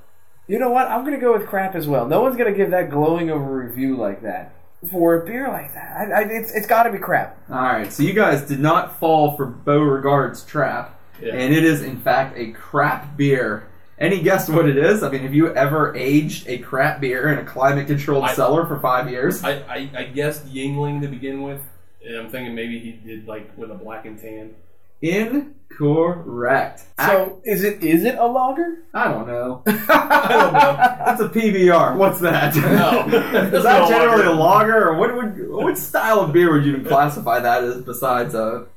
[0.47, 0.88] You know what?
[0.88, 2.07] I'm gonna go with crap as well.
[2.07, 4.53] No one's gonna give that glowing of a review like that
[4.91, 5.97] for a beer like that.
[6.11, 7.38] I, I, it's it's got to be crap.
[7.49, 11.34] All right, so you guys did not fall for Beauregard's trap, Yeah.
[11.34, 13.68] and it is in fact a crap beer.
[13.97, 15.03] Any guess what it is?
[15.03, 18.79] I mean, have you ever aged a crap beer in a climate-controlled I- cellar for
[18.79, 19.43] five years?
[19.43, 21.61] I, I, I guessed Yuengling to begin with,
[22.03, 24.55] and I'm thinking maybe he did like with a black and tan.
[25.01, 26.83] Incorrect.
[26.99, 28.83] So is it is it a lager?
[28.93, 29.61] I don't know.
[29.67, 30.75] I don't know.
[31.05, 31.95] That's a PBR.
[31.97, 32.55] What's that?
[32.55, 33.05] No.
[33.57, 37.39] is that generally a lager, or what would what style of beer would you classify
[37.39, 38.67] that as besides a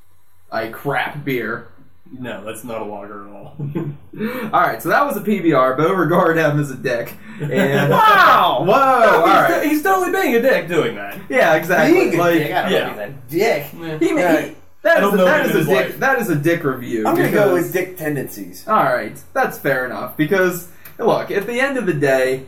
[0.50, 1.68] a crap beer?
[2.10, 3.56] No, that's not a logger at all.
[4.52, 5.76] All right, so that was a PBR.
[5.76, 7.12] Beauregard him as a dick.
[7.40, 8.64] And Wow!
[8.66, 8.72] Whoa!
[8.74, 9.66] All he's, right.
[9.66, 11.18] he's totally being a dick doing that.
[11.28, 11.94] Yeah, exactly.
[12.10, 12.52] Being a Like, dick.
[12.52, 12.94] I don't yeah.
[12.94, 14.00] know if he's a dick.
[14.00, 14.40] He, Yeah.
[14.40, 15.88] he, that I is don't a, know that him is in a dick.
[15.90, 15.98] life.
[16.00, 17.06] That is a dick review.
[17.06, 18.66] I'm gonna go with dick tendencies.
[18.66, 20.16] All right, that's fair enough.
[20.16, 22.46] Because look, at the end of the day,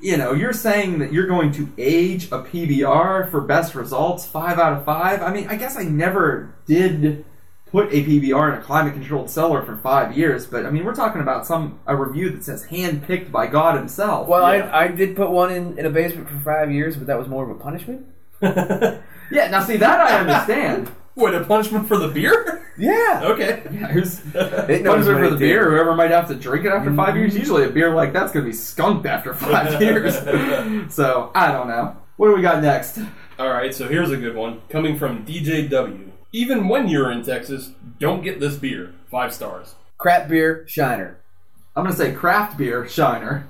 [0.00, 4.58] you know, you're saying that you're going to age a PBR for best results, five
[4.58, 5.20] out of five.
[5.20, 7.24] I mean, I guess I never did
[7.70, 11.20] put a PBR in a climate-controlled cellar for five years, but I mean, we're talking
[11.20, 14.26] about some a review that says hand-picked by God Himself.
[14.28, 14.70] Well, Yeah.
[14.70, 17.28] I, I did put one in, in a basement for five years, but that was
[17.28, 18.06] more of a punishment.
[18.42, 19.00] yeah.
[19.50, 20.88] Now, see that I understand.
[21.14, 22.56] what a punishment for the beer?
[22.78, 23.22] Yeah.
[23.24, 23.62] Okay.
[23.70, 25.38] Yeah, who's It knows punishment what for the did.
[25.40, 25.70] beer?
[25.70, 27.32] Whoever might have to drink it after five years.
[27.32, 27.40] Mm-hmm.
[27.40, 30.14] Usually, a beer like that's going to be skunked after five years.
[30.94, 31.94] so I don't know.
[32.16, 32.98] What do we got next?
[33.38, 36.09] All right, so here's a good one coming from DJW.
[36.32, 38.94] Even when you're in Texas, don't get this beer.
[39.10, 39.74] Five stars.
[39.98, 41.16] Crap beer, Shiner.
[41.74, 43.48] I'm to say craft beer Shiner.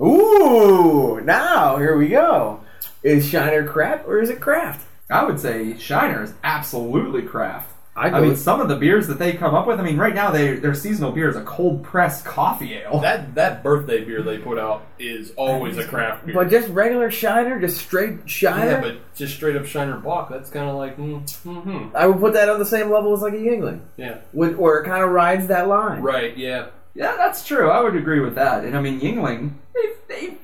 [0.00, 2.60] Ooh, now here we go.
[3.02, 4.86] Is Shiner crap or is it craft?
[5.10, 7.72] I would say Shiner is absolutely craft.
[7.98, 9.80] I I mean, some of the beers that they come up with.
[9.80, 13.00] I mean, right now they their seasonal beer is a cold pressed coffee ale.
[13.00, 16.34] That that birthday beer they put out is always a craft beer.
[16.34, 18.70] but just regular Shiner, just straight Shiner.
[18.70, 21.96] yeah, but just straight up Shiner Bock, that's kind of like, mm, mm-hmm.
[21.96, 24.18] I would put that on the same level as like a Yuengling, Yeah.
[24.32, 26.00] with, where it kind of rides that line.
[26.02, 26.68] Right, yeah.
[26.94, 27.70] Yeah, that's true.
[27.70, 28.64] I would agree with that.
[28.64, 30.38] And I mean, Yuengling, they've, they've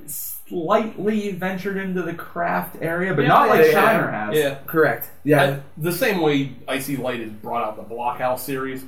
[0.48, 4.36] slightly ventured into the craft area, but Yeah, not like yeah, Shiner has.
[4.36, 4.58] Yeah.
[4.66, 5.10] Correct.
[5.24, 5.42] Yeah.
[5.42, 8.84] I- the same way IC Light has brought out the Blockhouse series,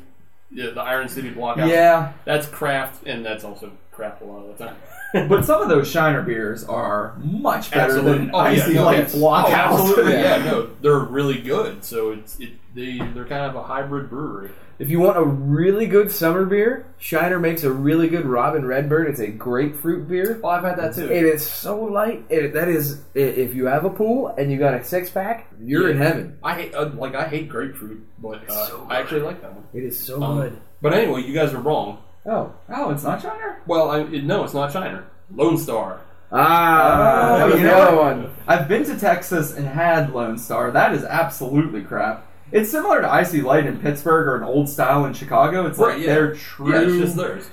[0.51, 1.69] the, the Iron City Blockhouse.
[1.69, 4.77] Yeah, That's craft, and that's also craft a lot of the time.
[5.29, 8.19] but some of those Shiner beers are much better absolutely.
[8.27, 9.15] than Oh, yeah, no, Light yes.
[9.15, 9.49] Blockhouse.
[9.49, 10.13] Oh, absolutely.
[10.13, 10.37] Yeah.
[10.37, 11.85] Yeah, no, they're really good.
[11.85, 14.51] So it's it they they're kind of a hybrid brewery.
[14.79, 19.09] if you want a really good summer beer, Shiner makes a really good Ruby Redbird.
[19.09, 20.39] It's a grapefruit beer.
[20.43, 21.11] Well, I've had that too.
[21.11, 22.25] It is so light.
[22.29, 25.89] It, that is, if you have a pool and you got a six pack, you're
[25.91, 26.39] in heaven.
[26.43, 29.65] I hate uh, like I hate grapefruit, but uh, so I actually like that one.
[29.73, 30.61] It is so Um, good.
[30.83, 32.03] But anyway, you guys are wrong.
[32.27, 33.61] Oh, Oh, it's not Shiner?
[33.67, 35.05] Well, I, it, no, it's not Shiner.
[35.35, 36.01] Lone Star.
[36.33, 38.35] ah, Oh, that was you the know other one.
[38.47, 40.71] I've been to Texas and had Lone Star.
[40.71, 42.27] That is absolutely crap.
[42.53, 45.67] It's similar to IC Light in Pittsburgh or an Old Style in Chicago.
[45.67, 46.07] It's like yeah.
[46.07, 47.51] their true Yeah, it's just theirs.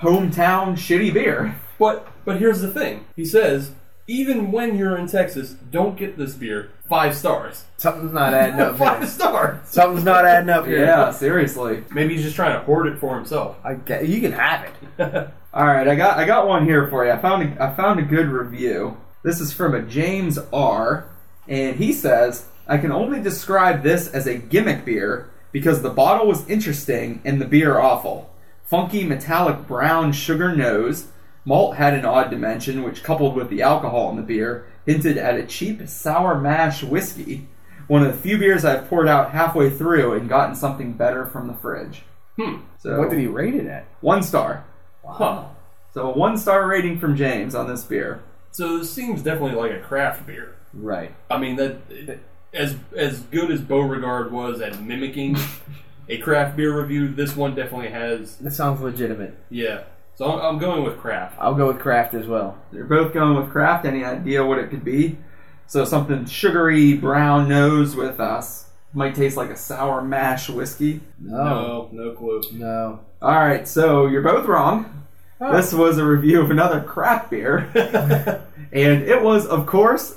[0.00, 1.56] hometown shitty beer.
[1.78, 3.04] But but here's the thing.
[3.16, 3.72] He says
[4.06, 6.70] even when you're in Texas, don't get this beer.
[6.88, 7.64] Five stars.
[7.78, 9.08] Something's not adding up Five here.
[9.08, 9.68] stars.
[9.68, 10.84] Something's not adding up here.
[10.84, 11.82] Yeah, seriously.
[11.92, 13.56] Maybe he's just trying to hoard it for himself.
[13.64, 14.64] I get, you can have
[14.98, 15.30] it.
[15.52, 17.10] All right, I got I got one here for you.
[17.12, 18.96] I found a, I found a good review.
[19.22, 21.08] This is from a James R,
[21.48, 26.26] and he says, "I can only describe this as a gimmick beer because the bottle
[26.28, 28.30] was interesting and the beer awful.
[28.64, 31.06] Funky metallic brown sugar nose,
[31.44, 35.38] malt had an odd dimension, which coupled with the alcohol in the beer hinted at
[35.38, 37.48] a cheap sour mash whiskey.
[37.88, 41.46] One of the few beers I've poured out halfway through and gotten something better from
[41.46, 42.02] the fridge."
[42.38, 42.56] Hmm.
[42.78, 43.86] So What did he rate it at?
[44.00, 44.64] One star.
[45.06, 45.44] Huh.
[45.92, 48.22] So a one star rating from James on this beer.
[48.50, 50.56] So this seems definitely like a craft beer.
[50.74, 51.14] Right.
[51.30, 52.18] I mean that
[52.52, 55.36] as as good as Beauregard was at mimicking
[56.08, 58.36] a craft beer review, this one definitely has.
[58.36, 59.36] That sounds legitimate.
[59.50, 59.84] Yeah.
[60.16, 61.36] So I'm, I'm going with craft.
[61.38, 62.56] I'll go with craft as well.
[62.72, 63.84] They're both going with craft.
[63.84, 65.18] Any idea what it could be?
[65.66, 71.00] So something sugary brown nose with uh, us might taste like a sour mash whiskey.
[71.20, 71.44] No.
[71.44, 72.40] No, no clue.
[72.52, 73.00] No.
[73.20, 75.04] All right, so you're both wrong.
[75.40, 75.54] Oh.
[75.54, 77.70] This was a review of another craft beer,
[78.72, 80.16] and it was, of course,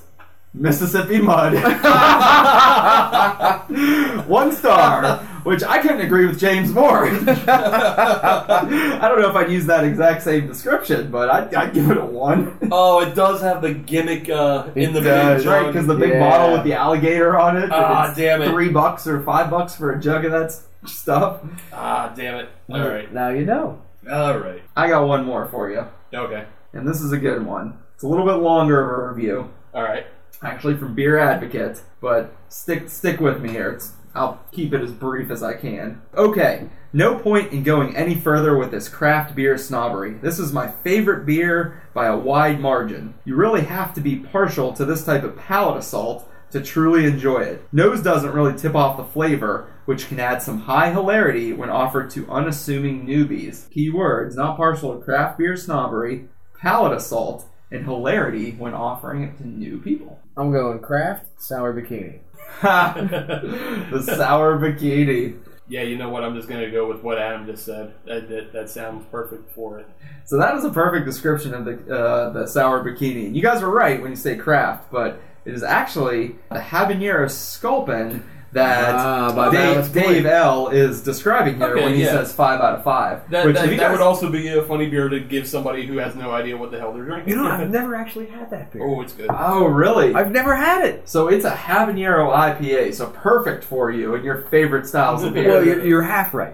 [0.54, 1.54] Mississippi Mud.
[4.28, 5.18] One star,
[5.50, 7.08] which I couldn't agree with James more.
[7.10, 11.98] I don't know if I'd use that exact same description, but I'd, I'd give it
[11.98, 12.58] a one.
[12.72, 16.12] oh, it does have the gimmick uh, in the does, big right, because the big
[16.12, 16.20] Yeah.
[16.30, 17.70] bottle with the alligator on it.
[17.72, 18.50] Ah, it's damn it.
[18.50, 20.56] Three bucks or five bucks for a jug of that
[20.88, 21.42] stuff.
[21.74, 22.50] Ah, damn it.
[22.72, 23.12] All right.
[23.14, 23.82] Now you know.
[24.10, 24.62] All right.
[24.78, 26.46] I got one more for you, Okay.
[26.74, 27.78] and this is a good one.
[27.96, 29.50] It's a little bit longer of a review.
[29.74, 30.06] All right.
[30.42, 33.72] actually from Beer Advocate, but stick stick with me here.
[33.72, 36.02] It's, I'll keep it as brief as I can.
[36.14, 40.16] Okay, no point in going any further with this craft beer snobbery.
[40.16, 43.14] This is my favorite beer by a wide margin.
[43.24, 47.44] You really have to be partial to this type of palate assault to truly enjoy
[47.44, 47.64] it.
[47.72, 52.10] Nose doesn't really tip off the flavor, which can add some high hilarity when offered
[52.10, 53.70] to unassuming newbies.
[53.72, 56.28] Key words, not partial to craft beer snobbery,
[56.60, 60.20] palate assault, and hilarity when offering it to new people.
[60.38, 62.20] I'm going craft sour bikini.
[62.62, 65.40] the sour bikini.
[65.68, 66.24] Yeah, you know what?
[66.24, 67.94] I'm just going to go with what Adam just said.
[68.06, 69.88] That, that, that sounds perfect for it.
[70.26, 73.34] So that is a perfect description of the uh, the sour bikini.
[73.36, 78.24] You guys were right when you say craft, but it is actually the habanero sculpin
[78.54, 82.12] that Ah, by Dave, Dave L is describing here Okay, when he yeah.
[82.12, 83.30] says five out of five.
[83.30, 85.86] That, Which, that, if that guys- would also be a funny beer to give somebody
[85.86, 87.30] who has no idea what the hell they're drinking.
[87.30, 88.84] You know, I've never actually had that beer.
[88.84, 89.30] oh, it's good.
[89.30, 90.14] oh really?
[90.16, 91.08] I've never had it.
[91.08, 95.48] so it's a habanero IPA, so perfect for you and your favorite styles of beer.
[95.50, 96.54] Well, you're, you're half right.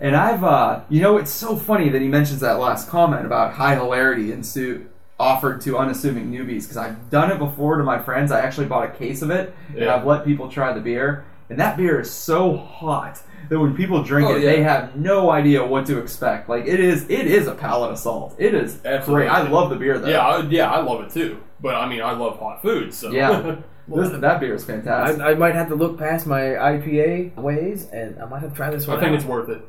[0.00, 3.52] And I've, uh, you know, it's so funny that he mentions that last comment about
[3.54, 4.86] high hilarity and su-
[5.18, 8.32] offered to unassuming newbies because I've done it before to my friends.
[8.32, 11.24] I actually bought a case of it and I've let people try the beer.
[11.50, 13.20] And that beer is so hot
[13.50, 14.50] that when people drink Oh, it, yeah.
[14.52, 16.48] they have no idea what to expect.
[16.48, 18.34] Like it is, it is a palate assault.
[18.38, 19.26] It is Absolutely.
[19.26, 19.28] great.
[19.28, 20.08] I love the beer though.
[20.08, 21.40] Yeah, I, yeah, I love it too.
[21.60, 23.56] But I mean, I love hot food, so Yeah.
[23.86, 25.20] This, that beer is fantastic.
[25.20, 28.56] I, I might have to look past my IPA ways, and I might have to
[28.56, 28.96] try this one.
[28.96, 29.16] I think out.
[29.16, 29.60] it's worth it.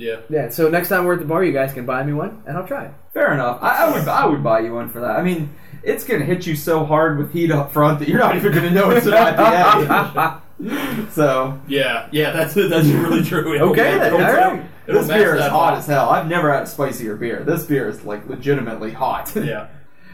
[0.00, 0.16] Yeah.
[0.28, 0.48] Yeah.
[0.48, 2.66] So next time we're at the bar, you guys can buy me one, and I'll
[2.66, 2.92] try it.
[3.14, 3.58] Fair enough.
[3.62, 5.16] I, I would I would buy you one for that.
[5.16, 5.50] I mean,
[5.82, 8.70] it's gonna hit you so hard with heat up front that you're not even gonna
[8.70, 10.40] know it's an IPA.
[11.12, 13.54] so Yeah, yeah, that's that's really true.
[13.54, 14.14] It'll- Okay, then.
[14.14, 14.62] it'll- All right.
[14.86, 16.10] it'll this beer is hot as hell.
[16.10, 17.42] I've never had a spicier beer.
[17.44, 19.32] This beer is like legitimately hot.
[19.36, 19.68] Yeah.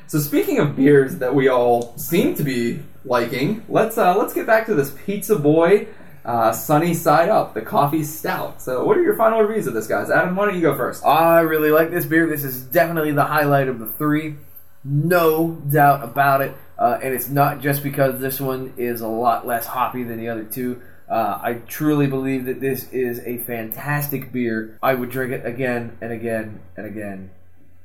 [0.07, 4.47] so speaking of beers that we all seem to be liking, let's uh, let's get
[4.47, 5.89] back to this Pizza Boy.
[6.27, 8.61] Uh, sunny side up, the coffee stout.
[8.61, 10.11] So, what are your final reviews of this, guys?
[10.11, 11.07] Adam, why don't you go first?
[11.07, 12.27] I really like this beer.
[12.27, 14.35] This is definitely the highlight of the three.
[14.83, 16.57] No doubt about it.
[16.77, 20.29] Uh, and it's not just because this one is a lot less hoppy than the
[20.29, 20.83] other two.
[21.09, 24.79] Uh, I truly believe that this is a fantastic beer.
[24.83, 27.31] I would drink it again and again and again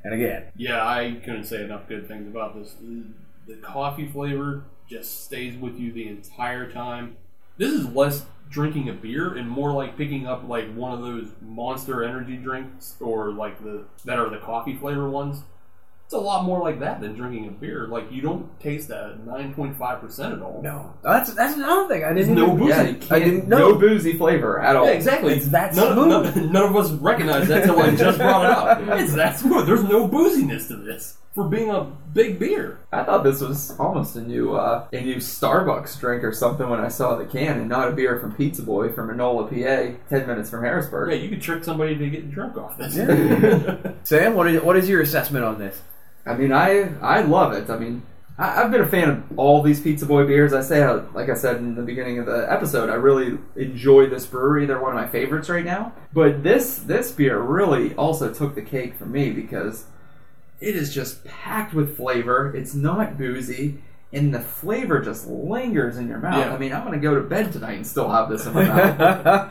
[0.04, 0.46] and again.
[0.56, 2.76] Yeah, I couldn't say enough good things about this.
[3.48, 7.18] The coffee flavor just stays with you the entire time.
[7.62, 11.28] This is less drinking a beer and more like picking up like one of those
[11.44, 15.44] monster energy drinks or like the that are the coffee flavor ones.
[16.06, 17.86] It's a lot more like that than drinking a beer.
[17.88, 20.60] Like you don't taste that nine point five percent at all.
[20.64, 22.04] No, that's that's another thing.
[22.04, 22.34] I didn't.
[22.34, 22.64] no boozy.
[22.64, 22.70] booze.
[22.70, 23.02] Yeah, in you it.
[23.02, 23.76] can't, I didn't no know.
[23.76, 24.86] boozy flavor at all.
[24.88, 25.36] Yeah, exactly.
[25.36, 26.36] It's that none, smooth.
[26.36, 28.52] None, none of us recognize that till I just brought it
[28.90, 29.00] up.
[29.00, 29.68] It's that smooth.
[29.68, 31.84] There's no booziness to this for being a
[32.14, 32.80] big beer.
[32.92, 36.80] I thought this was almost a new uh, a new Starbucks drink or something when
[36.80, 40.28] I saw the can, and not a beer from Pizza Boy from Enola, PA, ten
[40.28, 41.12] minutes from Harrisburg.
[41.12, 42.96] Yeah, you could trick somebody to get drunk off this.
[44.04, 45.82] Sam, what is what is your assessment on this?
[46.26, 47.70] I mean, I I love it.
[47.70, 48.04] I mean,
[48.38, 50.52] I, I've been a fan of all these Pizza Boy beers.
[50.52, 54.08] I say, uh, like I said in the beginning of the episode, I really enjoy
[54.08, 54.66] this brewery.
[54.66, 55.94] They're one of my favorites right now.
[56.12, 59.86] But this this beer really also took the cake for me because
[60.62, 62.56] it is just packed with flavor.
[62.56, 63.80] It's not boozy.
[64.14, 66.38] And the flavor just lingers in your mouth.
[66.46, 66.54] Yeah.
[66.54, 68.66] I mean, I'm going to go to bed tonight and still have this in my
[68.68, 69.00] mouth.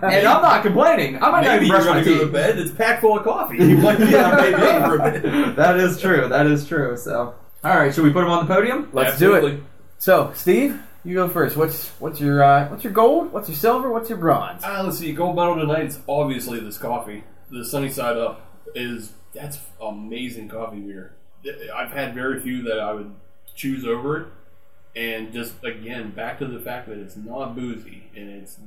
[0.03, 1.15] and I'm not complaining.
[1.17, 2.59] I'm not Maybe even you're brush my going to go to bed.
[2.59, 3.57] It's packed full of coffee.
[3.57, 5.57] You might be on maybe for a bit.
[5.57, 6.29] that is true.
[6.29, 6.95] That is true.
[6.99, 7.35] So,
[7.65, 8.91] all right, should we put him on the podium?
[8.93, 9.61] Let's do it.
[9.97, 11.57] So, Steve, you go first.
[11.57, 13.33] What's what's your uh, what's your gold?
[13.33, 13.91] What's your silver?
[13.91, 14.63] What's your bronze?
[14.63, 15.13] Uh, let's see.
[15.15, 17.25] Gold medal tonight is obviously this coffee.
[17.51, 21.13] The Sunny Side Up is that's amazing coffee beer.
[21.75, 23.15] I've had very few that I would
[23.55, 24.29] choose over it,
[24.97, 28.59] and just again back to the fact that it's not boozy and it's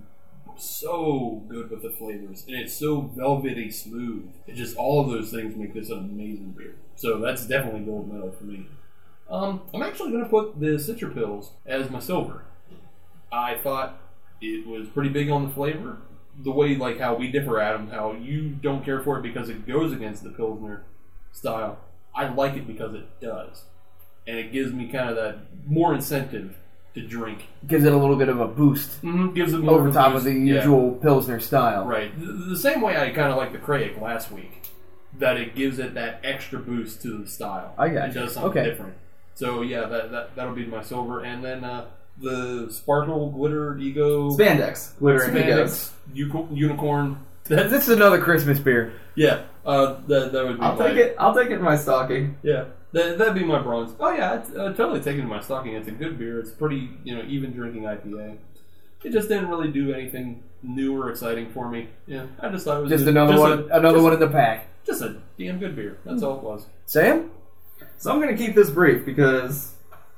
[0.56, 4.30] so good with the flavors and it's so velvety smooth.
[4.48, 6.76] It just all of those things make this an amazing beer.
[6.96, 8.68] So that's definitely gold medal for me.
[9.30, 12.44] Um, I'm actually going to put the Citra Pils as my silver.
[13.32, 14.00] I thought
[14.42, 15.98] it was pretty big on the flavor.
[16.42, 19.68] The way, like, how we differ, Adam, how you don't care for it because it
[19.68, 20.84] goes against the Pilsner
[21.32, 21.78] style.
[22.16, 23.64] I like it because it does.
[24.26, 25.38] And it gives me kind of that
[25.68, 26.56] more incentive
[26.96, 27.44] to drink.
[27.68, 29.34] Gives it a little bit of a boost Mm-hmm.
[29.34, 30.26] Gives it over a top boost.
[30.28, 30.56] of the Yeah.
[30.56, 31.86] usual pilsner style.
[31.86, 32.18] Right.
[32.20, 34.70] The, the same way I kind of like the Krayek last week,
[35.20, 37.74] that it gives it that extra boost to the style.
[37.78, 38.22] I got It you.
[38.22, 38.70] does something Okay.
[38.70, 38.96] different.
[39.36, 41.86] So yeah, that, that that'll be my silver, and then uh,
[42.24, 47.18] the sparkle glitter ego Spandex, glitter and spandex uco- unicorn.
[47.46, 48.94] That, This is another Christmas beer.
[49.16, 50.64] yeah, uh, that that would be.
[50.64, 51.16] I'll my, take it.
[51.20, 52.38] I'll take it in my stocking.
[52.42, 53.94] Yeah, that that'd be my bronze.
[54.00, 55.74] Oh yeah, I'd, uh, totally take it in my stocking.
[55.76, 56.40] It's a good beer.
[56.40, 58.38] It's pretty, you know, even drinking IPA.
[59.04, 61.90] It just didn't really do anything new or exciting for me.
[62.08, 63.52] Yeah, I just thought it was Just a- another just one.
[63.52, 64.68] a- another just- one in the pack.
[64.86, 65.98] Just a damn good beer.
[66.06, 66.66] That's all it was.
[66.86, 67.30] Sam.
[67.98, 69.73] So I'm going to keep this brief because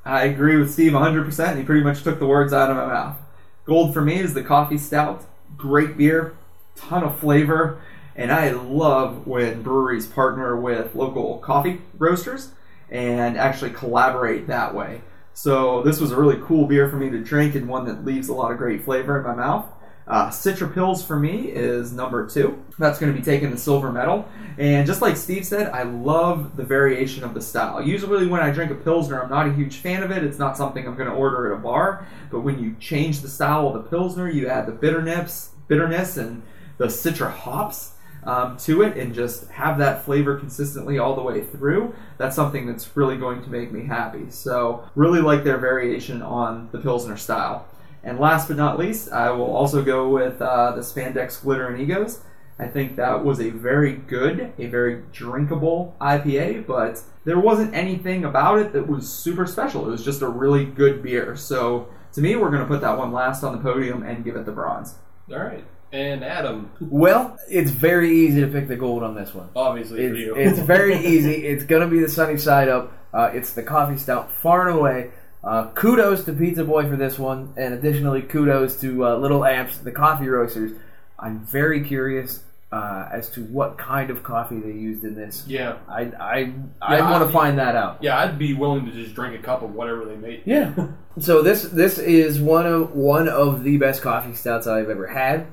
[0.05, 1.57] I agree with Steve 100%.
[1.57, 3.17] He pretty much took the words out of my mouth.
[3.65, 5.25] Gold for me is the coffee stout.
[5.57, 6.35] Great beer,
[6.75, 7.81] ton of flavor,
[8.15, 12.51] and I love when breweries partner with local coffee roasters
[12.89, 15.01] and actually collaborate that way.
[15.33, 18.29] So this was a really cool beer for me to drink and one that leaves
[18.29, 19.65] a lot of great flavor in my mouth.
[20.07, 22.63] Uh, Citra Pils for me is number two.
[22.77, 24.27] That's going to be taking the silver medal.
[24.57, 27.81] And just like Steve said, I love the variation of the style.
[27.81, 30.23] Usually, when I drink a Pilsner, I'm not a huge fan of it.
[30.23, 32.07] It's not something I'm going to order at a bar.
[32.29, 36.43] But when you change the style of the Pilsner, you add the bitterness, bitterness and
[36.77, 37.93] the Citra hops
[38.25, 42.65] um, to it and just have that flavor consistently all the way through, that's something
[42.65, 44.29] that's really going to make me happy.
[44.29, 47.67] So, really like their variation on the Pilsner style.
[48.05, 51.81] And last but not least, I will also go with uh, the Spandex Glitter and
[51.81, 52.21] Egos.
[52.57, 58.23] I think that was a very good, a very drinkable IPA, but there wasn't anything
[58.23, 59.85] about it that was super special.
[59.87, 61.35] It was just a really good beer.
[61.35, 64.37] So to me, we're going to put that one last on the podium and give
[64.37, 64.95] it the bronze.
[65.29, 69.49] All right, and Adam, Well, it's very easy to pick the gold on this one.
[69.55, 70.35] obviously for It's, you.
[70.35, 71.45] it's very easy.
[71.47, 72.93] It's going to be the sunny side up.
[73.13, 75.09] Uh, it's the coffee stout, far and away.
[75.45, 79.77] Uh, kudos to Pizza Boy for this one, and additionally, kudos to uh, Little Amps,
[79.77, 80.71] the coffee roasters.
[81.19, 85.45] I'm very curious uh, as to what kind of coffee they used in this.
[85.47, 87.99] yeah, I I, I Yeah, want to find that out.
[88.01, 88.17] yeah.
[88.17, 90.41] I'd be willing to just drink a cup of whatever they made.
[90.45, 90.73] Yeah.
[91.19, 95.45] so this this is one of one of the best coffee stouts I've ever had.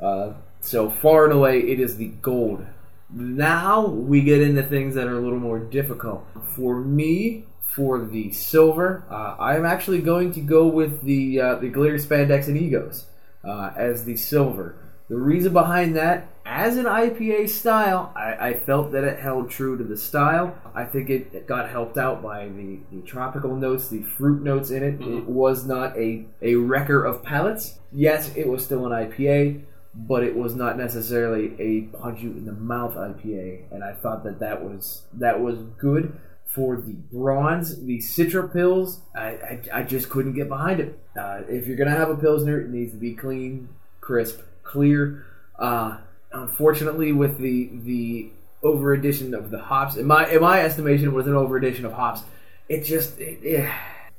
[0.00, 2.64] Uh, so far and away, it is the gold.
[3.12, 6.24] Now we get into things that are a little more difficult.
[6.54, 7.44] For me,
[7.74, 12.48] for the silver, uh, I'm actually going to go with the uh, the glitter spandex
[12.48, 13.06] and egos
[13.44, 14.76] uh, as the silver.
[15.08, 19.76] The reason behind that, as an IPA style, I, I felt that it held true
[19.76, 20.56] to the style.
[20.72, 24.70] I think it, it got helped out by the, the tropical notes, the fruit notes
[24.70, 25.00] in it.
[25.00, 27.80] It was not a, a wrecker of palates.
[27.90, 29.62] Yes, it was still an IPA,
[29.94, 33.64] but it was not necessarily a punch you in the mouth IPA.
[33.72, 36.16] And I thought that that was that was good
[36.54, 38.98] for the bronze, the Citra Pils.
[39.14, 40.98] I, I, I just couldn't get behind it.
[41.18, 43.68] Uh, if you're gonna have a pilsner, it needs to be clean,
[44.00, 45.24] crisp, clear.
[45.58, 45.98] Uh,
[46.32, 48.30] unfortunately, with the the
[48.62, 51.92] over addition of the hops, in my in my estimation, was an over addition of
[51.92, 52.22] hops.
[52.68, 53.68] It just it, it, It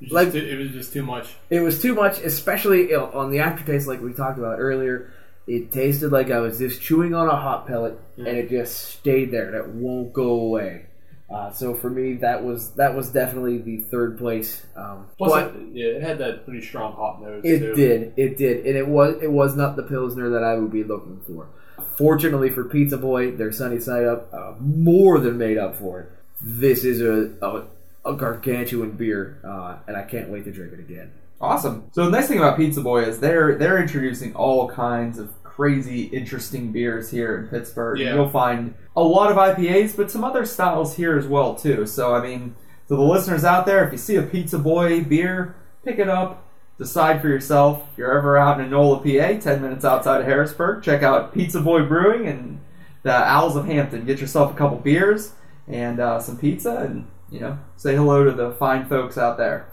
[0.00, 1.34] just Like- too, it was just too much.
[1.50, 5.12] it was too much, especially on the aftertaste, like we talked about earlier.
[5.46, 9.32] It tasted like I was just chewing on a hop pellet, and it just stayed
[9.32, 9.50] there.
[9.52, 10.86] That won't go away.
[11.32, 14.66] Uh, so for me, that was that was definitely the third place.
[14.76, 17.42] Um, Plus, but it, yeah, it had that pretty strong hop nose.
[17.44, 17.74] it too.
[17.74, 20.84] did, it did, and it was it was not the pilsner that I would be
[20.84, 21.48] looking for.
[21.96, 26.10] Fortunately for Pizza Boy, their sunny side up uh, more than made up for it.
[26.40, 27.64] This is a, a
[28.04, 31.12] a gargantuan beer, uh, and I can't wait to drink it again.
[31.40, 31.90] Awesome.
[31.92, 36.04] So the nice thing about Pizza Boy is they're they're introducing all kinds of crazy,
[36.04, 37.98] interesting beers here in Pittsburgh.
[37.98, 38.14] Yeah.
[38.14, 41.86] You'll find a lot of IPAs, but some other styles here as well too.
[41.86, 42.54] So I mean,
[42.88, 46.48] to the listeners out there, if you see a Pizza Boy beer, pick it up.
[46.78, 47.86] Decide for yourself.
[47.92, 51.60] If you're ever out in Enola, PA, ten minutes outside of Harrisburg, check out Pizza
[51.60, 52.60] Boy Brewing and
[53.02, 54.04] the Al's of Hampton.
[54.06, 55.32] Get yourself a couple beers
[55.68, 59.71] and uh, some pizza, and you know, say hello to the fine folks out there.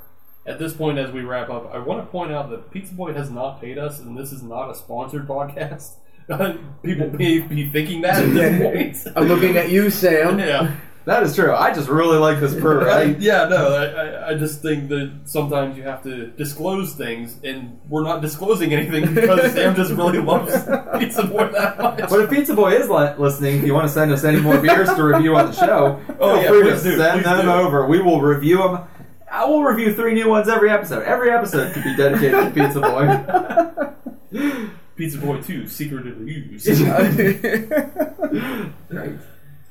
[0.49, 3.13] At this point, as we wrap up, I want to point out that Pizza Boy
[3.13, 5.91] has not paid us, and this is not a sponsored podcast.
[6.29, 6.53] Uh,
[6.83, 9.17] people may be thinking that at this point.
[9.17, 10.37] I'm looking at you, Sam.
[10.47, 10.75] yeah.
[11.05, 11.55] That is true.
[11.55, 12.91] I just really like this brewery.
[12.91, 17.35] I, yeah, no, I, I, I just think that sometimes you have to disclose things,
[17.43, 20.51] and we're not disclosing anything because Sam just really loves
[20.99, 21.97] Pizza Boy that much.
[22.07, 24.59] But if Pizza Boy is li- listening, if you want to send us any more
[24.61, 27.23] beers to review on the show, Oh, feel yeah, free to please do, send please
[27.23, 27.51] them do.
[27.51, 27.87] over.
[27.87, 28.81] We will review them.
[29.31, 31.03] I will review three new ones every episode.
[31.03, 34.69] Every episode could be dedicated to Pizza Boy.
[34.95, 36.67] Pizza Boy 2, Secret of Reviews.
[38.89, 39.19] Right.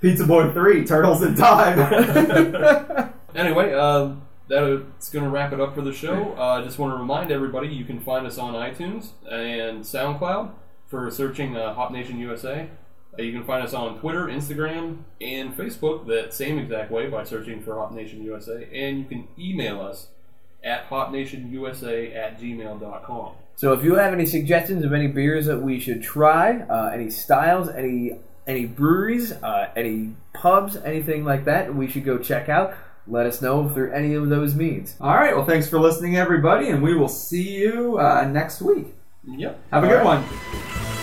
[0.00, 3.12] Pizza Boy 3, Turtles in Time.
[3.34, 4.14] Anyway, uh,
[4.48, 6.34] that's going to wrap it up for the show.
[6.36, 10.50] Uh, I just want to remind everybody you can find us on iTunes and SoundCloud
[10.88, 12.68] for searching uh, Hop Nation USA.
[13.24, 17.62] You can find us on Twitter, Instagram, and Facebook that same exact way by searching
[17.62, 18.68] for Hop Nation USA.
[18.72, 20.08] And you can email us
[20.62, 23.32] at hopnationusa at gmail.com.
[23.56, 27.10] So if you have any suggestions of any beers that we should try, uh, any
[27.10, 32.74] styles, any any breweries, uh, any pubs, anything like that, we should go check out.
[33.06, 34.94] Let us know through any of those means.
[35.00, 35.34] All right.
[35.36, 38.94] Well, thanks for listening, everybody, and we will see you uh, next week.
[39.26, 39.60] Yep.
[39.70, 40.22] Have a All good right.
[40.84, 40.97] one.